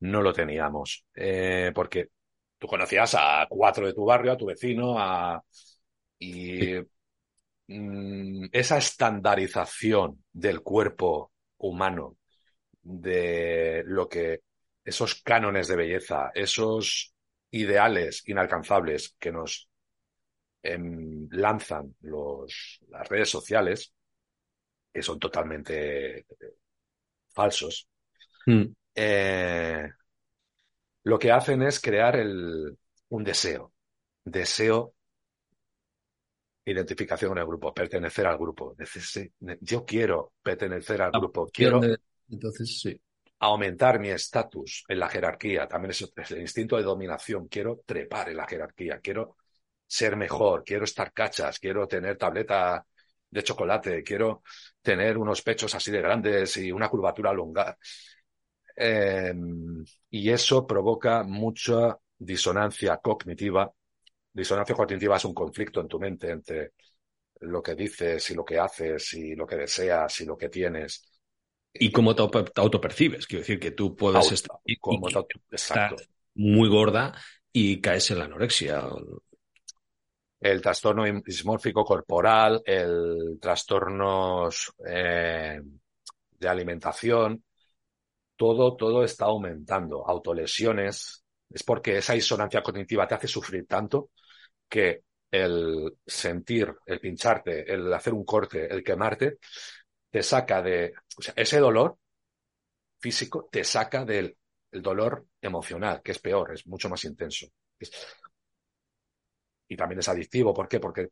no 0.02 0.22
lo 0.22 0.34
teníamos. 0.34 1.06
Eh, 1.16 1.72
porque 1.74 2.10
tú 2.58 2.68
conocías 2.68 3.16
a 3.18 3.46
cuatro 3.50 3.88
de 3.88 3.94
tu 3.94 4.04
barrio, 4.06 4.34
a 4.34 4.38
tu 4.38 4.46
vecino, 4.46 4.96
a, 5.00 5.42
y 6.20 6.76
Mm, 7.68 8.46
esa 8.52 8.78
estandarización 8.78 10.24
del 10.32 10.62
cuerpo 10.62 11.32
humano, 11.58 12.18
de 12.82 13.84
lo 13.88 14.08
que 14.08 14.42
esos 14.84 15.16
cánones 15.24 15.68
de 15.68 15.76
belleza, 15.76 16.32
esos 16.36 17.14
ideales 17.50 18.22
inalcanzables 18.28 19.16
que 19.20 19.32
nos 19.32 19.68
em, 20.62 21.28
lanzan 21.32 21.96
los, 22.02 22.80
las 22.90 23.08
redes 23.10 23.30
sociales, 23.30 23.92
que 24.94 25.02
son 25.02 25.20
totalmente 25.20 26.20
eh, 26.20 26.26
falsos, 27.34 27.88
mm. 28.46 28.64
eh, 28.94 29.90
lo 31.04 31.20
que 31.20 31.32
hacen 31.32 31.64
es 31.64 31.80
crear 31.80 32.16
el, 32.16 32.78
un 33.10 33.24
deseo, 33.24 33.74
deseo 34.24 34.95
identificación 36.66 37.30
con 37.30 37.38
el 37.38 37.46
grupo, 37.46 37.74
pertenecer 37.74 38.26
al 38.26 38.38
grupo. 38.38 38.76
Yo 39.62 39.86
quiero 39.86 40.34
pertenecer 40.42 41.02
al 41.02 41.12
grupo, 41.12 41.48
quiero 41.54 41.82
entonces, 42.30 42.82
sí. 42.82 43.00
aumentar 43.40 44.00
mi 44.00 44.10
estatus 44.10 44.84
en 44.88 45.00
la 45.00 45.08
jerarquía. 45.08 45.68
También 45.68 45.92
es, 45.92 46.32
el 46.32 46.42
instinto 46.42 46.78
de 46.78 46.84
dominación. 46.84 47.48
Quiero 47.48 47.82
trepar 47.86 48.30
en 48.30 48.38
la 48.38 48.48
jerarquía, 48.48 49.00
quiero 49.00 49.38
ser 49.86 50.16
mejor, 50.16 50.64
quiero 50.64 50.86
estar 50.86 51.14
cachas, 51.14 51.60
quiero 51.60 51.88
tener 51.88 52.18
tableta 52.18 52.86
de 53.30 53.44
chocolate, 53.44 54.02
quiero 54.02 54.42
tener 54.82 55.18
unos 55.18 55.42
pechos 55.42 55.76
así 55.76 55.92
de 55.92 56.02
grandes 56.02 56.58
y 56.58 56.72
una 56.72 56.90
curvatura 56.90 57.32
longa. 57.32 57.78
Em, 58.76 59.86
y 60.10 60.30
eso 60.30 60.66
provoca 60.66 61.24
mucha 61.24 61.98
disonancia 62.18 62.98
cognitiva 62.98 63.72
disonancia 64.36 64.76
cognitiva 64.76 65.16
es 65.16 65.26
un 65.26 65.34
conflicto 65.34 65.80
en 65.80 65.88
tu 65.88 66.00
mente 66.00 66.30
entre 66.30 66.74
lo 67.42 67.64
que 67.64 67.74
dices 67.74 68.30
y 68.30 68.34
lo 68.34 68.44
que 68.44 68.60
haces 68.60 69.14
y 69.14 69.34
lo 69.36 69.48
que 69.48 69.56
deseas 69.56 70.22
y 70.22 70.26
lo 70.26 70.38
que 70.38 70.50
tienes. 70.50 71.10
Y 71.74 71.92
cómo 71.92 72.16
te, 72.16 72.24
autopercibes. 72.56 73.28
Quiero 73.28 73.42
decir 73.42 73.60
que 73.60 73.72
tú 73.72 73.96
puedes 73.96 74.32
estar, 75.52 75.96
muy 76.36 76.70
gorda 76.70 77.14
y 77.52 77.80
caes 77.80 78.12
en 78.12 78.20
la 78.20 78.26
anorexia. 78.26 78.84
El 80.40 80.62
trastorno 80.62 81.06
dismórfico 81.22 81.84
corporal, 81.86 82.62
el 82.66 83.38
trastornos 83.42 84.74
eh, 84.86 85.62
de 86.32 86.48
alimentación, 86.48 87.44
todo, 88.36 88.76
todo 88.76 89.04
está 89.04 89.26
aumentando. 89.26 90.06
Autolesiones. 90.06 91.24
Es 91.50 91.64
porque 91.64 91.98
esa 91.98 92.14
disonancia 92.14 92.62
cognitiva 92.62 93.08
te 93.08 93.16
hace 93.16 93.28
sufrir 93.28 93.66
tanto 93.66 94.10
que 94.70 95.04
el 95.32 95.98
sentir, 96.06 96.74
el 96.86 97.00
pincharte, 97.00 97.72
el 97.74 97.94
hacer 97.94 98.14
un 98.14 98.26
corte, 98.26 98.72
el 98.74 98.84
quemarte, 98.84 99.40
te 100.10 100.24
saca 100.24 100.62
de, 100.62 100.94
o 101.18 101.22
sea, 101.22 101.34
ese 101.38 101.60
dolor 101.60 101.98
físico 103.00 103.48
te 103.52 103.64
saca 103.64 104.04
del 104.06 104.38
dolor 104.72 105.28
emocional, 105.42 106.02
que 106.04 106.12
es 106.12 106.20
peor, 106.20 106.54
es 106.54 106.68
mucho 106.68 106.90
más 106.90 107.04
intenso. 107.06 107.48
y 109.68 109.76
también 109.76 110.00
es 110.00 110.10
adictivo, 110.10 110.54
¿por 110.54 110.68
qué? 110.68 110.80
Porque 110.80 111.08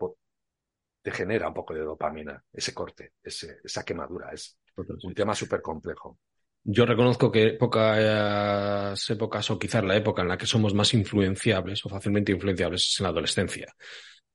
te 1.02 1.12
genera 1.12 1.48
un 1.50 1.54
poco 1.54 1.74
de 1.74 1.82
dopamina, 1.82 2.44
ese 2.52 2.74
corte, 2.74 3.14
esa 3.22 3.84
quemadura, 3.84 4.32
es 4.32 4.58
un 5.04 5.14
tema 5.14 5.36
súper 5.36 5.62
complejo. 5.62 6.20
Yo 6.64 6.86
reconozco 6.86 7.32
que 7.32 7.54
pocas 7.54 9.10
épocas, 9.10 9.50
o 9.52 9.60
quizás 9.60 9.84
la 9.84 9.98
época 9.98 10.22
en 10.22 10.30
la 10.30 10.38
que 10.38 10.46
somos 10.46 10.74
más 10.74 10.94
influenciables 10.94 11.86
o 11.86 11.90
fácilmente 11.90 12.32
influenciables 12.32 12.88
es 12.88 13.00
en 13.00 13.04
la 13.04 13.10
adolescencia. 13.10 13.74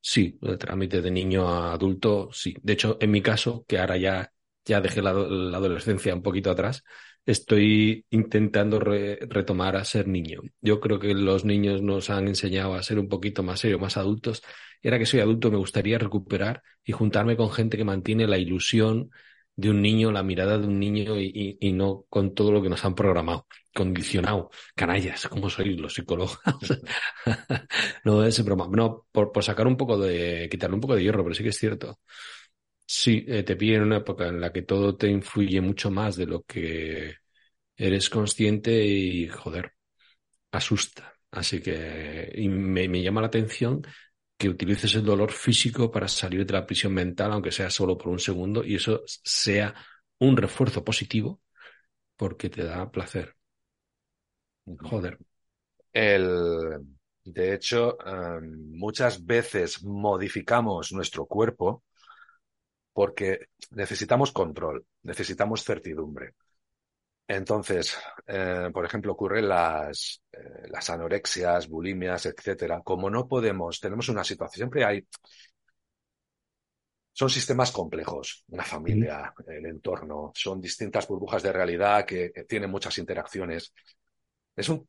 Sí, 0.01 0.39
el 0.43 0.59
trámite 0.59 1.01
de 1.01 1.11
niño 1.11 1.49
a 1.49 1.73
adulto, 1.73 2.29
sí. 2.33 2.55
De 2.63 2.75
hecho, 2.75 2.99
en 3.01 3.11
mi 3.11 3.23
caso, 3.23 3.65
que 3.67 3.79
ahora 3.79 3.97
ya 3.97 4.31
ya 4.69 4.81
dejé 4.81 5.03
la, 5.03 5.11
adolescencia 5.11 6.15
un 6.15 6.23
poquito 6.23 6.51
atrás, 6.51 6.85
estoy 7.27 8.05
intentando 8.11 8.79
retomar 8.79 9.77
a 9.77 9.85
ser 9.85 10.07
niño. 10.07 10.43
Yo 10.61 10.79
creo 10.81 10.99
que 10.99 11.15
los 11.15 11.45
niños 11.45 11.83
nos 11.83 12.11
han 12.11 12.29
enseñado 12.29 12.75
a 12.75 12.83
ser 12.83 12.99
un 12.99 13.09
poquito 13.09 13.43
más 13.43 13.61
serios, 13.61 13.81
más 13.81 13.97
adultos. 13.97 14.43
Y 14.83 14.89
ahora 14.89 14.99
que 14.99 15.07
soy 15.07 15.21
adulto 15.21 15.51
me 15.51 15.57
gustaría 15.57 15.99
recuperar 15.99 16.63
y 16.85 16.93
juntarme 16.93 17.37
con 17.37 17.51
gente 17.51 17.77
que 17.77 17.85
mantiene 17.85 18.27
la 18.27 18.39
ilusión 18.39 19.11
de 19.59 19.71
un 19.71 19.83
niño, 19.83 20.13
la 20.13 20.23
mirada 20.23 20.57
de 20.57 20.69
un 20.69 20.79
niño 20.79 21.19
y, 21.19 21.73
no 21.73 22.05
con 22.09 22.33
todo 22.33 22.53
lo 22.53 22.63
que 22.63 22.69
nos 22.69 22.85
han 22.85 22.95
programado, 22.95 23.49
condicionado. 23.75 24.51
Canallas, 24.77 25.27
como 25.27 25.51
sois 25.51 25.77
los 25.77 25.95
psicólogos. 25.95 26.39
no 28.05 28.25
ese 28.25 28.45
broma. 28.45 28.69
No, 28.71 29.07
por, 29.11 29.33
por, 29.33 29.43
sacar 29.43 29.67
un 29.67 29.77
poco 29.77 29.99
de, 29.99 30.49
quitarle 30.49 30.77
un 30.77 30.81
poco 30.81 30.95
de 30.95 31.03
hierro, 31.03 31.25
pero 31.25 31.35
sí 31.35 31.43
que 31.43 31.49
es 31.49 31.59
cierto. 31.59 31.99
Sí, 32.87 33.25
eh, 33.27 33.43
te 33.43 33.57
pide 33.57 33.77
en 33.77 33.83
una 33.83 33.97
época 33.99 34.29
en 34.29 34.41
la 34.41 34.53
que 34.53 34.63
todo 34.63 34.97
te 34.97 35.09
influye 35.09 35.61
mucho 35.61 35.91
más 35.91 36.17
de 36.17 36.27
lo 36.27 36.43
que 36.45 37.17
eres 37.77 38.11
consciente 38.11 38.87
y, 38.87 39.29
joder, 39.29 39.73
asusta. 40.53 41.15
Así 41.33 41.61
que 41.61 42.31
y 42.35 42.49
me, 42.49 42.89
me 42.89 43.03
llama 43.03 43.23
la 43.23 43.27
atención 43.29 43.83
que 44.39 44.49
utilices 44.49 44.95
el 44.95 45.05
dolor 45.05 45.33
físico 45.33 45.91
para 45.91 46.07
salir 46.09 46.47
de 46.47 46.53
la 46.53 46.65
prisión 46.65 46.95
mental, 46.95 47.33
aunque 47.33 47.51
sea 47.51 47.69
solo 47.69 47.99
por 47.99 48.09
un 48.09 48.21
segundo, 48.21 48.65
y 48.65 48.77
eso 48.77 49.03
sea 49.07 49.75
un 50.21 50.37
refuerzo 50.37 50.85
positivo 50.85 51.41
porque 52.17 52.49
te 52.49 52.65
da 52.65 52.91
placer. 52.91 53.35
Joder. 54.65 55.19
El, 55.93 56.87
de 57.25 57.55
hecho, 57.55 57.99
em, 58.07 58.71
muchas 58.79 59.25
veces 59.25 59.83
modificamos 59.83 60.93
nuestro 60.93 61.27
cuerpo 61.27 61.83
porque 62.93 63.49
necesitamos 63.71 64.33
control, 64.33 64.85
necesitamos 65.03 65.65
certidumbre. 65.65 66.35
Entonces, 67.29 67.95
eh, 68.27 68.71
por 68.73 68.87
ejemplo, 68.87 69.13
ocurren 69.13 69.49
las, 69.49 70.23
eh, 70.33 70.67
las 70.71 70.89
anorexias, 70.89 71.69
bulimias, 71.69 72.25
etcétera. 72.25 72.81
Como 72.83 73.11
no 73.11 73.29
podemos, 73.29 73.79
tenemos 73.81 74.09
una 74.09 74.25
situación, 74.25 74.57
siempre 74.71 74.85
hay. 74.85 75.07
Son 77.13 77.29
sistemas 77.29 77.71
complejos, 77.71 78.45
una 78.49 78.65
familia, 78.65 79.35
el 79.47 79.67
entorno, 79.67 80.33
son 80.35 80.61
distintas 80.61 81.07
burbujas 81.07 81.43
de 81.43 81.53
realidad 81.53 82.07
que, 82.07 82.31
tienen 82.49 82.71
muchas 82.71 82.97
interacciones. 82.99 83.75
Es 84.57 84.69
un, 84.71 84.89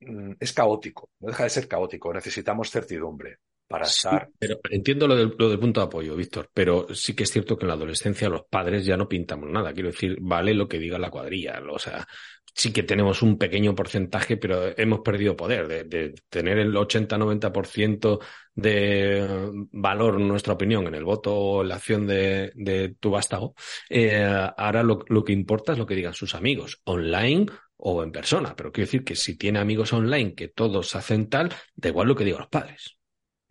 mm, 0.00 0.34
es 0.38 0.52
caótico, 0.52 1.10
no 1.20 1.28
deja 1.28 1.44
de 1.44 1.50
ser 1.50 1.66
caótico, 1.68 2.12
necesitamos 2.12 2.70
certidumbre 2.70 3.38
para 3.74 3.86
estar. 3.86 4.28
pero 4.38 4.60
entiendo 4.70 5.08
lo 5.08 5.16
del, 5.16 5.34
lo 5.36 5.48
del, 5.48 5.58
punto 5.58 5.80
de 5.80 5.86
apoyo, 5.86 6.14
Víctor, 6.14 6.48
pero 6.54 6.86
sí 6.94 7.12
que 7.12 7.24
es 7.24 7.30
cierto 7.32 7.56
que 7.56 7.64
en 7.64 7.68
la 7.68 7.74
adolescencia 7.74 8.28
los 8.28 8.44
padres 8.48 8.84
ya 8.84 8.96
no 8.96 9.08
pintamos 9.08 9.50
nada. 9.50 9.72
Quiero 9.72 9.90
decir, 9.90 10.16
vale 10.20 10.54
lo 10.54 10.68
que 10.68 10.78
diga 10.78 10.96
la 10.96 11.10
cuadrilla. 11.10 11.60
O 11.68 11.78
sea, 11.80 12.06
sí 12.54 12.72
que 12.72 12.84
tenemos 12.84 13.20
un 13.22 13.36
pequeño 13.36 13.74
porcentaje, 13.74 14.36
pero 14.36 14.78
hemos 14.78 15.00
perdido 15.00 15.36
poder. 15.36 15.66
De, 15.66 16.14
tener 16.28 16.58
el 16.58 16.72
80-90% 16.72 18.20
de 18.54 19.50
valor, 19.72 20.20
nuestra 20.20 20.54
opinión, 20.54 20.86
en 20.86 20.94
el 20.94 21.04
voto 21.04 21.34
o 21.34 21.62
en 21.62 21.68
la 21.70 21.74
acción 21.74 22.06
de, 22.06 22.52
de 22.54 22.94
tu 23.00 23.10
vástago, 23.10 23.56
eh, 23.90 24.24
ahora 24.56 24.84
lo, 24.84 25.04
lo 25.08 25.24
que 25.24 25.32
importa 25.32 25.72
es 25.72 25.78
lo 25.78 25.86
que 25.86 25.96
digan 25.96 26.14
sus 26.14 26.36
amigos, 26.36 26.80
online 26.84 27.46
o 27.76 28.04
en 28.04 28.12
persona. 28.12 28.54
Pero 28.54 28.70
quiero 28.70 28.86
decir 28.86 29.02
que 29.02 29.16
si 29.16 29.36
tiene 29.36 29.58
amigos 29.58 29.92
online 29.92 30.36
que 30.36 30.46
todos 30.46 30.94
hacen 30.94 31.28
tal, 31.28 31.52
da 31.74 31.88
igual 31.88 32.06
lo 32.06 32.14
que 32.14 32.24
digan 32.24 32.42
los 32.42 32.50
padres 32.50 32.98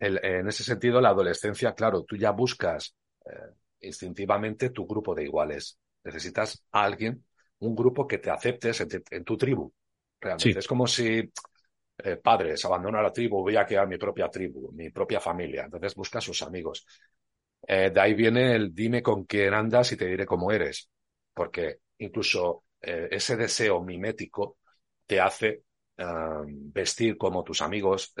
en 0.04 0.48
ese 0.48 0.64
sentido, 0.64 1.00
la 1.00 1.10
adolescencia, 1.10 1.74
claro, 1.74 2.04
tú 2.04 2.16
ya 2.16 2.30
buscas 2.30 2.94
eh, 3.24 3.54
instintivamente 3.80 4.70
tu 4.70 4.86
grupo 4.86 5.14
de 5.14 5.24
iguales. 5.24 5.78
Necesitas 6.02 6.64
a 6.72 6.84
alguien, 6.84 7.24
un 7.60 7.74
grupo 7.74 8.06
que 8.06 8.18
te 8.18 8.30
aceptes 8.30 8.80
en, 9.10 9.24
tu 9.24 9.36
tribu. 9.36 9.72
Realmente 10.20 10.58
es 10.58 10.66
como 10.66 10.86
si 10.86 11.30
eh, 11.98 12.16
padres 12.16 12.64
abandonan 12.64 13.02
la 13.02 13.12
tribu, 13.12 13.42
voy 13.42 13.56
a 13.56 13.66
crear 13.66 13.86
mi 13.86 13.96
propia 13.96 14.28
tribu, 14.28 14.72
mi 14.72 14.90
propia 14.90 15.20
familia. 15.20 15.64
Entonces 15.64 15.94
busca 15.94 16.18
a 16.18 16.22
sus 16.22 16.42
amigos. 16.42 16.86
Eh, 17.66 17.90
de 17.90 18.00
ahí 18.00 18.14
viene 18.14 18.54
el 18.54 18.74
dime 18.74 19.02
con 19.02 19.24
quién 19.24 19.54
andas 19.54 19.92
y 19.92 19.96
te 19.96 20.06
diré 20.06 20.26
cómo 20.26 20.52
eres. 20.52 20.90
Porque 21.32 21.78
incluso 21.98 22.64
ese 22.80 23.36
deseo 23.36 23.82
mimético 23.82 24.58
te 25.06 25.18
hace 25.18 25.62
vestir 26.46 27.16
como 27.16 27.42
tus 27.42 27.62
amigos, 27.62 28.12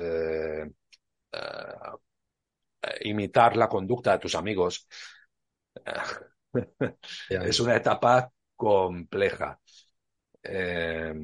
eh, 2.82 3.08
imitar 3.08 3.56
la 3.56 3.68
conducta 3.68 4.12
de 4.12 4.18
tus 4.18 4.34
amigos. 4.34 4.88
es 7.28 7.60
una 7.60 7.76
etapa 7.76 8.30
compleja 8.54 9.58
eh, 10.42 11.14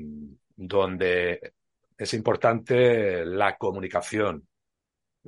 donde 0.56 1.54
es 1.96 2.14
importante 2.14 3.24
la 3.24 3.56
comunicación 3.56 4.48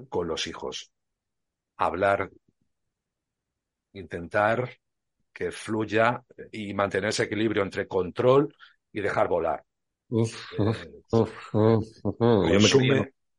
con 0.08 0.26
los 0.26 0.46
hijos, 0.46 0.90
hablar, 1.76 2.30
intentar 3.92 4.78
que 5.32 5.52
fluya 5.52 6.24
y 6.50 6.72
mantener 6.74 7.10
ese 7.10 7.24
equilibrio 7.24 7.62
entre 7.62 7.86
control 7.86 8.54
y 8.92 9.00
dejar 9.00 9.28
volar. 9.28 9.64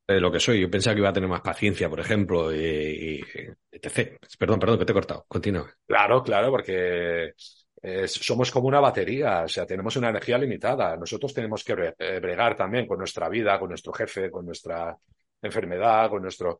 De 0.07 0.19
lo 0.19 0.31
que 0.31 0.39
soy. 0.39 0.61
Yo 0.61 0.69
pensaba 0.69 0.93
que 0.93 0.99
iba 0.99 1.09
a 1.09 1.13
tener 1.13 1.29
más 1.29 1.41
paciencia, 1.41 1.89
por 1.89 1.99
ejemplo, 1.99 2.53
y, 2.53 3.23
etc. 3.71 4.17
Perdón, 4.37 4.59
perdón, 4.59 4.79
que 4.79 4.85
te 4.85 4.91
he 4.91 4.95
cortado. 4.95 5.25
Continúa. 5.27 5.71
Claro, 5.85 6.23
claro, 6.23 6.51
porque 6.51 7.33
eh, 7.81 8.07
somos 8.07 8.51
como 8.51 8.67
una 8.67 8.79
batería, 8.79 9.43
o 9.43 9.47
sea, 9.47 9.65
tenemos 9.65 9.95
una 9.95 10.09
energía 10.09 10.37
limitada. 10.37 10.97
Nosotros 10.97 11.33
tenemos 11.33 11.63
que 11.63 11.93
eh, 11.97 12.19
bregar 12.19 12.55
también 12.55 12.85
con 12.87 12.97
nuestra 12.97 13.29
vida, 13.29 13.59
con 13.59 13.69
nuestro 13.69 13.93
jefe, 13.93 14.29
con 14.29 14.45
nuestra 14.45 14.97
enfermedad, 15.41 16.09
con 16.09 16.21
nuestro... 16.21 16.59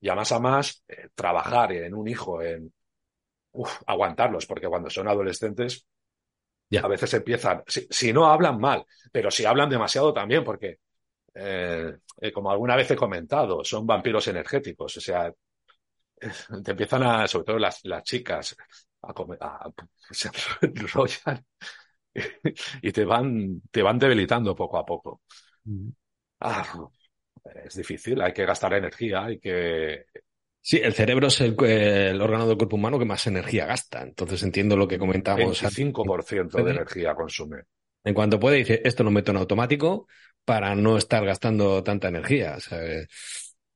Y 0.00 0.08
a 0.08 0.14
más 0.14 0.32
a 0.32 0.38
más, 0.38 0.84
eh, 0.86 1.08
trabajar 1.14 1.72
en 1.72 1.94
un 1.94 2.06
hijo, 2.06 2.42
en 2.42 2.72
aguantarlos, 3.86 4.44
porque 4.46 4.66
cuando 4.66 4.90
son 4.90 5.08
adolescentes, 5.08 5.86
ya. 6.68 6.80
a 6.80 6.88
veces 6.88 7.14
empiezan, 7.14 7.62
si 7.66 8.12
no 8.12 8.26
hablan 8.26 8.58
mal, 8.58 8.84
pero 9.10 9.30
si 9.30 9.46
hablan 9.46 9.70
demasiado 9.70 10.12
también, 10.12 10.44
porque 10.44 10.78
eh, 11.34 11.96
eh, 12.20 12.32
como 12.32 12.50
alguna 12.50 12.76
vez 12.76 12.90
he 12.90 12.96
comentado, 12.96 13.64
son 13.64 13.86
vampiros 13.86 14.26
energéticos. 14.28 14.96
O 14.96 15.00
sea, 15.00 15.32
te 16.64 16.70
empiezan 16.70 17.02
a, 17.02 17.26
sobre 17.26 17.44
todo 17.44 17.58
las, 17.58 17.84
las 17.84 18.02
chicas, 18.02 18.56
a, 19.02 19.12
comer, 19.12 19.38
a 19.40 19.70
se 20.10 20.30
enrollan 20.62 21.44
y 22.82 22.92
te 22.92 23.04
van, 23.04 23.60
te 23.70 23.82
van 23.82 23.98
debilitando 23.98 24.54
poco 24.54 24.78
a 24.78 24.86
poco. 24.86 25.22
Ah, 26.40 26.64
es 27.64 27.74
difícil, 27.74 28.20
hay 28.20 28.32
que 28.32 28.46
gastar 28.46 28.74
energía, 28.74 29.24
hay 29.24 29.38
que 29.38 30.06
Sí, 30.66 30.80
el 30.82 30.94
cerebro 30.94 31.26
es 31.26 31.42
el, 31.42 31.54
el, 31.62 32.22
órgano 32.22 32.48
del 32.48 32.56
cuerpo 32.56 32.76
humano 32.76 32.98
que 32.98 33.04
más 33.04 33.26
energía 33.26 33.66
gasta. 33.66 34.00
Entonces 34.00 34.42
entiendo 34.42 34.78
lo 34.78 34.88
que 34.88 34.98
comentamos. 34.98 35.62
25% 35.62 36.64
de 36.64 36.70
energía 36.70 37.14
consume. 37.14 37.64
En 38.02 38.14
cuanto 38.14 38.40
puede, 38.40 38.56
dice, 38.56 38.80
esto 38.82 39.04
lo 39.04 39.10
meto 39.10 39.30
en 39.30 39.36
automático, 39.36 40.08
para 40.44 40.74
no 40.74 40.96
estar 40.96 41.24
gastando 41.24 41.82
tanta 41.82 42.08
energía. 42.08 42.60
¿sabes? 42.60 43.08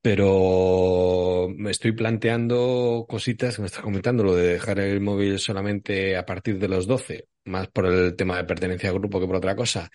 Pero 0.01 1.49
me 1.57 1.71
estoy 1.71 1.93
planteando 1.93 3.05
cositas 3.09 3.57
que 3.57 3.63
me 3.63 3.67
está 3.67 3.83
comentando, 3.83 4.23
lo 4.23 4.35
de 4.35 4.55
dejar 4.55 4.79
el 4.79 5.01
móvil 5.01 5.39
solamente 5.39 6.17
a 6.17 6.25
partir 6.25 6.59
de 6.59 6.69
los 6.69 6.87
12, 6.87 7.29
más 7.45 7.69
por 7.69 7.87
el 7.87 8.15
tema 8.17 8.37
de 8.37 8.45
pertenencia 8.45 8.91
al 8.91 8.99
grupo 8.99 9.21
que 9.21 9.27
por 9.27 9.37
otra 9.37 9.57
cosa, 9.57 9.91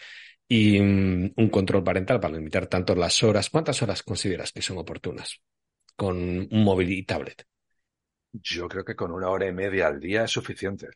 y 0.48 0.80
mm, 0.82 1.34
un 1.38 1.50
control 1.50 1.84
parental 1.84 2.20
para 2.20 2.36
limitar 2.36 2.68
tanto 2.68 2.96
las 2.96 3.24
horas. 3.24 3.50
¿Cuántas 3.50 3.82
horas 3.82 4.04
consideras 4.04 4.52
que 4.52 4.62
son 4.62 4.78
oportunas 4.78 5.40
con 5.96 6.18
un 6.52 6.64
móvil 6.64 6.92
y 6.92 7.04
tablet? 7.04 7.46
Yo 8.34 8.68
creo 8.68 8.84
que 8.84 8.96
con 8.96 9.12
una 9.12 9.30
hora 9.30 9.48
y 9.48 9.54
media 9.54 9.88
al 9.88 10.00
día 10.00 10.26
es 10.26 10.32
suficiente. 10.32 10.90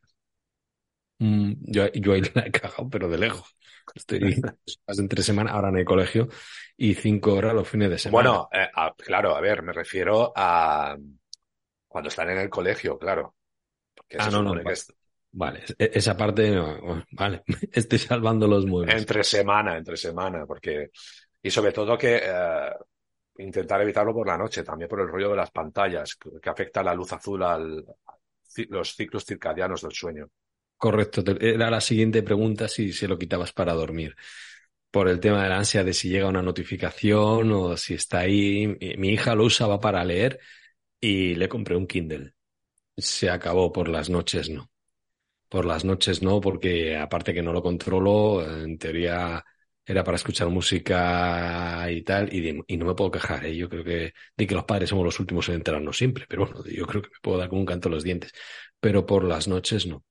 Mm, 1.20 1.54
yo, 1.60 1.92
yo 1.94 2.14
ahí 2.14 2.22
la 2.36 2.46
he 2.46 2.52
cagado, 2.52 2.90
pero 2.90 3.10
de 3.10 3.18
lejos. 3.18 3.56
Estoy 3.94 4.20
más 4.88 5.00
entre 5.00 5.24
semana 5.24 5.52
ahora 5.52 5.70
en 5.70 5.78
el 5.78 5.86
colegio 5.86 6.28
y 6.76 6.94
cinco 6.94 7.34
horas 7.34 7.54
los 7.54 7.68
fines 7.68 7.90
de 7.90 7.98
semana. 7.98 8.30
Bueno, 8.30 8.50
eh, 8.52 8.70
claro, 8.98 9.36
a 9.36 9.42
ver, 9.42 9.64
me 9.64 9.74
refiero 9.74 10.32
a 10.36 10.98
cuando 11.88 12.10
están 12.10 12.30
en 12.30 12.40
el 12.40 12.50
colegio, 12.50 12.98
claro. 12.98 13.36
ah, 14.20 14.30
no, 14.30 14.44
no, 14.44 14.54
vale. 15.32 15.64
E, 15.78 15.92
esa 15.94 16.16
parte, 16.16 16.56
vale, 17.12 17.44
estoy 17.72 18.00
salvando 18.00 18.48
los 18.48 18.66
muebles. 18.66 18.96
Entre 18.96 19.24
semana, 19.24 19.78
entre 19.78 19.98
semana, 19.98 20.46
porque 20.46 20.92
y 21.42 21.50
sobre 21.50 21.72
todo 21.72 21.98
que 21.98 22.22
eh, 22.24 22.72
intentar 23.38 23.82
evitarlo 23.82 24.14
por 24.14 24.28
la 24.28 24.38
noche, 24.38 24.64
también 24.64 24.90
por 24.90 25.02
el 25.02 25.08
rollo 25.08 25.30
de 25.30 25.38
las 25.38 25.52
pantallas, 25.52 26.16
que, 26.16 26.50
afecta 26.50 26.84
la 26.84 26.94
luz 26.94 27.14
azul 27.14 27.44
al 27.44 27.86
los 28.70 28.96
ciclos 28.96 29.26
circadianos 29.26 29.82
del 29.82 29.92
sueño. 29.92 30.30
Correcto, 30.78 31.24
era 31.40 31.72
la 31.72 31.82
siguiente 31.82 32.22
pregunta 32.24 32.68
si 32.68 32.94
se 32.94 33.08
lo 33.08 33.18
quitabas 33.18 33.52
para 33.52 33.74
dormir. 33.74 34.16
Por 34.92 35.10
el 35.10 35.20
tema 35.20 35.44
de 35.44 35.50
la 35.50 35.58
ansia 35.58 35.84
de 35.84 35.94
si 35.94 36.10
llega 36.10 36.28
una 36.28 36.42
notificación 36.42 37.52
o 37.52 37.78
si 37.78 37.96
está 37.96 38.20
ahí. 38.20 38.68
Mi 38.98 39.10
hija 39.10 39.36
lo 39.36 39.46
usaba 39.46 39.80
para 39.80 40.04
leer 40.06 40.40
y 41.00 41.36
le 41.36 41.50
compré 41.50 41.76
un 41.76 41.88
Kindle. 41.88 42.34
Se 42.98 43.30
acabó 43.30 43.72
por 43.74 43.90
las 43.90 44.10
noches, 44.10 44.50
no. 44.50 44.72
Por 45.50 45.66
las 45.66 45.86
noches 45.86 46.22
no, 46.22 46.42
porque 46.42 46.98
aparte 46.98 47.34
que 47.34 47.42
no 47.44 47.54
lo 47.54 47.64
controlo, 47.64 48.44
en 48.46 48.78
teoría 48.78 49.44
era 49.86 50.04
para 50.04 50.18
escuchar 50.18 50.50
música 50.50 51.88
y 51.90 52.04
tal, 52.04 52.34
y, 52.34 52.78
no 52.78 52.86
me 52.86 52.96
puedo 52.96 53.12
quejar, 53.12 53.46
¿eh? 53.46 53.56
yo 53.56 53.70
creo 53.70 53.84
que 53.86 54.14
de 54.36 54.48
que 54.48 54.56
los 54.56 54.66
padres 54.66 54.90
somos 54.90 55.06
los 55.06 55.20
últimos 55.20 55.48
en 55.50 55.56
enterarnos 55.56 55.98
siempre, 55.98 56.26
pero 56.28 56.46
bueno, 56.46 56.64
yo 56.66 56.86
creo 56.86 57.02
que 57.02 57.10
me 57.10 57.20
puedo 57.22 57.38
dar 57.38 57.50
con 57.50 57.60
un 57.60 57.66
canto 57.66 57.88
los 57.90 58.04
dientes, 58.04 58.34
pero 58.82 59.06
por 59.06 59.24
las 59.24 59.48
noches 59.48 59.86
no, 59.88 60.04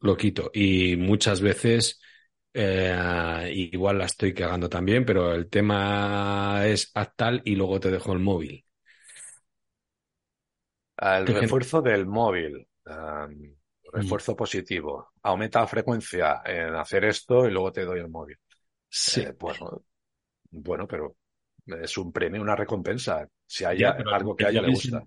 lo 0.00 0.16
quito, 0.16 0.50
y 0.54 0.96
muchas 0.96 1.40
veces 1.40 2.00
eh, 2.52 3.50
igual 3.52 3.98
la 3.98 4.06
estoy 4.06 4.34
cagando 4.34 4.68
también, 4.68 5.04
pero 5.04 5.32
el 5.32 5.48
tema 5.48 6.62
es 6.64 6.92
tal 7.16 7.42
y 7.44 7.54
luego 7.54 7.78
te 7.80 7.90
dejo 7.90 8.12
el 8.12 8.18
móvil. 8.18 8.64
El 10.96 11.26
refuerzo 11.26 11.80
del 11.80 12.06
móvil. 12.06 12.66
Mm. 12.84 13.52
refuerzo 13.92 14.36
positivo. 14.36 15.10
Aumenta 15.22 15.60
la 15.60 15.66
frecuencia 15.66 16.42
en 16.44 16.74
hacer 16.74 17.04
esto 17.04 17.46
y 17.46 17.50
luego 17.50 17.72
te 17.72 17.84
doy 17.84 18.00
el 18.00 18.08
móvil. 18.08 18.36
Sí. 18.88 19.20
Eh, 19.20 19.34
bueno, 19.38 19.84
bueno, 20.50 20.86
pero 20.86 21.16
es 21.66 21.96
un 21.98 22.12
premio, 22.12 22.42
una 22.42 22.56
recompensa. 22.56 23.28
Si 23.46 23.64
hay 23.64 23.82
algo 23.84 24.34
que 24.34 24.46
a 24.46 24.50
ella 24.50 24.62
le 24.62 24.70
gusta. 24.70 25.04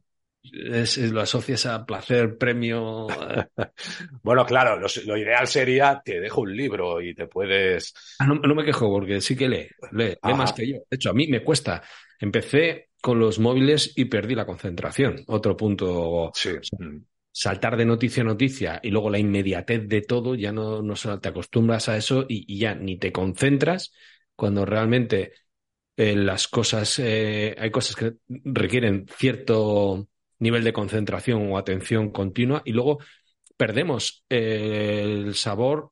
Es, 0.51 0.97
lo 0.97 1.21
asocias 1.21 1.65
a 1.65 1.85
placer, 1.85 2.37
premio. 2.37 3.07
Eh. 3.09 3.45
bueno, 4.23 4.45
claro, 4.45 4.77
lo, 4.77 5.17
ideal 5.17 5.47
sería 5.47 6.01
te 6.03 6.19
dejo 6.19 6.41
un 6.41 6.55
libro 6.55 7.01
y 7.01 7.15
te 7.15 7.27
puedes. 7.27 7.93
Ah, 8.19 8.27
no, 8.27 8.55
me 8.55 8.65
quejo 8.65 8.89
porque 8.91 9.21
sí 9.21 9.35
que 9.35 9.47
lee, 9.47 9.67
lee, 9.91 10.17
lee 10.21 10.33
más 10.33 10.51
que 10.51 10.67
yo. 10.67 10.77
De 10.89 10.95
hecho, 10.95 11.11
a 11.11 11.13
mí 11.13 11.27
me 11.27 11.43
cuesta. 11.43 11.81
Empecé 12.19 12.89
con 13.01 13.19
los 13.19 13.39
móviles 13.39 13.93
y 13.95 14.05
perdí 14.05 14.35
la 14.35 14.45
concentración. 14.45 15.23
Otro 15.27 15.55
punto. 15.55 16.31
Sí. 16.33 16.51
saltar 17.31 17.77
de 17.77 17.85
noticia 17.85 18.21
a 18.21 18.25
noticia 18.25 18.79
y 18.83 18.91
luego 18.91 19.09
la 19.09 19.19
inmediatez 19.19 19.87
de 19.87 20.01
todo, 20.01 20.35
ya 20.35 20.51
no, 20.51 20.81
no 20.81 20.93
te 21.19 21.29
acostumbras 21.29 21.89
a 21.89 21.97
eso 21.97 22.25
y, 22.27 22.59
ya 22.59 22.75
ni 22.75 22.97
te 22.97 23.11
concentras 23.11 23.93
cuando 24.35 24.65
realmente 24.65 25.33
eh, 25.95 26.15
las 26.15 26.47
cosas, 26.47 26.99
eh, 26.99 27.55
hay 27.57 27.71
cosas 27.71 27.95
que 27.95 28.13
requieren 28.27 29.05
cierto 29.17 30.07
nivel 30.43 30.63
de 30.63 30.73
concentración 30.73 31.51
o 31.51 31.57
atención 31.57 32.11
continua 32.11 32.61
y 32.65 32.73
luego 32.73 32.99
perdemos 33.57 34.25
eh, 34.29 35.01
el 35.03 35.35
sabor 35.35 35.91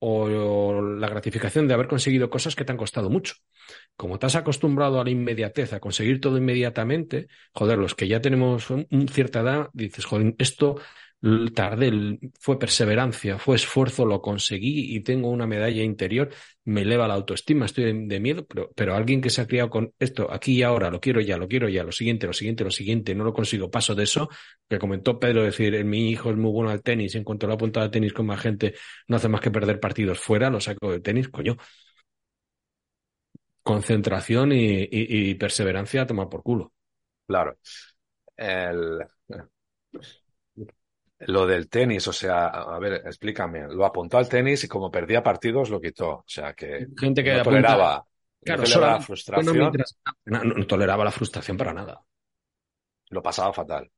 o 0.00 0.80
la 0.80 1.08
gratificación 1.08 1.66
de 1.66 1.74
haber 1.74 1.88
conseguido 1.88 2.30
cosas 2.30 2.54
que 2.54 2.64
te 2.64 2.72
han 2.72 2.78
costado 2.78 3.10
mucho. 3.10 3.34
Como 3.96 4.18
te 4.18 4.26
has 4.26 4.36
acostumbrado 4.36 5.00
a 5.00 5.04
la 5.04 5.10
inmediatez, 5.10 5.72
a 5.72 5.80
conseguir 5.80 6.20
todo 6.20 6.38
inmediatamente, 6.38 7.28
joder, 7.52 7.78
los 7.78 7.94
que 7.94 8.06
ya 8.08 8.20
tenemos 8.20 8.68
cierta 9.10 9.40
edad, 9.40 9.70
dices, 9.72 10.04
joder, 10.04 10.34
esto 10.38 10.76
tardé, 11.52 12.18
fue 12.38 12.58
perseverancia, 12.58 13.38
fue 13.38 13.56
esfuerzo, 13.56 14.06
lo 14.06 14.22
conseguí 14.22 14.94
y 14.94 15.00
tengo 15.00 15.30
una 15.30 15.46
medalla 15.46 15.82
interior, 15.82 16.30
me 16.64 16.82
eleva 16.82 17.08
la 17.08 17.14
autoestima, 17.14 17.66
estoy 17.66 18.06
de, 18.06 18.20
miedo, 18.20 18.46
pero, 18.46 18.70
pero 18.76 18.94
alguien 18.94 19.20
que 19.20 19.30
se 19.30 19.40
ha 19.40 19.46
criado 19.46 19.68
con 19.68 19.92
esto 19.98 20.30
aquí 20.32 20.58
y 20.58 20.62
ahora, 20.62 20.90
lo 20.90 21.00
quiero 21.00 21.20
ya, 21.20 21.36
lo 21.36 21.48
quiero 21.48 21.68
ya, 21.68 21.82
lo 21.82 21.90
siguiente, 21.90 22.26
lo 22.26 22.32
siguiente, 22.32 22.62
lo 22.62 22.70
siguiente, 22.70 23.14
no 23.16 23.24
lo 23.24 23.32
consigo, 23.32 23.70
paso 23.70 23.94
de 23.96 24.04
eso, 24.04 24.28
que 24.68 24.78
comentó 24.78 25.18
Pedro, 25.18 25.42
decir, 25.42 25.84
mi 25.84 26.10
hijo 26.10 26.30
es 26.30 26.36
muy 26.36 26.52
bueno 26.52 26.70
al 26.70 26.82
tenis, 26.82 27.16
en 27.16 27.24
cuanto 27.24 27.46
lo 27.46 27.54
ha 27.54 27.56
apuntado 27.56 27.84
al 27.84 27.90
tenis 27.90 28.12
con 28.12 28.26
más 28.26 28.40
gente, 28.40 28.74
no 29.08 29.16
hace 29.16 29.28
más 29.28 29.40
que 29.40 29.50
perder 29.50 29.80
partidos 29.80 30.20
fuera, 30.20 30.50
lo 30.50 30.60
saco 30.60 30.92
de 30.92 31.00
tenis, 31.00 31.28
coño. 31.28 31.56
Concentración 33.62 34.52
y, 34.52 34.88
y 34.90 35.34
perseverancia 35.34 36.02
a 36.02 36.06
tomar 36.06 36.28
por 36.28 36.42
culo. 36.42 36.72
Claro. 37.26 37.58
El, 38.34 39.04
lo 41.20 41.46
del 41.46 41.68
tenis, 41.68 42.06
o 42.06 42.12
sea, 42.12 42.46
a 42.46 42.78
ver, 42.78 43.02
explícame. 43.04 43.66
Lo 43.68 43.84
apuntó 43.84 44.18
al 44.18 44.28
tenis 44.28 44.64
y 44.64 44.68
como 44.68 44.90
perdía 44.90 45.22
partidos 45.22 45.70
lo 45.70 45.80
quitó. 45.80 46.10
O 46.10 46.24
sea, 46.26 46.54
que 46.54 46.86
gente 46.96 47.24
que 47.24 47.34
no 47.34 47.42
toleraba, 47.42 48.04
claro, 48.44 48.62
la 48.80 49.00
frustración. 49.00 49.72
No, 50.26 50.66
toleraba 50.66 51.04
la 51.04 51.10
frustración 51.10 51.56
para 51.56 51.74
nada. 51.74 52.00
Lo 53.10 53.22
pasaba 53.22 53.52
fatal. 53.52 53.90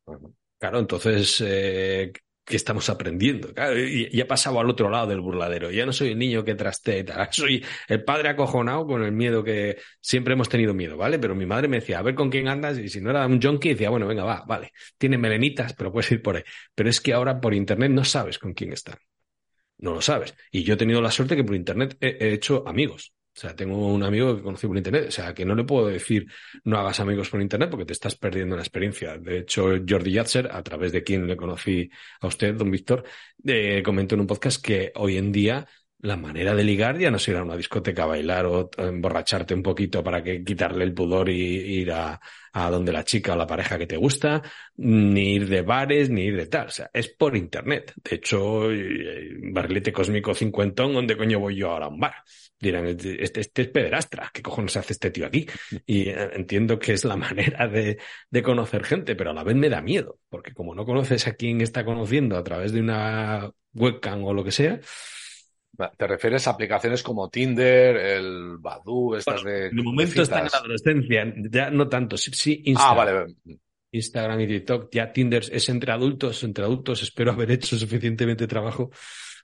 Claro, 0.59 0.79
entonces, 0.79 1.43
eh, 1.45 2.13
que 2.51 2.57
estamos 2.57 2.91
aprendiendo. 2.91 3.51
y, 3.77 4.15
ya 4.15 4.25
he 4.25 4.27
pasado 4.27 4.59
al 4.59 4.69
otro 4.69 4.91
lado 4.91 5.07
del 5.07 5.21
burladero. 5.21 5.71
Ya 5.71 5.87
no 5.87 5.93
soy 5.93 6.09
el 6.09 6.19
niño 6.19 6.45
que 6.45 6.57
trastea, 6.57 7.29
soy 7.33 7.65
el 7.89 8.03
padre 8.03 8.29
acojonado 8.31 8.87
con 8.87 9.05
el 9.05 9.13
miedo 9.13 9.45
que 9.45 9.79
siempre 10.01 10.35
hemos 10.35 10.49
tenido 10.49 10.75
miedo, 10.75 10.97
¿vale? 10.97 11.19
Pero 11.21 11.35
mi 11.37 11.47
madre 11.47 11.69
me 11.69 11.79
decía, 11.79 12.01
a 12.01 12.03
ver 12.03 12.17
con 12.17 12.29
quién 12.29 12.49
andas, 12.49 12.77
y 12.79 12.89
si 12.89 13.01
no 13.01 13.11
era 13.11 13.25
un 13.27 13.41
junkie, 13.41 13.71
decía, 13.71 13.89
bueno, 13.89 14.07
venga, 14.09 14.25
va, 14.25 14.45
vale, 14.47 14.73
tiene 14.99 15.17
melenitas, 15.17 15.73
pero 15.75 15.93
puedes 15.93 16.11
ir 16.11 16.23
por 16.23 16.37
ahí. 16.37 16.43
Pero 16.75 16.91
es 16.91 17.01
que 17.01 17.13
ahora 17.15 17.41
por 17.41 17.55
internet 17.55 17.93
no 17.93 18.05
sabes 18.05 18.39
con 18.39 18.53
quién 18.53 18.73
están. 18.73 18.97
No 19.79 19.95
lo 19.95 20.03
sabes. 20.03 20.35
Y 20.51 20.65
yo 20.65 20.75
he 20.75 20.77
tenido 20.77 21.01
la 21.01 21.11
suerte 21.11 21.37
que 21.37 21.45
por 21.45 21.55
internet 21.55 21.97
he 22.01 22.33
hecho 22.35 22.65
amigos. 22.67 23.15
O 23.41 23.43
sea, 23.43 23.57
tengo 23.57 23.87
un 23.87 24.03
amigo 24.03 24.37
que 24.37 24.43
conocí 24.43 24.67
por 24.67 24.77
internet, 24.77 25.07
o 25.09 25.11
sea, 25.11 25.33
que 25.33 25.47
no 25.47 25.55
le 25.55 25.65
puedo 25.65 25.87
decir 25.87 26.27
no 26.65 26.79
hagas 26.79 27.01
amigos 27.01 27.31
por 27.31 27.41
internet 27.41 27.71
porque 27.71 27.87
te 27.87 27.95
estás 27.95 28.15
perdiendo 28.15 28.55
la 28.55 28.61
experiencia. 28.61 29.17
De 29.17 29.39
hecho, 29.39 29.77
Jordi 29.89 30.13
Yatzer, 30.13 30.51
a 30.53 30.63
través 30.63 30.93
de 30.93 31.03
quien 31.03 31.27
le 31.27 31.39
conocí 31.39 31.91
a 32.21 32.27
usted, 32.27 32.55
don 32.55 32.71
Víctor, 32.71 33.03
eh, 33.47 33.83
comentó 33.83 34.15
en 34.15 34.21
un 34.21 34.27
podcast 34.27 34.63
que 34.63 34.93
hoy 34.95 35.17
en 35.17 35.33
día 35.33 35.67
la 36.03 36.19
manera 36.19 36.55
de 36.55 36.65
ligar 36.65 36.99
ya 36.99 37.11
no 37.11 37.17
es 37.17 37.29
ir 37.29 37.37
a 37.37 37.43
una 37.43 37.57
discoteca 37.57 38.03
a 38.03 38.07
bailar 38.07 38.45
o 38.45 38.69
emborracharte 38.77 39.55
un 39.55 39.63
poquito 39.63 40.05
para 40.05 40.23
que 40.23 40.45
quitarle 40.45 40.85
el 40.85 40.93
pudor 40.93 41.31
y 41.31 41.41
ir 41.81 41.93
a, 41.93 42.21
a 42.53 42.71
donde 42.71 42.93
la 42.93 43.05
chica 43.05 43.33
o 43.33 43.37
la 43.37 43.47
pareja 43.47 43.79
que 43.79 43.87
te 43.87 43.97
gusta, 43.97 44.43
ni 44.77 45.37
ir 45.37 45.49
de 45.49 45.63
bares, 45.63 46.11
ni 46.11 46.25
ir 46.25 46.37
de 46.37 46.47
tal. 46.47 46.67
O 46.67 46.71
sea, 46.71 46.91
es 46.93 47.09
por 47.09 47.35
internet. 47.37 47.95
De 47.97 48.17
hecho, 48.17 48.71
eh, 48.71 49.31
barrilete 49.53 49.93
cósmico 49.93 50.35
cincuentón, 50.35 50.93
¿dónde 50.93 51.17
coño 51.17 51.39
voy 51.39 51.57
yo 51.57 51.71
ahora 51.71 51.87
a 51.87 51.89
un 51.89 52.01
bar? 52.01 52.15
Dirán, 52.61 52.87
este, 52.87 53.41
este 53.41 53.63
es 53.63 53.69
pederastra, 53.69 54.31
¿qué 54.33 54.43
cojones 54.43 54.77
hace 54.77 54.93
este 54.93 55.11
tío 55.11 55.27
aquí? 55.27 55.47
Y 55.87 56.09
eh, 56.11 56.31
entiendo 56.35 56.79
que 56.79 56.93
es 56.93 57.05
la 57.05 57.17
manera 57.17 57.67
de, 57.67 57.99
de, 58.31 58.43
conocer 58.43 58.85
gente, 58.85 59.17
pero 59.17 59.31
a 59.31 59.35
la 59.35 59.45
vez 59.45 59.57
me 59.57 59.69
da 59.69 59.81
miedo, 59.81 60.19
porque 60.29 60.53
como 60.53 60.75
no 60.75 60.85
conoces 60.85 61.27
a 61.27 61.33
quién 61.35 61.61
está 61.61 61.85
conociendo 61.85 62.37
a 62.37 62.45
través 62.45 62.73
de 62.73 62.81
una 62.81 63.51
webcam 63.75 64.23
o 64.25 64.35
lo 64.35 64.45
que 64.45 64.53
sea. 64.53 64.81
¿Te 65.97 66.07
refieres 66.07 66.47
a 66.47 66.51
aplicaciones 66.51 67.03
como 67.03 67.31
Tinder, 67.31 67.97
el 67.97 68.59
Badoo, 68.59 69.17
estas 69.17 69.43
de. 69.43 69.71
De 69.71 69.83
momento 69.83 70.21
están 70.21 70.45
en 70.45 70.51
la 70.53 70.59
adolescencia, 70.59 71.35
ya 71.51 71.71
no 71.71 71.89
tanto. 71.89 72.19
Sí, 72.19 72.31
sí 72.35 72.63
Instagram. 72.67 72.99
Ah, 72.99 73.05
vale. 73.05 73.61
Instagram 73.93 74.41
y 74.41 74.47
TikTok, 74.47 74.89
ya 74.93 75.13
Tinder 75.13 75.43
es 75.51 75.69
entre 75.69 75.93
adultos, 75.93 76.45
entre 76.45 76.65
adultos 76.65 77.03
espero 77.03 77.33
haber 77.33 77.51
hecho 77.51 77.77
suficientemente 77.77 78.47
trabajo 78.47 78.91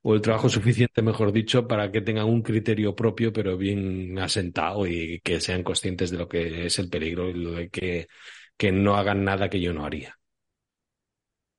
o 0.08 0.14
el 0.14 0.20
trabajo 0.20 0.48
suficiente, 0.48 1.02
mejor 1.02 1.32
dicho, 1.32 1.66
para 1.66 1.90
que 1.90 2.00
tengan 2.00 2.26
un 2.26 2.40
criterio 2.40 2.94
propio, 2.94 3.32
pero 3.32 3.56
bien 3.56 4.16
asentado 4.20 4.86
y 4.86 5.18
que 5.18 5.40
sean 5.40 5.64
conscientes 5.64 6.12
de 6.12 6.18
lo 6.18 6.28
que 6.28 6.66
es 6.66 6.78
el 6.78 6.88
peligro 6.88 7.28
y 7.28 7.34
lo 7.34 7.50
de 7.54 7.68
que, 7.70 8.06
que 8.56 8.70
no 8.70 8.94
hagan 8.94 9.24
nada 9.24 9.50
que 9.50 9.60
yo 9.60 9.72
no 9.72 9.84
haría. 9.84 10.16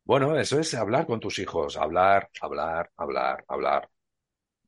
Bueno, 0.06 0.40
eso 0.40 0.58
es 0.62 0.74
hablar 0.76 1.06
con 1.06 1.20
tus 1.20 1.40
hijos, 1.40 1.76
hablar, 1.76 2.30
hablar, 2.40 2.90
hablar, 2.96 3.44
hablar, 3.50 3.90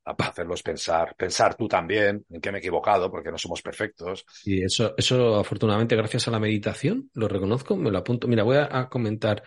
hacerlos 0.03 0.61
pensar, 0.61 1.15
pensar 1.15 1.55
tú 1.55 1.69
también 1.69 2.25
en 2.29 2.41
qué 2.41 2.51
me 2.51 2.57
he 2.57 2.59
equivocado, 2.59 3.09
porque 3.09 3.31
no 3.31 3.37
somos 3.37 3.61
perfectos. 3.61 4.25
Y 4.43 4.61
eso, 4.61 4.93
eso 4.97 5.37
afortunadamente, 5.37 5.95
gracias 5.95 6.27
a 6.27 6.31
la 6.31 6.39
meditación, 6.39 7.09
lo 7.13 7.29
reconozco, 7.29 7.77
me 7.77 7.91
lo 7.91 7.99
apunto. 7.99 8.27
Mira, 8.27 8.43
voy 8.43 8.57
a 8.57 8.89
comentar 8.89 9.41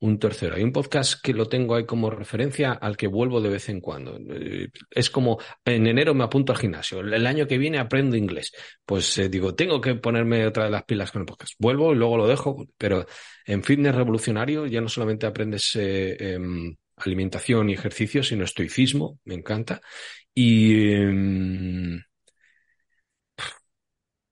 un 0.00 0.18
tercero. 0.18 0.54
Hay 0.54 0.62
un 0.62 0.72
podcast 0.72 1.20
que 1.22 1.32
lo 1.32 1.48
tengo 1.48 1.74
ahí 1.74 1.84
como 1.84 2.10
referencia 2.10 2.72
al 2.72 2.96
que 2.96 3.06
vuelvo 3.06 3.40
de 3.40 3.48
vez 3.48 3.68
en 3.68 3.80
cuando. 3.80 4.18
Eh, 4.30 4.70
es 4.90 5.10
como 5.10 5.38
en 5.64 5.86
enero 5.86 6.14
me 6.14 6.24
apunto 6.24 6.52
al 6.52 6.58
gimnasio, 6.58 7.00
el 7.00 7.26
año 7.26 7.46
que 7.46 7.58
viene 7.58 7.78
aprendo 7.78 8.16
inglés. 8.16 8.52
Pues 8.84 9.18
eh, 9.18 9.28
digo, 9.28 9.54
tengo 9.54 9.80
que 9.80 9.96
ponerme 9.96 10.46
otra 10.46 10.64
de 10.64 10.70
las 10.70 10.84
pilas 10.84 11.10
con 11.10 11.22
el 11.22 11.26
podcast. 11.26 11.54
Vuelvo 11.58 11.92
y 11.92 11.96
luego 11.96 12.16
lo 12.16 12.28
dejo, 12.28 12.66
pero 12.76 13.06
en 13.44 13.62
fitness 13.64 13.94
revolucionario 13.94 14.66
ya 14.66 14.80
no 14.80 14.88
solamente 14.88 15.26
aprendes 15.26 15.74
eh, 15.76 16.16
em, 16.34 16.76
alimentación 16.96 17.70
y 17.70 17.74
ejercicio, 17.74 18.22
sino 18.22 18.44
estoicismo, 18.44 19.18
me 19.24 19.34
encanta. 19.34 19.80
Y 20.34 20.94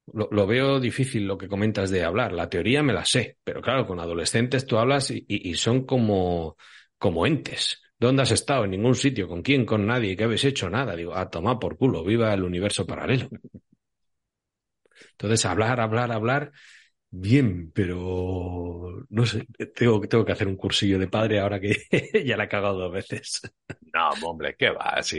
em, 0.06 0.26
lo, 0.30 0.46
veo 0.46 0.80
difícil 0.80 1.26
lo 1.26 1.38
que 1.38 1.48
comentas 1.48 1.90
de 1.90 2.04
hablar. 2.04 2.32
La 2.32 2.48
teoría 2.48 2.82
me 2.82 2.92
la 2.92 3.04
sé, 3.04 3.38
pero 3.44 3.60
claro, 3.60 3.86
con 3.86 4.00
adolescentes 4.00 4.66
tú 4.66 4.78
hablas 4.78 5.10
y, 5.10 5.54
son 5.54 5.84
como, 5.84 6.56
como 6.98 7.26
entes. 7.26 7.82
¿Dónde 7.98 8.22
has 8.22 8.30
estado? 8.30 8.64
En 8.64 8.72
ningún 8.72 8.94
sitio. 8.94 9.26
¿Con 9.28 9.42
quién? 9.42 9.64
Con 9.64 9.86
nadie. 9.86 10.16
¿Qué 10.16 10.24
habéis 10.24 10.44
hecho? 10.44 10.68
Nada. 10.68 10.94
Digo, 10.94 11.14
a 11.14 11.30
tomar 11.30 11.58
por 11.58 11.78
culo. 11.78 12.04
Viva 12.04 12.32
el 12.34 12.42
universo 12.44 12.86
paralelo. 12.86 13.28
Entonces, 15.12 15.44
hablar, 15.46 15.80
hablar, 15.80 16.12
hablar. 16.12 16.52
Bien, 17.10 17.70
pero 17.72 19.06
no 19.08 19.24
sé, 19.24 19.46
tengo, 19.74 20.00
tengo 20.02 20.24
que 20.24 20.32
hacer 20.32 20.48
un 20.48 20.56
cursillo 20.56 20.98
de 20.98 21.08
padre 21.08 21.40
ahora 21.40 21.60
que 21.60 21.74
ya 22.26 22.36
la 22.36 22.44
he 22.44 22.48
cagado 22.48 22.78
dos 22.78 22.92
veces. 22.92 23.40
No, 23.94 24.10
hombre, 24.28 24.54
¿qué 24.58 24.70
va? 24.70 25.02
Si 25.02 25.18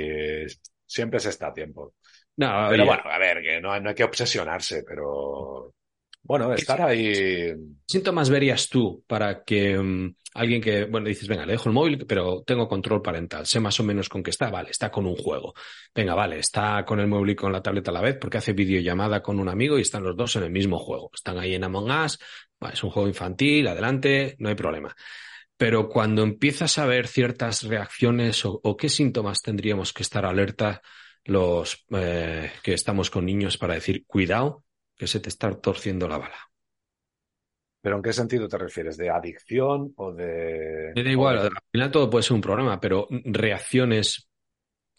siempre 0.86 1.20
se 1.20 1.30
está 1.30 1.48
a 1.48 1.54
tiempo. 1.54 1.96
No, 2.38 2.68
pero 2.70 2.86
bueno, 2.86 3.04
a 3.06 3.18
ver, 3.18 3.42
que 3.42 3.60
no, 3.60 3.80
no 3.80 3.90
hay 3.90 3.96
que 3.96 4.04
obsesionarse, 4.04 4.84
pero 4.84 5.74
Bueno, 6.22 6.54
estar 6.54 6.82
ahí. 6.82 7.14
¿Qué 7.14 7.56
síntomas 7.88 8.30
verías 8.30 8.70
tú 8.70 9.04
para 9.08 9.44
que 9.44 9.78
mm, 9.78 10.16
alguien 10.36 10.62
que, 10.62 10.86
bueno, 10.86 11.08
dices, 11.08 11.28
venga, 11.28 11.46
le 11.46 11.54
dejo 11.54 11.70
el 11.70 11.74
móvil, 11.74 12.06
pero 12.06 12.44
tengo 12.46 12.68
control 12.68 13.02
parental, 13.02 13.48
sé 13.48 13.60
más 13.60 13.80
o 13.80 13.84
menos 13.84 14.08
con 14.08 14.22
qué 14.22 14.30
está, 14.30 14.52
vale, 14.52 14.70
está 14.70 14.92
con 14.92 15.08
un 15.08 15.16
juego. 15.16 15.56
Venga, 15.96 16.14
vale, 16.14 16.38
está 16.38 16.86
con 16.86 17.00
el 17.00 17.08
móvil 17.08 17.32
y 17.32 17.36
con 17.36 17.52
la 17.52 17.64
tableta 17.64 17.90
a 17.90 17.96
la 17.96 18.02
vez 18.02 18.18
porque 18.22 18.38
hace 18.38 18.54
videollamada 18.54 19.24
con 19.24 19.40
un 19.40 19.50
amigo 19.50 19.80
y 19.80 19.82
están 19.82 20.04
los 20.04 20.16
dos 20.16 20.36
en 20.36 20.44
el 20.44 20.52
mismo 20.52 20.78
juego. 20.78 21.10
Están 21.14 21.40
ahí 21.40 21.56
en 21.56 21.64
Among 21.64 21.90
Us, 21.90 22.20
es 22.72 22.84
un 22.84 22.92
juego 22.92 23.08
infantil, 23.08 23.68
adelante, 23.68 24.36
no 24.38 24.50
hay 24.50 24.56
problema. 24.56 24.96
Pero 25.58 25.90
cuando 25.90 26.22
empiezas 26.22 26.78
a 26.78 26.86
ver 26.86 27.08
ciertas 27.08 27.64
reacciones 27.64 28.46
o, 28.46 28.78
qué 28.78 28.90
síntomas 28.90 29.42
tendríamos 29.42 29.92
que 29.92 30.04
estar 30.04 30.24
alerta 30.24 30.84
los 31.28 31.86
eh, 31.92 32.52
que 32.64 32.74
estamos 32.74 33.10
con 33.10 33.26
niños 33.26 33.58
para 33.58 33.76
decir, 33.76 34.06
cuidado, 34.06 34.64
que 34.96 35.08
se 35.08 35.20
te 35.20 35.30
está 35.30 35.52
torciendo 35.60 36.08
la 36.08 36.18
bala. 36.18 36.40
¿Pero 37.82 37.98
en 37.98 38.02
qué 38.02 38.12
sentido 38.12 38.48
te 38.48 38.58
refieres? 38.58 38.98
¿De 38.98 39.10
adicción 39.10 39.94
o 39.96 40.12
de...? 40.12 40.92
Me 40.96 41.04
da 41.04 41.12
igual, 41.12 41.38
al 41.38 41.52
final 41.72 41.92
todo 41.92 42.10
puede 42.10 42.24
ser 42.24 42.34
un 42.34 42.42
problema, 42.42 42.80
pero 42.80 43.08
reacciones 43.10 44.28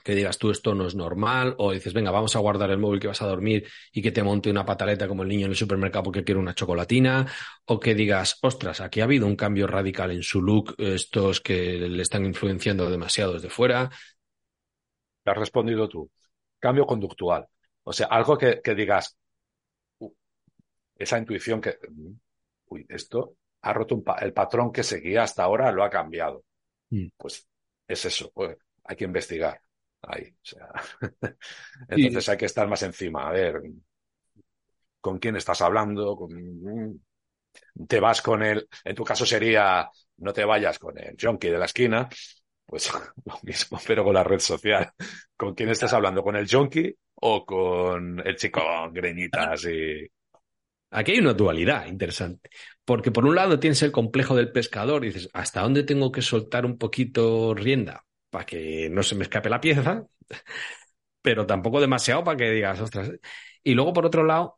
que 0.04 0.14
digas 0.14 0.38
tú 0.38 0.50
esto 0.50 0.74
no 0.74 0.86
es 0.86 0.94
normal, 0.94 1.54
o 1.58 1.72
dices, 1.72 1.92
venga, 1.92 2.10
vamos 2.10 2.34
a 2.34 2.38
guardar 2.38 2.70
el 2.70 2.78
móvil 2.78 3.00
que 3.00 3.08
vas 3.08 3.20
a 3.20 3.26
dormir 3.26 3.66
y 3.92 4.00
que 4.00 4.10
te 4.10 4.22
monte 4.22 4.50
una 4.50 4.64
pataleta 4.64 5.06
como 5.06 5.22
el 5.22 5.28
niño 5.28 5.44
en 5.44 5.50
el 5.50 5.56
supermercado 5.56 6.04
porque 6.04 6.24
quiere 6.24 6.40
una 6.40 6.54
chocolatina, 6.54 7.26
o 7.66 7.78
que 7.78 7.94
digas, 7.94 8.38
ostras, 8.40 8.80
aquí 8.80 9.00
ha 9.00 9.04
habido 9.04 9.26
un 9.26 9.36
cambio 9.36 9.66
radical 9.66 10.10
en 10.12 10.22
su 10.22 10.40
look, 10.40 10.74
estos 10.78 11.42
que 11.42 11.74
le 11.74 12.02
están 12.02 12.24
influenciando 12.24 12.88
demasiado 12.88 13.34
desde 13.34 13.50
fuera. 13.50 13.90
Te 15.24 15.30
has 15.30 15.36
respondido 15.36 15.88
tú. 15.88 16.10
Cambio 16.58 16.86
conductual. 16.86 17.46
O 17.84 17.92
sea, 17.92 18.08
algo 18.08 18.36
que, 18.36 18.60
que 18.62 18.74
digas, 18.74 19.16
esa 20.96 21.18
intuición 21.18 21.60
que, 21.60 21.78
uy, 22.66 22.84
esto 22.88 23.36
ha 23.62 23.72
roto 23.72 23.94
un 23.94 24.04
el 24.20 24.32
patrón 24.32 24.72
que 24.72 24.82
seguía 24.82 25.22
hasta 25.22 25.44
ahora, 25.44 25.72
lo 25.72 25.84
ha 25.84 25.90
cambiado. 25.90 26.44
Mm. 26.90 27.08
Pues 27.16 27.48
es 27.86 28.04
eso, 28.04 28.30
pues, 28.34 28.56
hay 28.84 28.96
que 28.96 29.04
investigar 29.04 29.60
ahí. 30.02 30.28
O 30.28 30.44
sea, 30.44 30.72
entonces 31.88 32.28
hay 32.28 32.36
que 32.36 32.46
estar 32.46 32.68
más 32.68 32.82
encima, 32.82 33.28
a 33.28 33.32
ver 33.32 33.62
con 35.00 35.18
quién 35.18 35.36
estás 35.36 35.60
hablando, 35.62 36.16
con... 36.16 37.00
te 37.86 38.00
vas 38.00 38.20
con 38.20 38.42
él, 38.42 38.68
en 38.84 38.94
tu 38.94 39.04
caso 39.04 39.24
sería 39.24 39.88
no 40.18 40.32
te 40.32 40.44
vayas 40.44 40.78
con 40.78 40.98
el 40.98 41.16
junkie 41.20 41.50
de 41.50 41.58
la 41.58 41.66
esquina, 41.66 42.08
pues 42.68 42.90
lo 43.24 43.38
mismo, 43.42 43.80
pero 43.86 44.04
con 44.04 44.14
la 44.14 44.22
red 44.24 44.38
social. 44.38 44.92
¿Con 45.36 45.54
quién 45.54 45.70
estás 45.70 45.92
hablando? 45.94 46.22
¿Con 46.22 46.36
el 46.36 46.48
junkie 46.48 46.94
o 47.14 47.44
con 47.44 48.20
el 48.24 48.36
chico 48.36 48.60
greñitas 48.92 49.64
y 49.64 50.06
Aquí 50.90 51.12
hay 51.12 51.18
una 51.18 51.34
dualidad 51.34 51.86
interesante, 51.86 52.48
porque 52.84 53.10
por 53.10 53.26
un 53.26 53.34
lado 53.34 53.60
tienes 53.60 53.82
el 53.82 53.92
complejo 53.92 54.34
del 54.34 54.52
pescador 54.52 55.04
y 55.04 55.08
dices, 55.08 55.28
¿hasta 55.34 55.60
dónde 55.60 55.82
tengo 55.82 56.10
que 56.10 56.22
soltar 56.22 56.64
un 56.64 56.78
poquito 56.78 57.52
rienda 57.54 58.06
para 58.30 58.46
que 58.46 58.88
no 58.90 59.02
se 59.02 59.14
me 59.14 59.24
escape 59.24 59.50
la 59.50 59.60
pieza? 59.60 60.06
Pero 61.22 61.46
tampoco 61.46 61.80
demasiado 61.80 62.24
para 62.24 62.38
que 62.38 62.50
digas, 62.50 62.80
ostras. 62.80 63.10
Y 63.62 63.74
luego, 63.74 63.92
por 63.92 64.06
otro 64.06 64.24
lado, 64.24 64.57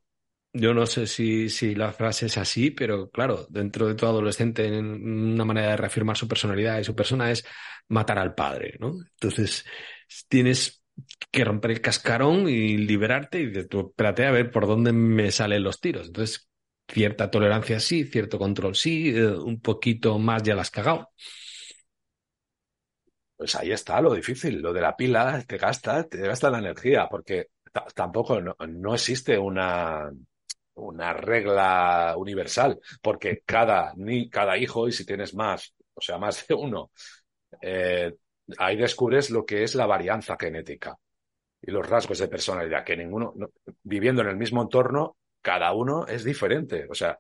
yo 0.53 0.75
no 0.75 0.87
sé 0.87 1.07
si, 1.07 1.49
si 1.49 1.75
la 1.75 1.93
frase 1.93 2.27
es 2.27 2.37
así, 2.39 2.71
pero 2.71 3.11
claro, 3.11 3.47
dentro 3.51 3.87
de 3.87 3.95
todo 3.95 4.11
adolescente, 4.11 4.69
una 4.79 5.45
manera 5.45 5.71
de 5.71 5.77
reafirmar 5.77 6.17
su 6.17 6.27
personalidad 6.29 6.79
y 6.81 6.85
su 6.85 6.95
persona 6.95 7.31
es 7.31 7.45
matar 7.89 8.19
al 8.19 8.35
padre, 8.35 8.77
¿no? 8.81 8.95
Entonces, 9.13 9.65
tienes 10.29 10.83
que 11.31 11.45
romper 11.45 11.73
el 11.73 11.81
cascarón 11.81 12.49
y 12.49 12.77
liberarte 12.79 13.41
y 13.41 13.47
de 13.51 13.67
tu 13.67 13.89
espérate 13.89 14.27
a 14.27 14.31
ver 14.33 14.51
por 14.51 14.67
dónde 14.67 14.93
me 14.93 15.31
salen 15.31 15.63
los 15.63 15.81
tiros. 15.81 16.09
Entonces, 16.09 16.49
cierta 16.89 17.31
tolerancia 17.31 17.79
sí, 17.81 18.05
cierto 18.05 18.39
control 18.39 18.75
sí, 18.75 19.11
eh, 19.17 19.27
un 19.29 19.61
poquito 19.61 20.19
más 20.19 20.43
ya 20.43 20.55
la 20.55 20.63
has 20.63 20.71
cagado. 20.71 21.11
Pues 23.37 23.55
ahí 23.57 23.73
está 23.73 24.01
lo 24.01 24.13
difícil, 24.15 24.61
lo 24.61 24.73
de 24.73 24.83
la 24.83 24.95
pila 24.97 25.43
te 25.47 25.57
gasta, 25.57 26.05
te 26.05 26.19
gasta 26.19 26.51
la 26.51 26.59
energía, 26.59 27.09
porque 27.11 27.47
tampoco 27.95 28.41
no, 28.41 28.95
existe 28.95 29.39
una, 29.39 30.11
una 30.81 31.13
regla 31.13 32.15
universal, 32.17 32.81
porque 33.03 33.43
cada, 33.45 33.93
ni, 33.97 34.29
cada 34.29 34.57
hijo, 34.59 34.89
y 34.89 34.93
si 34.93 35.05
tienes 35.05 35.35
más, 35.35 35.75
o 35.95 36.01
sea, 36.01 36.19
más 36.19 36.47
de 36.47 36.55
uno, 36.55 36.91
eh, 37.63 38.15
ahí 38.59 38.77
descubres 38.77 39.31
lo 39.31 39.45
que 39.45 39.63
es 39.63 39.75
la 39.75 39.87
varianza 39.87 40.37
genética 40.39 40.97
y 41.63 41.71
los 41.71 41.89
rasgos 41.89 42.19
de 42.19 42.29
personalidad, 42.29 42.85
que 42.85 42.97
ninguno, 42.97 43.35
viviendo 43.83 44.23
en 44.23 44.29
el 44.29 44.37
mismo 44.37 44.63
entorno, 44.63 45.17
cada 45.43 45.73
uno 45.73 46.07
es 46.07 46.25
diferente. 46.25 46.87
O 46.91 46.95
sea, 46.95 47.19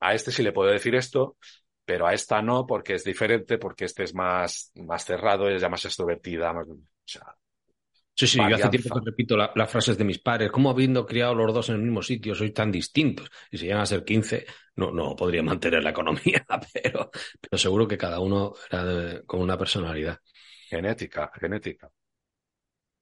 a 0.00 0.14
este 0.14 0.30
sí 0.30 0.42
le 0.42 0.52
puedo 0.52 0.70
decir 0.70 0.94
esto, 0.94 1.36
pero 1.84 2.06
a 2.06 2.14
esta 2.14 2.42
no, 2.42 2.66
porque 2.66 2.94
es 2.94 3.04
diferente, 3.04 3.58
porque 3.58 3.86
este 3.86 4.04
es 4.04 4.14
más, 4.14 4.72
más 4.76 5.04
cerrado, 5.04 5.48
ella 5.48 5.68
más 5.68 5.84
extrovertida, 5.84 6.52
más, 6.52 6.68
o 6.68 6.78
sea, 7.04 7.34
Sí, 8.16 8.28
sí, 8.28 8.38
yo 8.38 8.54
hace 8.54 8.68
tiempo 8.68 8.94
que 8.94 9.06
repito 9.06 9.36
las 9.36 9.70
frases 9.70 9.98
de 9.98 10.04
mis 10.04 10.20
padres. 10.20 10.52
¿Cómo 10.52 10.70
habiendo 10.70 11.04
criado 11.04 11.34
los 11.34 11.52
dos 11.52 11.68
en 11.70 11.76
el 11.76 11.82
mismo 11.82 12.00
sitio 12.00 12.34
sois 12.34 12.54
tan 12.54 12.70
distintos? 12.70 13.28
Y 13.50 13.58
si 13.58 13.66
llegan 13.66 13.80
a 13.80 13.86
ser 13.86 14.04
15, 14.04 14.46
no, 14.76 14.92
no 14.92 15.16
podría 15.16 15.42
mantener 15.42 15.82
la 15.82 15.90
economía, 15.90 16.46
pero, 16.72 17.10
pero 17.40 17.58
seguro 17.58 17.88
que 17.88 17.98
cada 17.98 18.20
uno 18.20 18.52
era 18.70 19.22
con 19.26 19.40
una 19.40 19.58
personalidad. 19.58 20.18
Genética, 20.68 21.30
genética. 21.40 21.90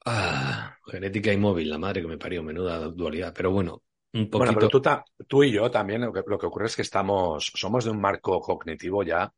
Ah, 0.04 0.76
genética 0.86 1.32
y 1.32 1.36
móvil, 1.36 1.68
la 1.68 1.78
madre 1.78 2.00
que 2.00 2.08
me 2.08 2.18
parió, 2.18 2.42
menuda 2.42 2.78
dualidad. 2.88 3.32
Pero 3.36 3.50
bueno, 3.52 3.82
un 4.14 4.30
poquito. 4.30 4.52
Bueno, 4.54 4.70
pero 4.82 5.04
tú, 5.28 5.44
y 5.44 5.52
yo 5.52 5.70
también 5.70 6.00
lo 6.00 6.12
que, 6.12 6.22
lo 6.26 6.38
que 6.38 6.46
ocurre 6.46 6.66
es 6.66 6.76
que 6.76 6.82
estamos, 6.82 7.52
somos 7.54 7.84
de 7.84 7.90
un 7.90 8.00
marco 8.00 8.40
cognitivo 8.40 9.02
ya 9.02 9.32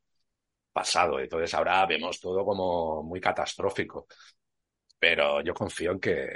pasado, 0.73 1.21
entonces 1.21 1.55
ahora 1.55 1.87
vemos 1.87 2.19
todo 2.21 2.45
como 2.45 3.03
muy 3.03 3.21
catastrófico. 3.21 4.07
Pero 4.99 5.43
yo 5.43 5.55
confío 5.55 5.93
en 5.93 6.01
que 6.01 6.29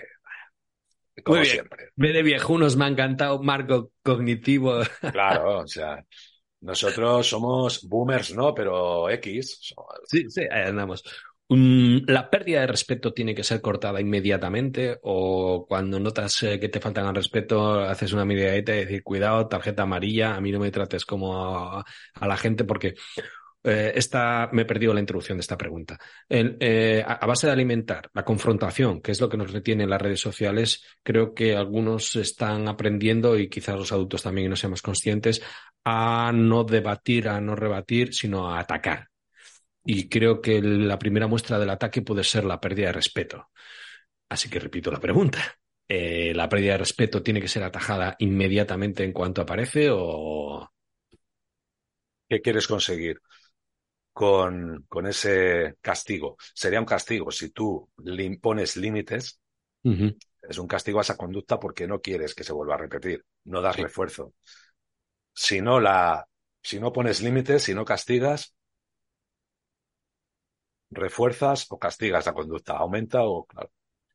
como 1.24 1.44
siempre. 1.44 1.90
Me 1.96 2.12
de 2.12 2.22
viejunos 2.22 2.76
me 2.76 2.84
ha 2.84 2.88
encantado 2.88 3.42
marco 3.42 3.92
cognitivo. 4.02 4.80
Claro, 5.12 5.61
o 5.61 5.66
sea, 5.66 6.04
nosotros 6.61 7.26
somos 7.26 7.82
boomers, 7.88 8.34
¿no? 8.34 8.54
Pero 8.54 9.11
X. 9.11 9.74
Sí, 10.04 10.28
sí, 10.28 10.42
ahí 10.50 10.68
andamos. 10.68 11.02
¿La 11.50 12.28
pérdida 12.28 12.61
de 12.61 12.66
respeto 12.66 13.14
tiene 13.14 13.34
que 13.34 13.42
ser 13.42 13.62
cortada 13.62 14.02
inmediatamente 14.02 14.98
o 15.02 15.64
cuando 15.66 15.98
notas 15.98 16.42
eh, 16.42 16.61
que 16.61 16.68
te 16.68 16.78
faltan 16.78 17.06
al 17.06 17.14
respeto 17.14 17.80
haces 17.80 18.12
una 18.12 18.26
miradita 18.26 18.74
y 18.74 18.80
decir, 18.80 19.02
cuidado, 19.02 19.48
tarjeta 19.48 19.84
amarilla, 19.84 20.34
a 20.34 20.42
mí 20.42 20.52
no 20.52 20.59
me 20.59 20.70
trates 20.70 21.06
como 21.06 21.78
a, 21.78 21.84
la 22.20 22.36
gente 22.36 22.64
porque 22.64 22.96
eh, 23.64 23.92
esta, 23.94 24.48
me 24.52 24.62
he 24.62 24.64
perdido 24.64 24.94
la 24.94 25.00
introducción 25.00 25.38
de 25.38 25.40
esta 25.40 25.56
pregunta. 25.56 25.98
Eh, 26.28 27.04
a, 27.06 27.26
base 27.26 27.46
de 27.46 27.52
alimentar 27.52 28.09
la 28.14 28.24
confrontación, 28.24 29.00
que 29.00 29.12
es 29.12 29.20
lo 29.20 29.28
que 29.28 29.36
nos 29.36 29.52
retiene 29.52 29.84
en 29.84 29.90
las 29.90 30.00
redes 30.02 30.20
sociales, 30.20 30.84
creo 31.02 31.34
que 31.34 31.56
algunos 31.56 32.16
están 32.16 32.68
aprendiendo 32.68 33.38
y 33.38 33.48
quizás 33.48 33.76
los 33.76 33.92
adultos 33.92 34.22
también 34.22 34.50
no 34.50 34.56
seamos 34.56 34.82
conscientes 34.82 35.42
a 35.84 36.32
no 36.32 36.64
debatir, 36.64 37.28
a 37.28 37.40
no 37.40 37.54
rebatir, 37.56 38.14
sino 38.14 38.48
a 38.48 38.61
atacar 38.61 39.09
y 39.90 40.06
creo 40.06 40.42
que 40.42 40.61
la 40.61 40.98
primera 40.98 41.26
muestra 41.26 41.59
del 41.59 41.70
ataque 41.70 42.02
puede 42.02 42.22
ser 42.22 42.44
la 42.44 42.61
pérdida 42.61 42.88
de 42.88 42.92
respeto. 42.92 43.48
Así 44.28 44.50
que 44.50 44.61
repito 44.61 44.90
la 44.90 45.00
pregunta. 45.00 45.38
Eh, 45.88 46.34
¿La 46.34 46.46
pérdida 46.46 46.72
de 46.72 46.78
respeto 46.78 47.22
tiene 47.22 47.40
que 47.40 47.48
ser 47.48 47.62
atajada 47.62 48.14
inmediatamente 48.18 49.02
en 49.02 49.12
cuanto 49.12 49.40
aparece 49.40 49.88
o...? 49.90 50.70
¿Qué 52.28 52.42
quieres 52.42 52.66
conseguir 52.66 53.18
con, 54.18 54.84
con 54.88 55.06
ese 55.06 55.76
castigo? 55.80 56.36
Sería 56.52 56.80
un 56.80 56.86
castigo 56.86 57.30
si 57.30 57.50
tú 57.50 57.88
le 57.98 58.24
impones 58.24 58.76
límites. 58.76 59.40
Es 60.42 60.58
un 60.58 60.66
castigo 60.66 60.98
a 60.98 61.02
esa 61.02 61.16
conducta 61.16 61.60
porque 61.60 61.86
no 61.86 62.00
quieres 62.00 62.34
que 62.34 62.42
se 62.42 62.52
vuelva 62.52 62.74
a 62.74 62.78
repetir. 62.78 63.24
No 63.44 63.62
das 63.62 63.76
refuerzo. 63.76 64.34
Si 65.32 65.60
no 65.60 65.78
la, 65.78 66.26
si 66.60 66.80
no 66.80 66.92
pones 66.92 67.22
límites, 67.22 67.62
si 67.62 67.74
no 67.74 67.84
castigas, 67.84 68.56
refuerzas 70.90 71.66
o 71.70 71.78
castigas 71.78 72.26
la 72.26 72.32
conducta, 72.32 72.72
aumenta 72.72 73.22
o 73.22 73.44
claro. 73.44 73.70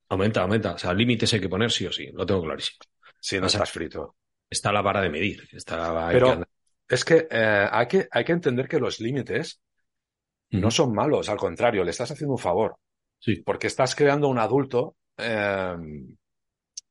Aumenta, 0.09 0.41
aumenta. 0.41 0.73
O 0.73 0.77
sea, 0.77 0.93
límites 0.93 1.31
hay 1.33 1.39
que 1.39 1.47
poner 1.47 1.71
sí 1.71 1.85
o 1.85 1.93
sí, 1.93 2.07
lo 2.11 2.25
tengo 2.25 2.41
clarísimo. 2.41 2.79
Si 3.21 3.39
no 3.39 3.47
estás 3.47 3.71
frito. 3.71 4.17
Está 4.49 4.73
la 4.73 4.81
vara 4.81 4.99
de 4.99 5.09
medir. 5.09 5.47
Está 5.53 6.09
Pero 6.11 6.43
es 6.89 7.05
que, 7.05 7.25
eh, 7.31 7.67
hay 7.71 7.87
que 7.87 8.09
hay 8.11 8.25
que 8.25 8.33
entender 8.33 8.67
que 8.67 8.79
los 8.81 8.99
límites 8.99 9.61
no 10.53 10.71
son 10.71 10.93
malos, 10.93 11.29
al 11.29 11.37
contrario, 11.37 11.83
le 11.83 11.91
estás 11.91 12.11
haciendo 12.11 12.33
un 12.33 12.39
favor. 12.39 12.77
Sí. 13.19 13.37
Porque 13.45 13.67
estás 13.67 13.95
creando 13.95 14.27
un 14.27 14.39
adulto 14.39 14.95
eh, 15.17 15.75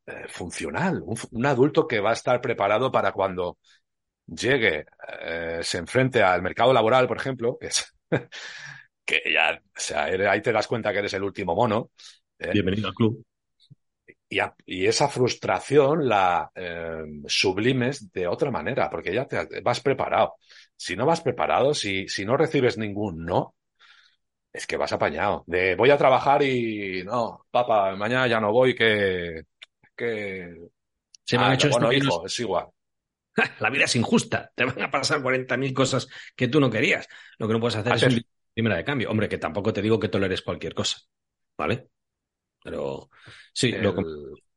eh, 0.07 0.25
funcional, 0.29 1.03
un, 1.05 1.47
adulto 1.47 1.87
que 1.87 2.01
va 2.01 2.11
a 2.11 2.15
estar 2.15 2.41
preparado 2.41 2.91
para 2.91 3.13
cuando 3.13 3.59
llegue, 4.27 4.87
se 5.63 5.79
enfrente 5.79 6.23
al 6.23 6.43
mercado 6.43 6.73
laboral, 6.73 7.07
por 7.07 7.17
ejemplo, 7.17 7.59
es, 7.61 7.95
que 9.05 9.23
ya, 9.33 9.61
o 9.65 9.81
sea, 9.81 10.05
ahí 10.05 10.43
te 10.43 10.53
das 10.53 10.67
cuenta 10.67 10.93
que 10.93 11.01
eres 11.01 11.15
el 11.15 11.23
último 11.23 11.55
mono. 11.55 11.91
¿eh? 12.39 12.51
Bienvenido 12.53 12.89
al 12.89 12.95
club. 12.95 13.25
Y, 14.67 14.87
esa 14.87 15.09
frustración 15.09 16.09
la 16.09 16.51
eh, 16.55 17.03
sublimes 17.27 18.13
de 18.13 18.27
otra 18.27 18.51
manera, 18.51 18.89
porque 18.89 19.15
ya 19.15 19.27
te 19.27 19.61
vas 19.61 19.81
preparado. 19.81 20.37
Si 20.77 20.97
no 20.97 21.07
vas 21.07 21.21
preparado, 21.21 21.75
si, 21.75 22.09
si 22.09 22.25
no 22.25 22.37
recibes 22.37 22.79
ningún 22.79 23.25
no, 23.25 23.55
es 24.53 24.67
que 24.67 24.77
vas 24.77 24.93
apañado. 24.93 25.45
De 25.47 25.75
voy 25.75 25.91
a 25.91 25.99
trabajar 25.99 26.43
y 26.43 27.03
no, 27.05 27.47
papá, 27.51 27.95
mañana 27.97 28.27
ya 28.27 28.41
no 28.41 28.53
voy, 28.53 28.75
que. 28.75 29.43
que... 29.97 30.69
Se 31.25 31.39
me 31.39 31.45
ha 31.45 31.55
hecho 31.55 31.71
bueno, 31.71 31.93
hijo, 31.93 32.27
es 32.27 32.41
igual. 32.41 32.67
La 33.61 33.71
vida 33.71 33.85
es 33.85 33.97
injusta. 33.97 34.51
Te 34.55 34.65
van 34.65 34.83
a 34.83 34.91
pasar 34.91 35.23
40.000 35.23 35.73
cosas 35.73 36.09
que 36.35 36.49
tú 36.49 36.61
no 36.61 36.71
querías. 36.71 37.09
Lo 37.39 37.47
que 37.47 37.55
no 37.55 37.61
puedes 37.61 37.77
hacer 37.77 37.95
es 37.95 38.03
un 38.03 38.23
primera 38.53 38.77
de 38.77 38.85
cambio. 38.85 39.11
Hombre, 39.11 39.29
que 39.29 39.39
tampoco 39.39 39.73
te 39.73 39.81
digo 39.81 39.99
que 39.99 40.09
toleres 40.09 40.43
cualquier 40.43 40.75
cosa. 40.75 40.99
¿Vale? 41.57 41.89
Pero 42.63 43.11
sí, 43.53 43.73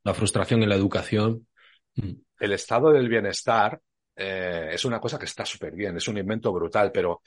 la 0.03 0.13
frustración 0.13 0.63
en 0.63 0.69
la 0.69 0.75
educación. 0.75 1.47
Mm. 1.95 2.11
El 2.39 2.51
estado 2.53 2.91
del 2.91 3.09
bienestar 3.09 3.79
eh, 4.15 4.69
es 4.71 4.85
una 4.85 4.99
cosa 4.99 5.17
que 5.17 5.25
está 5.25 5.45
súper 5.45 5.73
bien, 5.73 5.97
es 5.97 6.07
un 6.07 6.17
invento 6.17 6.51
brutal, 6.53 6.91
pero 6.91 7.21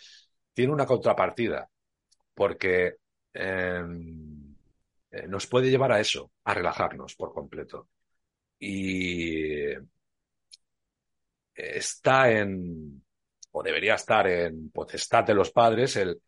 tiene 0.52 0.72
una 0.72 0.86
contrapartida 0.86 1.68
porque 2.34 2.96
em, 3.32 4.54
eh, 5.10 5.26
nos 5.26 5.46
puede 5.46 5.70
llevar 5.70 5.92
a 5.92 6.00
eso, 6.00 6.30
a 6.44 6.54
relajarnos 6.54 7.14
por 7.16 7.32
completo. 7.32 7.88
Y 8.60 9.70
está 11.54 12.30
en, 12.30 13.04
o 13.50 13.62
debería 13.62 13.94
estar 13.94 14.26
en 14.28 14.70
potestad 14.70 15.24
de 15.24 15.34
los 15.34 15.50
padres, 15.50 15.96
el, 15.96 16.20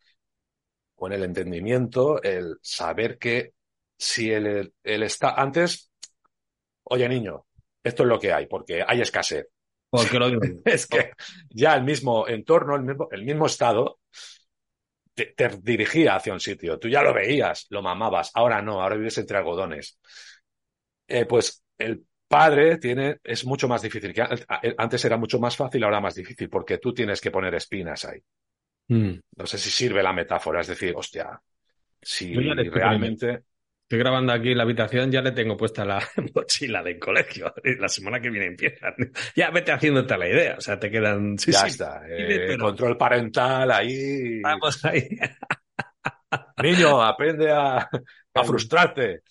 con 0.94 1.12
el 1.12 1.22
entendimiento, 1.24 2.22
el 2.22 2.58
saber 2.60 3.18
que 3.18 3.54
si 4.00 4.32
él, 4.32 4.72
está 4.82 5.34
antes, 5.34 5.92
oye 6.84 7.06
niño, 7.06 7.44
esto 7.84 8.02
es 8.04 8.08
lo 8.08 8.18
que 8.18 8.32
hay, 8.32 8.46
porque 8.46 8.82
hay 8.86 9.02
escasez. 9.02 9.46
Porque 9.90 10.18
lo 10.18 10.28
es 10.64 10.86
que 10.86 11.12
ya 11.50 11.74
el 11.74 11.84
mismo 11.84 12.26
entorno, 12.26 12.76
el 12.76 12.82
mismo, 12.82 13.08
el 13.10 13.24
mismo 13.24 13.44
estado, 13.44 13.98
te, 15.14 15.34
dirigía 15.60 16.16
hacia 16.16 16.32
un 16.32 16.40
sitio. 16.40 16.78
Tú 16.78 16.88
ya 16.88 17.02
lo 17.02 17.12
veías, 17.12 17.66
lo 17.68 17.82
mamabas. 17.82 18.30
Ahora 18.34 18.62
no, 18.62 18.80
ahora 18.80 18.96
vives 18.96 19.18
entre 19.18 19.36
algodones. 19.36 19.98
Eh, 21.06 21.26
pues 21.26 21.62
el 21.76 22.06
padre 22.26 22.78
tiene, 22.78 23.18
es 23.22 23.44
mucho 23.44 23.68
más 23.68 23.82
difícil. 23.82 24.14
Que 24.14 24.24
antes 24.78 25.04
era 25.04 25.18
mucho 25.18 25.38
más 25.38 25.56
fácil, 25.56 25.84
ahora 25.84 26.00
más 26.00 26.14
difícil, 26.14 26.48
porque 26.48 26.78
tú 26.78 26.94
tienes 26.94 27.20
que 27.20 27.30
poner 27.30 27.54
espinas 27.54 28.06
ahí. 28.06 28.22
Mm. 28.88 29.20
No 29.36 29.46
sé 29.46 29.58
si 29.58 29.68
sirve 29.68 30.02
la 30.02 30.14
metáfora, 30.14 30.62
es 30.62 30.68
decir, 30.68 30.94
hostia, 30.96 31.38
si 32.00 32.32
realmente. 32.34 33.49
Estoy 33.90 34.04
grabando 34.04 34.32
aquí 34.32 34.52
en 34.52 34.56
la 34.56 34.62
habitación, 34.62 35.10
ya 35.10 35.20
le 35.20 35.32
tengo 35.32 35.56
puesta 35.56 35.84
la 35.84 36.00
mochila 36.32 36.80
del 36.80 36.96
colegio. 37.00 37.52
La 37.80 37.88
semana 37.88 38.20
que 38.20 38.30
viene 38.30 38.46
empieza. 38.46 38.94
Ya 39.34 39.50
vete 39.50 39.72
haciéndote 39.72 40.16
la 40.16 40.28
idea. 40.28 40.54
O 40.58 40.60
sea, 40.60 40.78
te 40.78 40.88
quedan. 40.92 41.36
ya 41.36 41.66
está. 41.66 42.02
Eh, 42.08 42.56
control 42.56 42.96
parental 42.96 43.68
ahí. 43.72 44.40
Vamos 44.42 44.84
ahí. 44.84 45.08
Niño, 46.62 47.02
aprende 47.02 47.50
a, 47.50 47.78
a 47.78 48.44
frustrarte. 48.44 49.22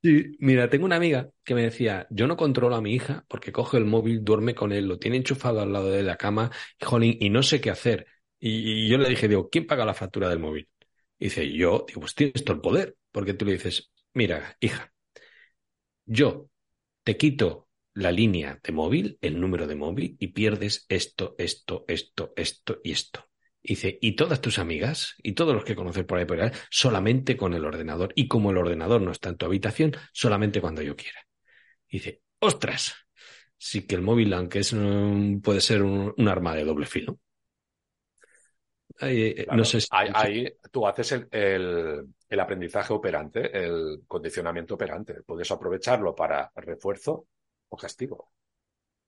Sí, 0.00 0.36
mira, 0.38 0.70
tengo 0.70 0.84
una 0.84 0.94
amiga 0.94 1.28
que 1.42 1.56
me 1.56 1.62
decía, 1.62 2.06
yo 2.08 2.28
no 2.28 2.36
controlo 2.36 2.76
a 2.76 2.80
mi 2.80 2.94
hija 2.94 3.24
porque 3.26 3.50
coge 3.50 3.78
el 3.78 3.84
móvil, 3.84 4.22
duerme 4.22 4.54
con 4.54 4.70
él, 4.70 4.86
lo 4.86 4.96
tiene 5.00 5.16
enchufado 5.16 5.60
al 5.60 5.72
lado 5.72 5.90
de 5.90 6.04
la 6.04 6.16
cama, 6.16 6.52
y, 7.00 7.26
y 7.26 7.30
no 7.30 7.42
sé 7.42 7.60
qué 7.60 7.70
hacer. 7.70 8.06
Y, 8.38 8.84
y, 8.84 8.88
yo 8.88 8.96
le 8.96 9.08
dije, 9.08 9.26
digo, 9.26 9.50
¿quién 9.50 9.66
paga 9.66 9.84
la 9.84 9.92
factura 9.92 10.28
del 10.28 10.38
móvil? 10.38 10.68
Y 11.18 11.24
dice, 11.24 11.50
yo, 11.50 11.84
digo, 11.88 12.02
pues 12.02 12.14
tienes 12.14 12.44
todo 12.44 12.54
el 12.54 12.62
poder, 12.62 12.94
porque 13.10 13.34
tú 13.34 13.44
le 13.44 13.54
dices, 13.54 13.90
mira, 14.14 14.56
hija, 14.60 14.92
yo 16.06 16.48
te 17.02 17.16
quito 17.16 17.68
la 17.94 18.10
línea 18.10 18.60
de 18.62 18.72
móvil, 18.72 19.18
el 19.20 19.40
número 19.40 19.66
de 19.66 19.76
móvil, 19.76 20.16
y 20.18 20.28
pierdes 20.28 20.84
esto, 20.88 21.34
esto, 21.38 21.84
esto, 21.88 22.32
esto 22.36 22.80
y 22.82 22.92
esto. 22.92 23.28
dice, 23.62 23.98
y 24.00 24.16
todas 24.16 24.40
tus 24.40 24.58
amigas 24.58 25.14
y 25.22 25.32
todos 25.32 25.54
los 25.54 25.64
que 25.64 25.76
conoces 25.76 26.04
por 26.04 26.18
ahí 26.18 26.24
por 26.24 26.40
ahí, 26.40 26.50
solamente 26.70 27.36
con 27.36 27.54
el 27.54 27.64
ordenador. 27.64 28.12
Y 28.16 28.28
como 28.28 28.50
el 28.50 28.58
ordenador 28.58 29.00
no 29.00 29.12
está 29.12 29.28
en 29.28 29.36
tu 29.36 29.46
habitación, 29.46 29.92
solamente 30.12 30.60
cuando 30.60 30.82
yo 30.82 30.96
quiera. 30.96 31.20
dice, 31.88 32.22
ostras, 32.40 32.94
sí 33.56 33.86
que 33.86 33.94
el 33.94 34.02
móvil, 34.02 34.32
aunque 34.32 34.60
es 34.60 34.74
puede 35.42 35.60
ser 35.60 35.82
un, 35.82 36.28
arma 36.28 36.54
de 36.54 36.64
doble 36.64 36.86
filo. 36.86 37.18
Eh, 39.00 39.46
no 39.52 39.64
sé 39.64 39.78
ahí, 39.90 40.52
tú 40.70 40.86
haces 40.86 41.12
el, 41.12 41.28
el 41.32 42.06
aprendizaje 42.40 42.92
operante, 42.92 43.56
el 43.56 44.02
condicionamiento 44.06 44.74
operante. 44.74 45.22
Puedes 45.22 45.50
aprovecharlo 45.50 46.14
para 46.14 46.50
refuerzo 46.56 47.26
o 47.68 47.76
castigo. 47.76 48.32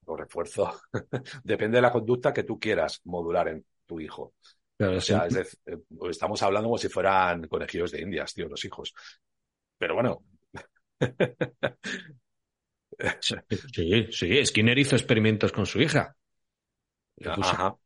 O 0.05 0.17
refuerzo. 0.17 0.83
Depende 1.45 1.79
de 1.79 1.83
la 1.83 1.93
conducta 1.93 2.33
que 2.33 2.45
tú 2.45 2.59
quieras 2.59 3.01
modular 3.05 3.49
en 3.49 3.65
tu 3.85 4.01
hijo. 4.01 4.35
o 4.79 5.01
sea, 5.01 5.27
eh, 5.27 5.79
estamos 6.11 6.43
hablando 6.43 6.69
como 6.69 6.79
si 6.79 6.89
fueran 6.89 7.47
conejillos 7.49 7.93
de 7.93 8.03
indias, 8.03 8.35
tío, 8.35 8.49
los 8.49 8.65
hijos. 8.65 8.95
Pero 9.79 9.95
bueno. 9.95 10.23
sí, 13.21 14.07
sí, 14.11 14.47
Skinner 14.47 14.79
hizo 14.79 14.97
experimentos 14.97 15.53
con 15.53 15.67
su 15.67 15.81
hija. 15.81 16.17
Ajá 17.25 17.77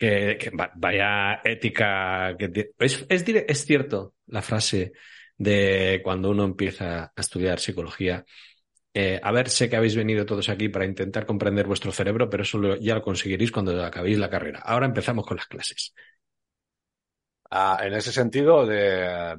que, 0.00 0.50
vaya 0.76 1.42
ética 1.44 2.34
que 2.38 2.72
es, 2.78 3.06
es, 3.08 3.64
cierto 3.66 4.14
la 4.28 4.40
frase 4.40 4.92
de 5.36 6.00
cuando 6.02 6.30
uno 6.30 6.44
empieza 6.44 7.12
a 7.14 7.20
estudiar 7.20 7.60
psicología. 7.60 8.24
Eh, 8.94 9.20
a 9.22 9.30
ver, 9.30 9.50
sé 9.50 9.68
que 9.68 9.76
habéis 9.76 9.94
venido 9.94 10.24
todos 10.24 10.48
aquí 10.48 10.70
para 10.70 10.86
intentar 10.86 11.26
comprender 11.26 11.66
vuestro 11.66 11.92
cerebro, 11.92 12.30
pero 12.30 12.44
eso 12.44 12.76
ya 12.76 12.94
lo 12.94 13.02
conseguiréis 13.02 13.52
cuando 13.52 13.84
acabéis 13.84 14.18
la 14.18 14.30
carrera. 14.30 14.60
Ahora 14.60 14.86
empezamos 14.86 15.26
con 15.26 15.36
las 15.36 15.46
clases. 15.46 15.94
Ah, 17.50 17.80
en 17.82 17.92
ese 17.92 18.10
sentido 18.10 18.66
de... 18.66 19.36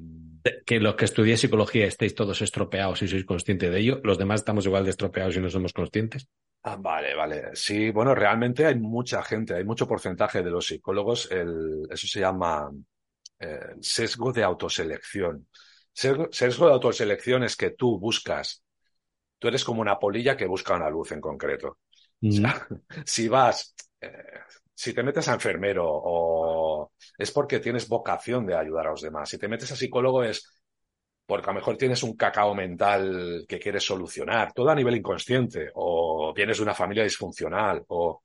Que 0.65 0.79
los 0.79 0.95
que 0.95 1.05
estudiéis 1.05 1.39
psicología 1.39 1.85
estéis 1.85 2.15
todos 2.15 2.41
estropeados 2.41 3.01
y 3.01 3.07
sois 3.07 3.25
conscientes 3.25 3.71
de 3.71 3.79
ello, 3.79 4.01
los 4.03 4.17
demás 4.17 4.41
estamos 4.41 4.65
igual 4.65 4.83
de 4.83 4.89
estropeados 4.91 5.35
y 5.35 5.39
no 5.39 5.49
somos 5.49 5.73
conscientes. 5.73 6.27
Ah, 6.63 6.75
vale, 6.75 7.15
vale. 7.15 7.55
Sí, 7.55 7.89
bueno, 7.91 8.13
realmente 8.13 8.65
hay 8.67 8.75
mucha 8.75 9.23
gente, 9.23 9.55
hay 9.55 9.63
mucho 9.63 9.87
porcentaje 9.87 10.43
de 10.43 10.51
los 10.51 10.67
psicólogos, 10.67 11.31
el, 11.31 11.87
eso 11.89 12.05
se 12.07 12.19
llama 12.19 12.69
eh, 13.39 13.75
sesgo 13.81 14.31
de 14.31 14.43
autoselección. 14.43 15.47
Sesgo, 15.93 16.67
de 16.67 16.73
autoselección 16.73 17.43
es 17.43 17.55
que 17.55 17.71
tú 17.71 17.99
buscas, 17.99 18.63
tú 19.39 19.47
eres 19.49 19.63
como 19.63 19.81
una 19.81 19.99
polilla 19.99 20.37
que 20.37 20.47
busca 20.47 20.75
una 20.75 20.89
luz 20.89 21.11
en 21.13 21.21
concreto. 21.21 21.79
si 23.05 23.27
vas, 23.27 23.75
eh, 23.99 24.11
si 24.73 24.93
te 24.93 25.03
metes 25.03 25.27
a 25.29 25.33
enfermero 25.33 25.85
o 25.87 26.91
es 27.17 27.31
porque 27.31 27.59
tienes 27.59 27.87
vocación 27.87 28.45
de 28.45 28.55
ayudar 28.55 28.87
a 28.87 28.91
los 28.91 29.01
demás. 29.01 29.29
Si 29.29 29.37
te 29.39 29.47
metes 29.47 29.71
a 29.71 29.75
psicólogo 29.75 30.23
es 30.23 30.61
porque 31.25 31.49
a 31.49 31.53
lo 31.53 31.59
mejor 31.59 31.77
tienes 31.77 32.03
un 32.03 32.15
cacao 32.17 32.53
mental 32.53 33.45
que 33.47 33.59
quieres 33.59 33.85
solucionar, 33.85 34.51
todo 34.53 34.69
a 34.69 34.75
nivel 34.75 34.97
inconsciente, 34.97 35.69
o 35.75 36.10
vienes 36.33 36.57
de 36.57 36.63
una 36.63 36.73
familia 36.73 37.03
disfuncional, 37.03 37.83
o, 37.87 38.21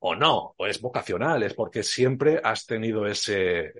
o 0.00 0.14
no, 0.14 0.54
o 0.56 0.66
es 0.66 0.80
vocacional, 0.80 1.42
es 1.42 1.54
porque 1.54 1.82
siempre 1.82 2.40
has 2.42 2.66
tenido 2.66 3.06
ese, 3.06 3.72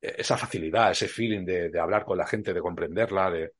esa 0.00 0.36
facilidad, 0.36 0.90
ese 0.90 1.08
feeling 1.08 1.44
de, 1.44 1.80
hablar 1.80 2.04
con 2.04 2.18
la 2.18 2.26
gente, 2.26 2.52
de 2.52 2.60
comprenderla, 2.60 3.30
de 3.30 3.52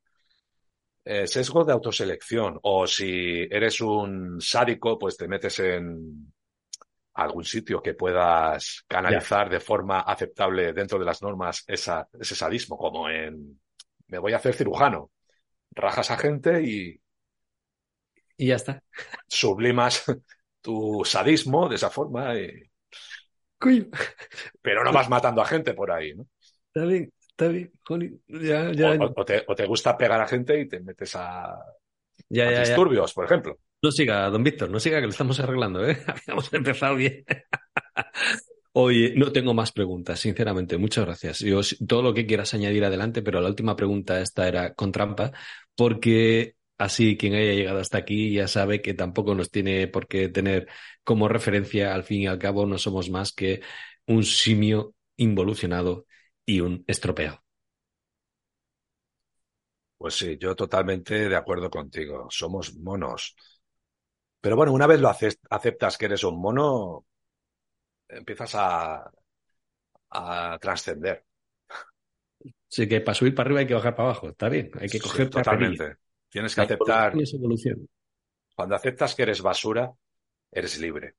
eh, 1.05 1.27
sesgo 1.27 1.65
de 1.65 1.73
autoselección, 1.73 2.59
o 2.63 2.87
si 2.87 3.47
eres 3.51 3.81
un 3.81 4.41
sádico, 4.41 4.99
pues 4.99 5.17
te 5.17 5.29
metes 5.29 5.59
en 5.61 6.33
algún 7.15 7.45
sitio 7.45 7.81
que 7.81 7.95
puedas 7.95 8.85
canalizar 8.87 9.49
de 9.49 9.61
forma 9.61 10.01
aceptable 10.01 10.73
dentro 10.73 10.99
de 10.99 11.05
las 11.05 11.23
normas 11.23 11.65
ese 11.67 12.35
sadismo, 12.35 12.77
como 12.77 13.09
en 13.09 13.59
me 14.09 14.19
voy 14.19 14.33
a 14.33 14.37
hacer 14.37 14.55
cirujano. 14.55 15.11
Rajas 15.73 16.11
a 16.11 16.17
gente 16.17 16.63
y... 16.63 17.01
Y 18.37 18.49
ya 18.49 18.57
está. 18.57 18.83
Sublimas 19.27 20.05
tu 20.61 21.03
sadismo 21.05 21.69
de 21.69 21.77
esa 21.77 21.91
forma 21.91 22.39
y... 22.39 22.71
Pero 24.61 24.85
no 24.85 24.93
vas 24.93 25.09
matando 25.09 25.41
a 25.41 25.47
gente 25.47 25.75
por 25.75 25.91
ahí, 25.91 26.15
¿no? 26.15 26.27
Está 26.67 26.87
bien, 26.87 27.13
está 27.31 27.49
bien. 27.49 27.73
Ya, 28.29 28.71
ya, 28.73 28.99
o, 29.47 29.55
te, 29.55 29.67
gusta 29.67 29.97
pegar 29.97 30.21
a 30.21 30.29
gente 30.29 30.61
y 30.61 30.69
te 30.69 30.81
metes 30.81 31.17
a, 31.17 31.57
ya, 32.29 32.61
disturbios, 32.61 33.13
por 33.15 33.25
ejemplo. 33.25 33.59
No 33.83 33.91
siga, 33.91 34.29
don 34.31 34.43
Víctor, 34.43 34.71
no 34.71 34.81
siga 34.81 34.99
que 34.99 35.07
lo 35.07 35.11
estamos 35.11 35.39
arreglando, 35.41 35.89
¿eh? 35.89 35.97
Habíamos 36.07 36.53
empezado 36.53 36.97
bien. 36.97 37.25
Oye, 38.73 39.15
no 39.17 39.33
tengo 39.33 39.55
más 39.55 39.73
preguntas, 39.73 40.21
sinceramente. 40.21 40.77
Muchas 40.77 41.07
gracias. 41.07 41.39
Yo, 41.39 41.61
todo 41.89 42.03
lo 42.03 42.13
que 42.13 42.27
quieras 42.27 42.53
añadir 42.53 42.85
adelante, 42.85 43.23
pero 43.23 43.41
la 43.41 43.49
última 43.49 43.75
pregunta 43.75 44.21
esta 44.21 44.47
era 44.47 44.75
con 44.75 44.93
trampa, 44.93 45.33
porque 45.75 46.56
así 46.79 47.17
quien 47.17 47.35
haya 47.35 47.53
llegado 47.55 47.79
hasta 47.81 47.99
aquí 47.99 48.33
ya 48.33 48.49
sabe 48.49 48.83
que 48.83 48.95
tampoco 48.95 49.35
nos 49.35 49.51
tiene 49.51 49.89
por 49.89 50.09
qué 50.09 50.29
tener 50.29 50.69
como 51.05 51.29
referencia, 51.29 51.95
al 51.95 52.05
fin 52.05 52.23
y 52.23 52.27
al 52.27 52.39
cabo, 52.39 52.67
no 52.67 52.79
somos 52.79 53.11
más 53.11 53.33
que 53.33 53.63
un 54.07 54.25
simio 54.25 54.95
involucionado 55.17 56.07
y 56.45 56.61
un 56.61 56.85
estropeado. 56.87 57.43
Pues 59.99 60.15
sí, 60.15 60.37
yo 60.39 60.55
totalmente 60.57 61.29
de 61.29 61.37
acuerdo 61.37 61.71
contigo. 61.71 62.27
Somos 62.31 62.75
monos. 62.77 63.35
Pero 64.41 64.57
bueno, 64.57 64.73
una 64.73 64.87
vez 64.87 65.01
lo 65.01 65.11
aceptas 65.11 65.99
que 65.99 66.07
eres 66.07 66.25
un 66.25 66.41
mono, 66.41 67.05
empiezas 68.09 68.55
a, 68.55 69.11
a 70.11 70.59
trascender. 70.61 71.25
Sí, 72.69 72.89
que 72.89 73.01
para 73.01 73.15
subir 73.15 73.35
para 73.35 73.47
arriba 73.49 73.61
hay 73.61 73.67
que 73.67 73.75
bajar 73.75 73.95
para 73.95 74.09
abajo. 74.11 74.29
Está 74.29 74.49
bien, 74.49 74.71
hay 74.79 74.89
que 74.89 75.01
coger. 75.01 75.31
totalmente. 75.31 75.97
Tienes 76.29 76.55
que 76.55 76.61
aceptar. 76.61 77.13
Cuando 78.55 78.75
aceptas 78.75 79.15
que 79.15 79.23
eres 79.23 79.43
basura, 79.43 79.93
eres 80.51 80.79
libre. 80.79 81.17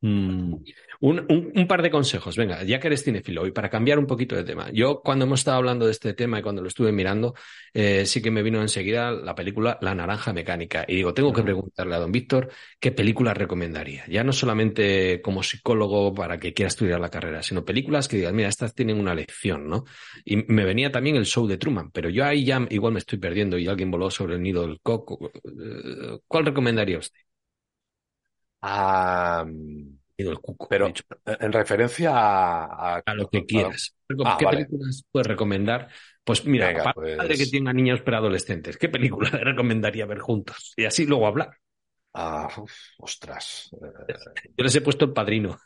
Mm. 0.00 0.54
Un, 1.00 1.66
par 1.68 1.82
de 1.82 1.90
consejos, 1.90 2.36
venga, 2.36 2.62
ya 2.62 2.78
que 2.78 2.86
eres 2.86 3.02
cinefilo 3.02 3.46
y 3.46 3.50
para 3.50 3.68
cambiar 3.68 3.98
un 3.98 4.06
poquito 4.06 4.36
de 4.36 4.44
tema. 4.44 4.70
Yo 4.72 5.00
cuando 5.02 5.24
hemos 5.24 5.40
estado 5.40 5.56
hablando 5.56 5.86
de 5.86 5.92
este 5.92 6.14
tema 6.14 6.38
y 6.38 6.42
cuando 6.42 6.62
lo 6.62 6.68
estuve 6.68 6.92
mirando, 6.92 7.34
eh, 7.74 8.06
sí 8.06 8.22
que 8.22 8.30
me 8.30 8.42
vino 8.42 8.60
enseguida 8.60 9.10
la 9.10 9.34
película 9.34 9.78
La 9.80 9.94
Naranja 9.94 10.32
Mecánica. 10.32 10.84
Y 10.86 10.96
digo, 10.96 11.14
tengo 11.14 11.32
que 11.32 11.42
preguntarle 11.42 11.94
a 11.96 11.98
don 11.98 12.12
Víctor 12.12 12.50
qué 12.78 12.92
película 12.92 13.34
recomendaría. 13.34 14.04
Ya 14.08 14.22
no 14.22 14.32
solamente 14.32 15.20
como 15.20 15.42
psicólogo 15.42 16.14
para 16.14 16.38
que 16.38 16.54
quiera 16.54 16.68
estudiar 16.68 17.00
la 17.00 17.10
carrera, 17.10 17.42
sino 17.42 17.64
películas 17.64 18.06
que 18.06 18.18
digan, 18.18 18.36
mira, 18.36 18.48
estas 18.48 18.74
tienen 18.74 19.00
una 19.00 19.14
lección, 19.14 19.68
¿no? 19.68 19.84
Y 20.24 20.36
me 20.36 20.64
venía 20.64 20.92
también 20.92 21.16
el 21.16 21.26
show 21.26 21.46
de 21.46 21.58
Truman, 21.58 21.90
pero 21.90 22.08
yo 22.08 22.24
ahí 22.24 22.44
ya 22.44 22.64
igual 22.70 22.92
me 22.92 23.00
estoy 23.00 23.18
perdiendo 23.18 23.58
y 23.58 23.66
alguien 23.66 23.90
voló 23.90 24.10
sobre 24.10 24.36
el 24.36 24.42
nido 24.42 24.62
del 24.62 24.80
coco. 24.80 25.30
Eh, 25.44 26.18
¿Cuál 26.26 26.46
recomendaría 26.46 26.98
usted? 26.98 27.27
Ah, 28.60 29.44
el 30.16 30.38
cuco, 30.40 30.66
pero 30.68 30.92
en 31.24 31.52
referencia 31.52 32.10
a, 32.12 32.96
a, 32.98 33.14
lo 33.14 33.28
que 33.28 33.44
quieras. 33.44 33.94
Ah, 34.24 34.36
¿Qué 34.38 34.46
películas 34.46 35.04
puedes 35.10 35.28
recomendar? 35.28 35.88
Pues 36.24 36.44
mira, 36.44 36.72
para 36.74 36.92
pues... 36.92 37.16
padre 37.16 37.36
que 37.36 37.46
tenga 37.46 37.72
niños 37.72 38.02
preadolescentes, 38.02 38.76
¿qué 38.76 38.88
película 38.88 39.30
le 39.30 39.38
recomendaría 39.44 40.06
ver 40.06 40.18
juntos? 40.18 40.74
Y 40.76 40.84
así 40.84 41.06
luego 41.06 41.26
hablar. 41.26 41.56
Ah, 42.14 42.48
ostras. 42.98 43.70
Yo 43.72 44.64
les 44.64 44.74
he 44.74 44.80
puesto 44.80 45.04
el 45.04 45.12
padrino. 45.12 45.58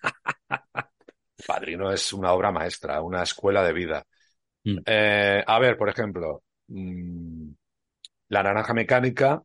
padrino 1.47 1.91
es 1.91 2.13
una 2.13 2.33
obra 2.33 2.53
maestra, 2.53 3.01
una 3.01 3.23
escuela 3.23 3.65
de 3.65 3.73
vida. 3.73 4.05
Mm. 4.65 4.79
Eh, 4.85 5.43
a 5.47 5.59
ver, 5.59 5.79
por 5.79 5.89
ejemplo, 5.89 6.43
mm, 6.69 7.51
La 8.29 8.43
Naranja 8.43 8.75
Mecánica 8.75 9.43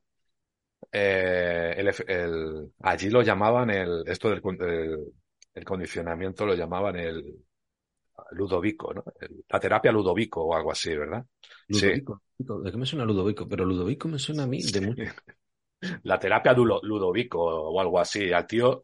eh, 0.92 1.76
el, 2.08 2.72
allí 2.82 3.10
lo 3.10 3.22
llamaban 3.22 3.70
el, 3.70 4.04
esto 4.08 4.30
del 4.30 4.42
el, 5.54 5.66
condicionamiento 5.66 6.46
lo 6.46 6.56
llamaban 6.56 6.96
el 6.98 7.36
Ludovico, 8.32 8.94
¿no? 8.94 9.04
la 9.50 9.60
terapia 9.60 9.92
Ludovico 9.92 10.44
o 10.44 10.56
algo 10.56 10.72
así, 10.72 10.96
¿verdad? 10.96 11.26
Ludovico. 11.68 12.22
¿De 12.38 12.72
qué 12.72 12.78
me 12.78 12.86
suena 12.86 13.06
Ludovico? 13.06 13.48
Pero 13.48 13.66
Ludovico 13.66 14.08
me 14.08 14.20
suena 14.20 14.44
a 14.44 14.48
mí 14.48 14.62
de 14.64 14.82
mucho. 14.82 15.04
La 16.04 16.18
terapia 16.18 16.54
Ludovico 16.54 17.40
o 17.40 17.80
algo 17.80 18.00
así. 18.00 18.32
Al 18.32 18.48
tío 18.48 18.84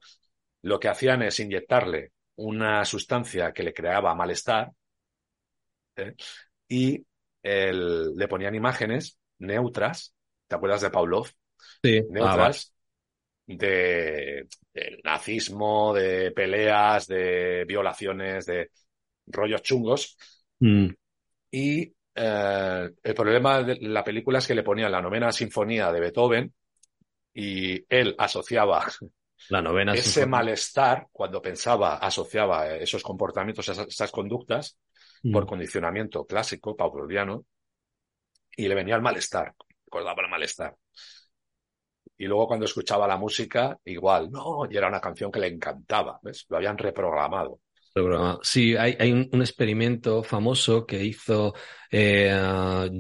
lo 0.64 0.80
que 0.80 0.88
hacían 0.88 1.22
es 1.24 1.40
inyectarle 1.40 2.14
una 2.36 2.84
sustancia 2.86 3.52
que 3.52 3.64
le 3.64 3.74
creaba 3.74 4.16
malestar 4.16 4.72
¿eh? 5.96 6.16
y 6.68 7.06
le 7.44 8.28
ponían 8.28 8.56
imágenes 8.56 9.18
neutras. 9.40 10.14
¿Te 10.48 10.56
acuerdas 10.56 10.82
de 10.82 10.90
Pavlov? 10.90 11.28
Sí. 11.82 12.02
neutras 12.10 12.72
ah, 12.72 12.84
de, 13.48 14.48
nazismo, 15.04 15.94
de 15.94 16.32
peleas, 16.32 17.08
de 17.08 17.66
violaciones, 17.68 18.46
de 18.46 18.72
rollos 19.28 19.62
chungos. 19.62 20.18
Mm. 20.60 20.88
Y 21.52 21.94
eh, 22.16 22.90
el 23.04 23.14
problema 23.14 23.64
de 23.64 23.78
la 23.82 24.04
película 24.04 24.40
es 24.40 24.48
que 24.48 24.56
le 24.56 24.64
ponían 24.64 24.92
la 24.92 25.02
novena 25.02 25.32
sinfonía 25.32 25.92
de 25.92 26.00
Beethoven 26.00 26.54
y 27.34 27.84
él 27.90 28.16
asociaba 28.18 28.86
la 29.50 29.62
novena 29.62 29.94
ese 29.94 30.26
malestar 30.26 31.08
cuando 31.12 31.42
pensaba, 31.42 31.98
asociaba 31.98 32.76
esos 32.76 33.04
comportamientos, 33.04 33.68
esas, 33.68 34.12
conductas 34.12 34.78
mm. 35.24 35.32
por 35.32 35.46
condicionamiento 35.46 36.26
clásico, 36.26 36.76
pavloviano, 36.76 37.46
y 38.56 38.68
le 38.68 38.76
venía 38.76 38.96
el 38.96 39.02
malestar, 39.02 39.54
recordaba 39.86 40.24
el 40.24 40.30
malestar. 40.30 40.76
Y 42.18 42.26
luego 42.26 42.48
cuando 42.48 42.66
escuchaba 42.66 43.08
la 43.08 43.18
música, 43.18 43.78
igual, 43.86 44.30
no, 44.32 44.68
y 44.70 44.78
era 44.78 44.88
una 44.88 45.02
canción 45.02 45.32
que 45.32 45.40
le 45.40 45.48
encantaba, 45.48 46.20
¿ves? 46.22 46.46
Lo 46.50 46.58
habían 46.58 46.78
reprogramado. 46.78 47.60
Sí, 48.42 48.76
hay, 48.76 48.96
hay 49.00 49.12
un, 49.12 49.42
experimento 49.42 50.24
famoso 50.24 50.86
que 50.86 51.04
hizo 51.04 51.54
eh, 51.92 52.32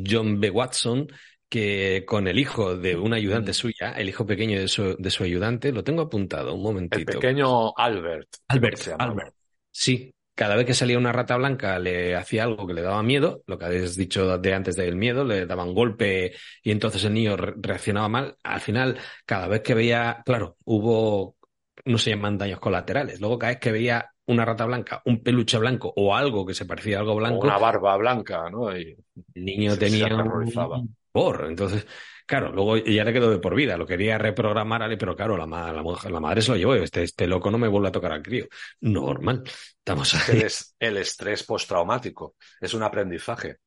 John 0.05 0.39
B. 0.39 0.49
Watson 0.51 1.07
que 1.49 2.03
con 2.07 2.27
el 2.27 2.39
hijo 2.39 2.75
de 2.75 2.95
una 2.95 3.17
ayudante 3.17 3.51
mm. 3.51 3.53
suya, 3.53 3.91
el 3.91 4.09
hijo 4.09 4.25
pequeño 4.25 4.59
de 4.59 4.67
su, 4.67 4.95
de 4.97 5.09
su 5.11 5.23
ayudante, 5.23 5.71
lo 5.71 5.83
tengo 5.83 6.01
apuntado, 6.01 6.55
un 6.55 6.63
momentito. 6.63 7.11
El 7.11 7.19
pequeño 7.19 7.77
Albert. 7.77 8.27
Albert, 8.47 8.87
Albert. 8.97 9.35
Sí, 9.69 10.11
cada 10.43 10.57
vez 10.57 10.65
que 10.65 10.73
salía 10.73 10.97
una 10.97 11.13
rata 11.13 11.37
blanca 11.37 11.79
le 11.79 12.17
hacía 12.17 12.43
algo 12.43 12.67
que 12.67 12.73
le 12.73 12.81
daba 12.81 13.01
miedo, 13.01 13.43
lo 13.47 13.57
que 13.57 13.63
habéis 13.63 13.95
dicho 13.95 14.37
de 14.37 14.53
antes 14.53 14.75
del 14.75 14.97
miedo, 14.97 15.23
le 15.23 15.45
daban 15.45 15.73
golpe 15.73 16.33
y 16.61 16.71
entonces 16.71 17.05
el 17.05 17.13
niño 17.13 17.37
reaccionaba 17.37 18.09
mal. 18.09 18.35
Al 18.43 18.59
final, 18.59 18.97
cada 19.25 19.47
vez 19.47 19.61
que 19.61 19.73
veía, 19.73 20.21
claro, 20.25 20.57
hubo, 20.65 21.37
no 21.85 21.97
se 21.97 22.09
llaman 22.09 22.37
daños 22.37 22.59
colaterales. 22.59 23.21
Luego 23.21 23.39
cada 23.39 23.53
vez 23.53 23.61
que 23.61 23.71
veía 23.71 24.11
una 24.25 24.43
rata 24.43 24.65
blanca, 24.65 25.01
un 25.05 25.23
peluche 25.23 25.57
blanco 25.59 25.93
o 25.95 26.13
algo 26.13 26.45
que 26.45 26.53
se 26.53 26.65
parecía 26.65 26.97
a 26.97 26.99
algo 26.99 27.15
blanco. 27.15 27.45
una 27.45 27.57
barba 27.57 27.95
blanca, 27.95 28.49
¿no? 28.49 28.77
Y 28.77 28.97
el 29.35 29.45
niño 29.45 29.77
tenía 29.77 30.13
un 30.13 30.93
por. 31.09 31.45
Entonces, 31.47 31.87
Claro, 32.25 32.51
luego 32.51 32.77
ya 32.77 33.03
le 33.03 33.13
quedó 33.13 33.29
de 33.29 33.39
por 33.39 33.55
vida, 33.55 33.77
lo 33.77 33.85
quería 33.85 34.17
reprogramar, 34.17 34.97
pero 34.97 35.15
claro, 35.15 35.37
la, 35.37 35.45
la, 35.45 36.19
madre 36.19 36.41
se 36.41 36.51
lo 36.51 36.57
llevó, 36.57 36.75
este, 36.75 37.03
este 37.03 37.27
loco 37.27 37.51
no 37.51 37.57
me 37.57 37.67
vuelve 37.67 37.89
a 37.89 37.91
tocar 37.91 38.13
al 38.13 38.23
crío. 38.23 38.47
Normal, 38.81 39.43
estamos 39.45 40.13
ahí. 40.15 40.41
El, 40.41 40.51
el 40.79 40.97
estrés 40.97 41.43
postraumático 41.43 42.35
es 42.61 42.73
un 42.73 42.83
aprendizaje. 42.83 43.57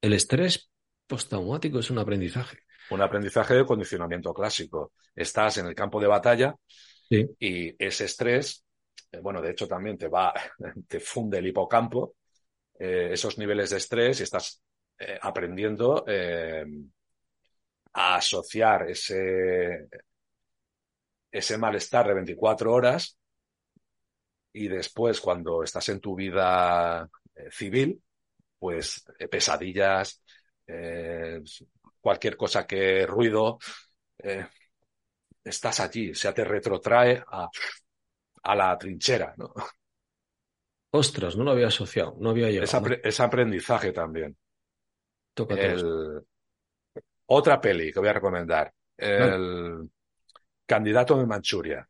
El 0.00 0.12
estrés 0.14 0.70
postraumático 1.06 1.78
es 1.78 1.90
un 1.90 1.98
aprendizaje. 1.98 2.58
Un 2.90 3.02
aprendizaje 3.02 3.54
de 3.54 3.64
condicionamiento 3.64 4.32
clásico. 4.34 4.92
Estás 5.14 5.58
en 5.58 5.66
el 5.66 5.74
campo 5.74 6.00
de 6.00 6.06
batalla 6.06 6.56
y 7.10 7.74
ese 7.84 8.04
estrés, 8.04 8.64
eh, 9.10 9.18
bueno, 9.20 9.42
de 9.42 9.50
hecho 9.50 9.66
también 9.66 9.98
te 9.98 10.08
va, 10.08 10.32
te 10.88 11.00
funde 11.00 11.38
el 11.38 11.46
hipocampo, 11.46 12.14
eh, 12.78 13.10
esos 13.12 13.36
niveles 13.38 13.70
de 13.70 13.76
estrés 13.76 14.20
y 14.20 14.22
estás 14.22 14.62
eh, 14.98 15.18
aprendiendo 15.20 16.04
a 17.92 18.16
asociar 18.16 18.88
ese, 18.90 19.88
ese 21.30 21.58
malestar 21.58 22.08
de 22.08 22.14
24 22.14 22.72
horas 22.72 23.18
y 24.52 24.68
después 24.68 25.20
cuando 25.20 25.62
estás 25.62 25.88
en 25.90 26.00
tu 26.00 26.14
vida 26.14 27.08
eh, 27.34 27.48
civil, 27.50 28.02
pues 28.58 29.04
eh, 29.18 29.28
pesadillas, 29.28 30.22
eh, 30.66 31.40
cualquier 32.00 32.36
cosa 32.36 32.66
que 32.66 33.06
ruido, 33.06 33.58
estás 35.42 35.80
allí, 35.80 36.10
o 36.10 36.14
sea, 36.14 36.34
te 36.34 36.44
retrotrae 36.44 37.22
a, 37.26 37.48
a 38.42 38.54
la 38.54 38.76
trinchera, 38.76 39.34
¿no? 39.36 39.52
Ostras, 40.92 41.36
no 41.36 41.44
lo 41.44 41.52
había 41.52 41.68
asociado, 41.68 42.16
no 42.18 42.30
había 42.30 42.50
llegado. 42.50 42.94
Es, 43.02 43.20
aprendizaje 43.20 43.92
también. 43.92 44.36
Otra 47.32 47.60
peli 47.60 47.92
que 47.92 48.00
voy 48.00 48.08
a 48.08 48.14
recomendar. 48.14 48.72
El 48.96 49.88
Candidato 50.66 51.16
de 51.16 51.26
Manchuria. 51.26 51.88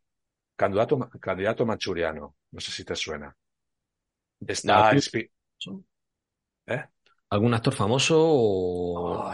Candidato, 0.55 1.09
candidato 1.19 1.65
manchuriano. 1.65 2.35
No 2.51 2.59
sé 2.59 2.71
si 2.71 2.85
te 2.85 2.95
suena. 2.95 3.35
Está 4.45 4.91
¿Eh? 6.67 6.85
¿Algún 7.29 7.53
actor 7.53 7.73
famoso 7.73 8.17
o 8.19 9.31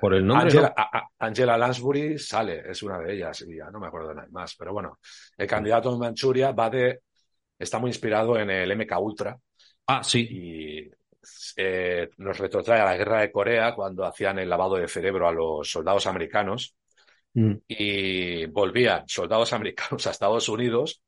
por 0.00 0.14
el 0.14 0.26
nombre? 0.26 0.72
Angela, 1.18 1.58
Lansbury 1.58 2.18
sale, 2.18 2.68
es 2.68 2.82
una 2.82 2.98
de 2.98 3.14
ellas, 3.14 3.44
y 3.46 3.56
ya 3.56 3.70
no 3.70 3.78
me 3.78 3.86
acuerdo 3.86 4.08
de 4.08 4.14
nada 4.16 4.28
más. 4.30 4.56
Pero 4.56 4.72
bueno, 4.72 4.98
el 5.36 5.46
candidato 5.46 5.92
de 5.92 5.98
Manchuria 5.98 6.52
va 6.52 6.70
de. 6.70 7.02
Está 7.58 7.78
muy 7.78 7.90
inspirado 7.90 8.36
en 8.38 8.50
el 8.50 8.70
MK 8.72 8.98
Ultra. 8.98 9.38
Ah, 9.86 10.02
sí. 10.02 10.26
Y 10.30 10.90
eh, 11.56 12.10
nos 12.18 12.38
retrotrae 12.38 12.80
a 12.80 12.84
la 12.84 12.96
guerra 12.96 13.20
de 13.20 13.32
Corea 13.32 13.74
cuando 13.74 14.04
hacían 14.04 14.38
el 14.38 14.48
lavado 14.48 14.76
de 14.76 14.88
cerebro 14.88 15.28
a 15.28 15.32
los 15.32 15.70
soldados 15.70 16.06
americanos 16.06 16.76
mm. 17.34 17.52
y 17.68 18.46
volvían 18.46 19.08
soldados 19.08 19.52
americanos 19.54 20.06
a 20.06 20.10
Estados 20.10 20.48
Unidos 20.48 21.02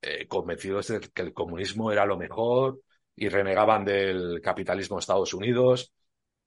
eh, 0.00 0.26
convencidos 0.28 0.88
de 0.88 1.00
que 1.00 1.22
el 1.22 1.32
comunismo 1.32 1.90
era 1.90 2.06
lo 2.06 2.16
mejor 2.16 2.80
y 3.16 3.28
renegaban 3.28 3.84
del 3.84 4.40
capitalismo 4.40 4.96
de 4.96 5.00
Estados 5.00 5.34
Unidos. 5.34 5.92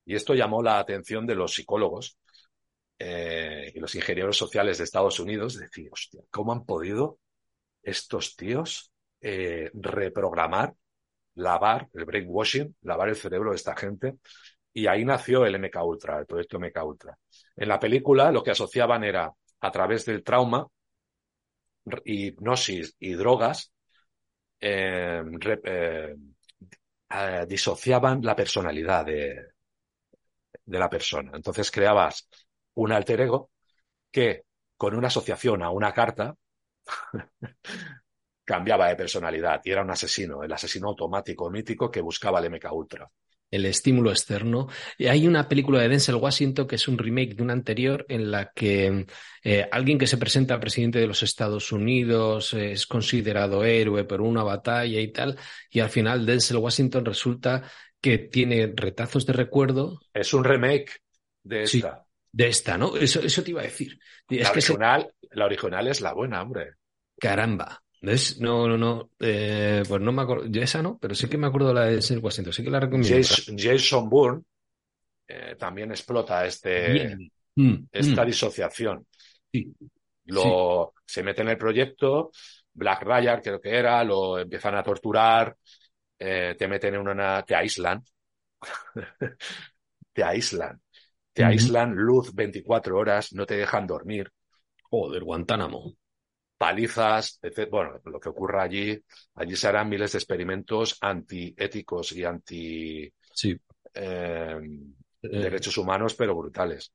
Y 0.06 0.16
esto 0.16 0.34
llamó 0.34 0.64
la 0.64 0.80
atención 0.80 1.28
de 1.28 1.36
los 1.36 1.54
psicólogos 1.54 2.18
eh, 2.98 3.72
y 3.76 3.80
los 3.80 3.94
ingenieros 3.96 4.38
sociales 4.38 4.78
de 4.78 4.86
Estados 4.86 5.20
Unidos. 5.20 5.60
Decir, 5.60 5.90
hostia, 5.92 6.22
¿cómo 6.30 6.54
han 6.54 6.66
podido 6.66 7.20
estos 7.84 8.36
tíos 8.36 8.92
reprogramar 9.22 10.74
lavar 11.36 11.88
el 11.94 12.06
brainwashing, 12.06 12.76
lavar 12.84 13.10
el 13.10 13.16
cerebro 13.16 13.52
de 13.52 13.56
esta 13.58 13.76
gente 13.76 14.18
Y 14.74 14.88
ahí 14.88 15.06
nació 15.06 15.46
el 15.46 15.56
MK 15.56 15.84
Ultra, 15.84 16.20
el 16.20 16.26
proyecto 16.26 16.58
MK 16.58 16.84
Ultra. 16.86 17.18
En 17.56 17.70
la 17.70 17.80
película 17.80 18.32
lo 18.32 18.44
que 18.44 18.52
asociaban 18.52 19.04
era, 19.04 19.32
a 19.62 19.72
través 19.72 20.06
del 20.06 20.24
trauma, 20.24 20.68
hipnosis 22.06 22.96
y 23.00 23.14
drogas, 23.14 23.72
eh, 24.60 25.24
eh, 27.10 27.46
disociaban 27.48 28.22
la 28.24 28.36
personalidad 28.36 29.06
de 29.06 30.80
la 30.80 30.90
persona. 30.90 31.32
Entonces 31.36 31.72
creabas 31.72 32.28
un 32.76 32.92
alter 32.92 33.22
ego 33.22 33.52
que 34.12 34.46
con 34.78 34.96
una 34.96 35.08
asociación 35.08 35.64
a 35.64 35.72
una 35.72 35.94
carta 35.94 36.36
cambiaba 38.44 38.88
de 38.88 38.96
personalidad 38.96 39.62
y 39.64 39.72
era 39.72 39.84
un 39.84 39.92
asesino, 39.92 40.44
el 40.44 40.52
asesino 40.52 40.90
automático 40.90 41.50
mítico 41.50 41.90
que 41.90 42.02
buscaba 42.02 42.40
el 42.40 42.52
MK 42.52 42.72
Ultra 42.72 43.12
el 43.52 43.66
estímulo 43.66 44.12
externo. 44.12 44.70
Hay 44.98 45.28
una 45.28 45.48
película 45.48 45.82
de 45.82 45.90
Denzel 45.90 46.16
Washington 46.16 46.66
que 46.66 46.76
es 46.76 46.88
un 46.88 46.98
remake 46.98 47.36
de 47.36 47.44
una 47.44 47.54
anterior 47.54 48.06
en 48.08 48.32
la 48.32 48.52
que 48.52 49.06
eh, 49.44 49.68
alguien 49.72 49.98
que 49.98 50.08
se 50.08 50.18
presenta 50.18 50.54
al 50.54 50.62
presidente 50.62 51.00
de 51.00 51.08
los 51.08 51.22
Estados 51.22 51.72
Unidos 51.74 52.54
es 52.54 52.88
considerado 52.88 53.66
héroe 53.66 54.06
por 54.06 54.22
una 54.22 54.44
batalla 54.44 55.02
y 55.02 55.12
tal, 55.12 55.38
y 55.70 55.82
al 55.82 55.90
final 55.90 56.26
Denzel 56.26 56.58
Washington 56.58 57.06
resulta 57.06 57.64
que 58.00 58.18
tiene 58.18 58.72
retazos 58.74 59.26
de 59.26 59.34
recuerdo. 59.34 60.00
Es 60.14 60.34
un 60.34 60.44
remake 60.44 61.02
de 61.44 61.64
esta. 61.64 62.06
de 62.32 62.48
esta, 62.48 62.78
¿no? 62.78 62.96
Eso, 62.96 63.20
eso 63.20 63.44
te 63.44 63.52
iba 63.52 63.62
a 63.62 63.66
decir. 63.66 64.00
la, 64.30 64.50
original, 64.50 65.14
la 65.32 65.46
original 65.46 65.88
es 65.88 66.02
la 66.02 66.14
buena, 66.14 66.42
hombre. 66.42 66.76
Caramba. 67.20 67.84
No, 68.02 68.68
no, 68.68 68.78
no. 68.78 69.12
Eh, 69.20 69.84
pues 69.88 70.02
no 70.02 70.12
me 70.12 70.24
acuerdo. 70.24 70.46
Yo 70.48 70.62
esa 70.62 70.82
no, 70.82 70.98
pero 70.98 71.14
sí 71.14 71.30
que 71.30 71.38
me 71.38 71.48
acuerdo 71.48 71.74
la 71.74 71.86
de 71.86 71.92
Denzel 71.94 72.20
Washington. 72.20 72.54
Sí 72.54 72.64
que 72.64 72.72
la 72.72 72.80
recomiendo. 72.80 73.16
Jason, 73.58 74.10
Bourne 74.10 74.44
eh, 75.28 75.56
también 75.58 75.92
explota 75.92 76.46
este, 76.46 77.16
mm, 77.56 77.76
esta 77.92 78.24
mm. 78.24 78.26
disociación. 78.26 79.06
Sí, 79.52 79.72
lo, 80.26 80.94
Se 81.06 81.22
mete 81.22 81.44
en 81.44 81.50
el 81.50 81.58
proyecto, 81.58 82.32
Black 82.74 83.04
Ryder 83.04 83.42
creo 83.42 83.62
que 83.62 83.78
era, 83.78 84.04
lo 84.04 84.40
empiezan 84.40 84.76
a 84.76 84.84
torturar, 84.84 85.56
eh, 86.18 86.56
te 86.58 86.68
meten 86.68 86.96
en 86.96 87.08
una... 87.08 87.44
te 87.44 87.54
aíslan. 87.54 88.04
te 90.14 90.24
aíslan. 90.24 90.82
Te 91.34 91.44
aíslan 91.46 91.94
luz 91.94 92.34
24 92.34 92.98
horas, 92.98 93.32
no 93.34 93.46
te 93.46 93.56
dejan 93.56 93.88
dormir. 93.88 94.32
Joder, 94.90 95.24
Guantánamo 95.24 95.96
palizas, 96.62 97.40
etc. 97.42 97.68
Bueno, 97.72 98.00
lo 98.06 98.20
que 98.20 98.30
ocurra 98.30 98.62
allí, 98.62 99.04
allí 99.34 99.56
se 99.56 99.68
harán 99.68 99.90
miles 99.90 100.12
de 100.12 100.20
experimentos 100.20 100.96
antiéticos 101.02 102.12
y 102.12 102.24
anti 102.24 103.12
sí. 103.34 103.60
Eh, 103.96 104.60
eh. 105.24 105.28
derechos 105.28 105.76
humanos, 105.80 106.14
pero 106.14 106.36
brutales. 106.36 106.94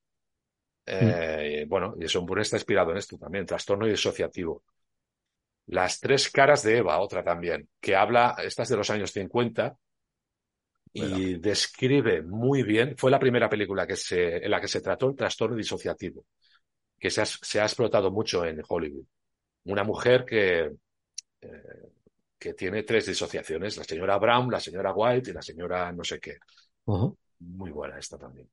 Eh, 0.87 1.65
mm. 1.67 1.69
Bueno, 1.69 1.97
y 1.99 2.05
eso 2.05 2.25
está 2.39 2.59
inspirado 2.59 2.93
en 2.93 2.99
esto 2.99 3.19
también, 3.19 3.45
trastorno 3.45 3.87
disociativo. 3.87 4.63
Las 5.67 5.99
tres 5.99 6.31
caras 6.31 6.63
de 6.63 6.77
Eva, 6.77 7.01
otra 7.01 7.25
también, 7.25 7.69
que 7.81 7.97
habla, 7.97 8.37
esta 8.45 8.63
es 8.63 8.69
de 8.69 8.77
los 8.77 8.91
años 8.91 9.11
50, 9.11 9.77
y 10.93 11.39
describe 11.41 12.23
muy 12.23 12.63
bien, 12.63 12.97
fue 12.97 13.11
la 13.11 13.19
primera 13.19 13.51
película 13.51 13.85
que 13.85 13.97
se, 13.97 14.45
en 14.45 14.49
la 14.49 14.61
que 14.61 14.69
se 14.69 14.81
trató 14.81 15.09
el 15.09 15.17
trastorno 15.17 15.57
disociativo, 15.57 16.25
que 16.97 17.11
se 17.11 17.61
ha 17.61 17.65
explotado 17.65 18.13
mucho 18.13 18.45
en 18.45 18.63
Hollywood 18.67 19.07
una 19.67 19.85
mujer 19.85 20.25
que, 20.25 20.73
eh, 21.41 21.93
que 22.39 22.55
tiene 22.55 22.83
tres 22.83 23.07
disociaciones, 23.07 23.77
la 23.77 23.85
señora 23.85 24.19
Brown, 24.19 24.51
la 24.51 24.61
señora 24.61 24.93
White 24.93 25.31
y 25.31 25.35
la 25.35 25.43
señora 25.43 25.93
no 25.93 26.05
sé 26.05 26.19
qué. 26.21 26.39
Muy 27.39 27.71
buena 27.71 27.99
esta 27.99 28.19
también. 28.19 28.49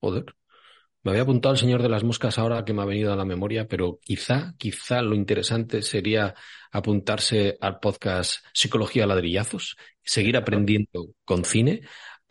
Joder. 0.00 0.24
Me 1.02 1.10
había 1.10 1.22
apuntado 1.22 1.52
al 1.52 1.58
señor 1.58 1.82
de 1.82 1.90
las 1.90 2.02
moscas 2.02 2.38
ahora 2.38 2.64
que 2.64 2.72
me 2.72 2.80
ha 2.80 2.86
venido 2.86 3.12
a 3.12 3.16
la 3.16 3.26
memoria, 3.26 3.68
pero 3.68 3.98
quizá, 4.02 4.54
quizá 4.56 5.02
lo 5.02 5.14
interesante 5.14 5.82
sería 5.82 6.34
apuntarse 6.72 7.58
al 7.60 7.78
podcast 7.78 8.42
Psicología 8.54 9.06
Ladrillazos, 9.06 9.76
seguir 10.02 10.34
aprendiendo 10.38 11.10
con 11.26 11.44
cine, 11.44 11.82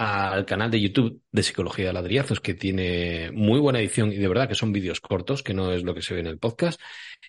al 0.03 0.45
canal 0.45 0.69
de 0.69 0.81
YouTube 0.81 1.21
de 1.31 1.43
Psicología 1.43 1.87
de 1.87 1.93
Ladrillazos, 1.93 2.39
que 2.39 2.53
tiene 2.53 3.31
muy 3.31 3.59
buena 3.59 3.79
edición 3.79 4.11
y 4.11 4.17
de 4.17 4.27
verdad 4.27 4.47
que 4.47 4.55
son 4.55 4.73
vídeos 4.73 4.99
cortos, 4.99 5.43
que 5.43 5.53
no 5.53 5.71
es 5.71 5.83
lo 5.83 5.93
que 5.93 6.01
se 6.01 6.13
ve 6.13 6.19
en 6.19 6.27
el 6.27 6.39
podcast. 6.39 6.79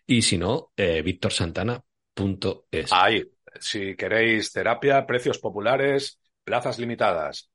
Y 0.07 0.23
si 0.23 0.39
no, 0.39 0.73
eh, 0.77 1.03
victorsantana.es. 1.03 2.93
Ahí, 2.93 3.25
si 3.61 3.95
queréis 3.95 4.53
terapia, 4.53 5.07
precios 5.07 5.39
populares, 5.39 6.21
plazas 6.43 6.79
limitadas. 6.79 7.51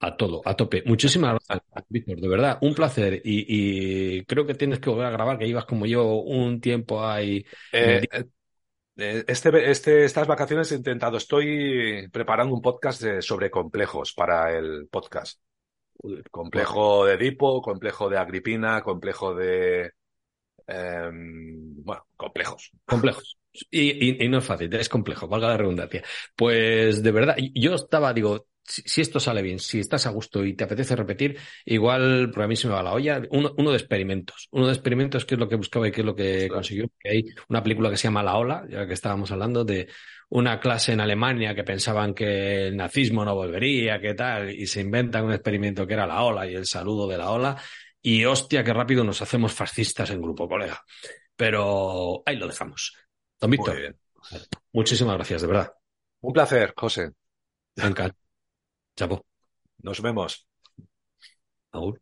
A 0.00 0.16
todo, 0.16 0.42
a 0.44 0.54
tope. 0.54 0.82
Muchísimas 0.86 1.38
gracias, 1.48 1.84
Víctor, 1.88 2.20
de 2.20 2.28
verdad, 2.28 2.58
un 2.60 2.74
placer. 2.74 3.20
Y, 3.24 4.24
creo 4.24 4.46
que 4.46 4.54
tienes 4.54 4.78
que 4.78 4.90
volver 4.90 5.06
a 5.06 5.10
grabar, 5.10 5.38
que 5.38 5.46
ibas 5.46 5.64
como 5.64 5.86
yo 5.86 6.04
un 6.04 6.60
tiempo 6.60 7.04
ahí. 7.04 7.44
Eh, 7.72 8.06
este, 9.00 9.70
este, 9.70 10.04
estas 10.04 10.26
vacaciones 10.26 10.70
he 10.72 10.76
intentado, 10.76 11.16
estoy 11.16 12.08
preparando 12.12 12.54
un 12.54 12.62
podcast 12.62 13.02
sobre 13.20 13.50
complejos 13.50 14.12
para 14.12 14.56
el 14.56 14.88
podcast. 14.88 15.40
Complejo 16.30 17.04
de 17.04 17.14
Edipo, 17.14 17.60
complejo 17.60 18.08
de 18.08 18.18
Agripina, 18.18 18.82
complejo 18.82 19.34
de... 19.34 19.92
Em, 20.66 21.82
bueno, 21.82 22.06
complejos. 22.16 22.70
Complejos. 22.84 23.36
Y, 23.70 24.24
y, 24.24 24.28
no 24.28 24.38
es 24.38 24.44
fácil, 24.44 24.72
es 24.74 24.88
complejo, 24.88 25.26
valga 25.26 25.48
la 25.48 25.56
redundancia. 25.56 26.02
Pues 26.36 27.02
de 27.02 27.10
verdad, 27.10 27.36
yo 27.54 27.74
estaba, 27.74 28.12
digo, 28.12 28.46
si, 28.70 29.00
esto 29.00 29.20
sale 29.20 29.42
bien, 29.42 29.58
si 29.58 29.80
estás 29.80 30.06
a 30.06 30.10
gusto 30.10 30.44
y 30.44 30.54
te 30.54 30.64
apetece 30.64 30.96
repetir, 30.96 31.38
igual 31.64 32.30
para 32.32 32.46
mí 32.46 32.56
se 32.56 32.68
me 32.68 32.74
va 32.74 32.82
la 32.82 32.92
olla. 32.92 33.20
Uno, 33.30 33.52
uno, 33.58 33.70
de 33.70 33.76
experimentos. 33.76 34.48
Uno 34.52 34.66
de 34.66 34.72
experimentos, 34.72 35.24
que 35.24 35.34
es 35.34 35.38
lo 35.40 35.48
que 35.48 35.56
buscaba 35.56 35.88
y 35.88 35.92
que 35.92 36.00
es 36.00 36.06
lo 36.06 36.14
que 36.14 36.48
consiguió. 36.48 36.90
Que 36.98 37.10
hay 37.10 37.24
una 37.48 37.62
película 37.62 37.90
que 37.90 37.96
se 37.96 38.04
llama 38.04 38.22
La 38.22 38.36
Ola, 38.36 38.64
ya 38.68 38.86
que 38.86 38.94
estábamos 38.94 39.30
hablando, 39.32 39.64
de 39.64 39.88
una 40.30 40.60
clase 40.60 40.92
en 40.92 41.00
Alemania 41.00 41.54
que 41.54 41.64
pensaban 41.64 42.14
que 42.14 42.68
el 42.68 42.76
nazismo 42.76 43.24
no 43.24 43.34
volvería, 43.34 44.00
que 44.00 44.14
tal, 44.14 44.50
y 44.50 44.66
se 44.66 44.80
inventan 44.80 45.24
un 45.24 45.32
experimento 45.32 45.86
que 45.86 45.94
era 45.94 46.06
la 46.06 46.22
ola 46.22 46.46
y 46.46 46.54
el 46.54 46.66
saludo 46.66 47.08
de 47.08 47.18
la 47.18 47.30
ola. 47.30 47.56
Y 48.00 48.24
hostia, 48.24 48.64
qué 48.64 48.72
rápido 48.72 49.04
nos 49.04 49.20
hacemos 49.20 49.52
fascistas 49.52 50.10
en 50.10 50.22
grupo, 50.22 50.48
colega. 50.48 50.82
Pero 51.36 52.22
ahí 52.24 52.36
lo 52.36 52.46
dejamos. 52.46 52.94
Don 53.40 53.50
Víctor, 53.50 53.96
muchísimas 54.72 55.16
gracias, 55.16 55.42
de 55.42 55.48
verdad. 55.48 55.72
Un 56.20 56.32
placer, 56.32 56.72
José. 56.76 57.10
Me 57.76 57.86
encanta. 57.86 58.29
Chapo. 59.00 59.24
Nos 59.82 60.00
vemos. 60.02 60.32
Aún. 61.72 61.94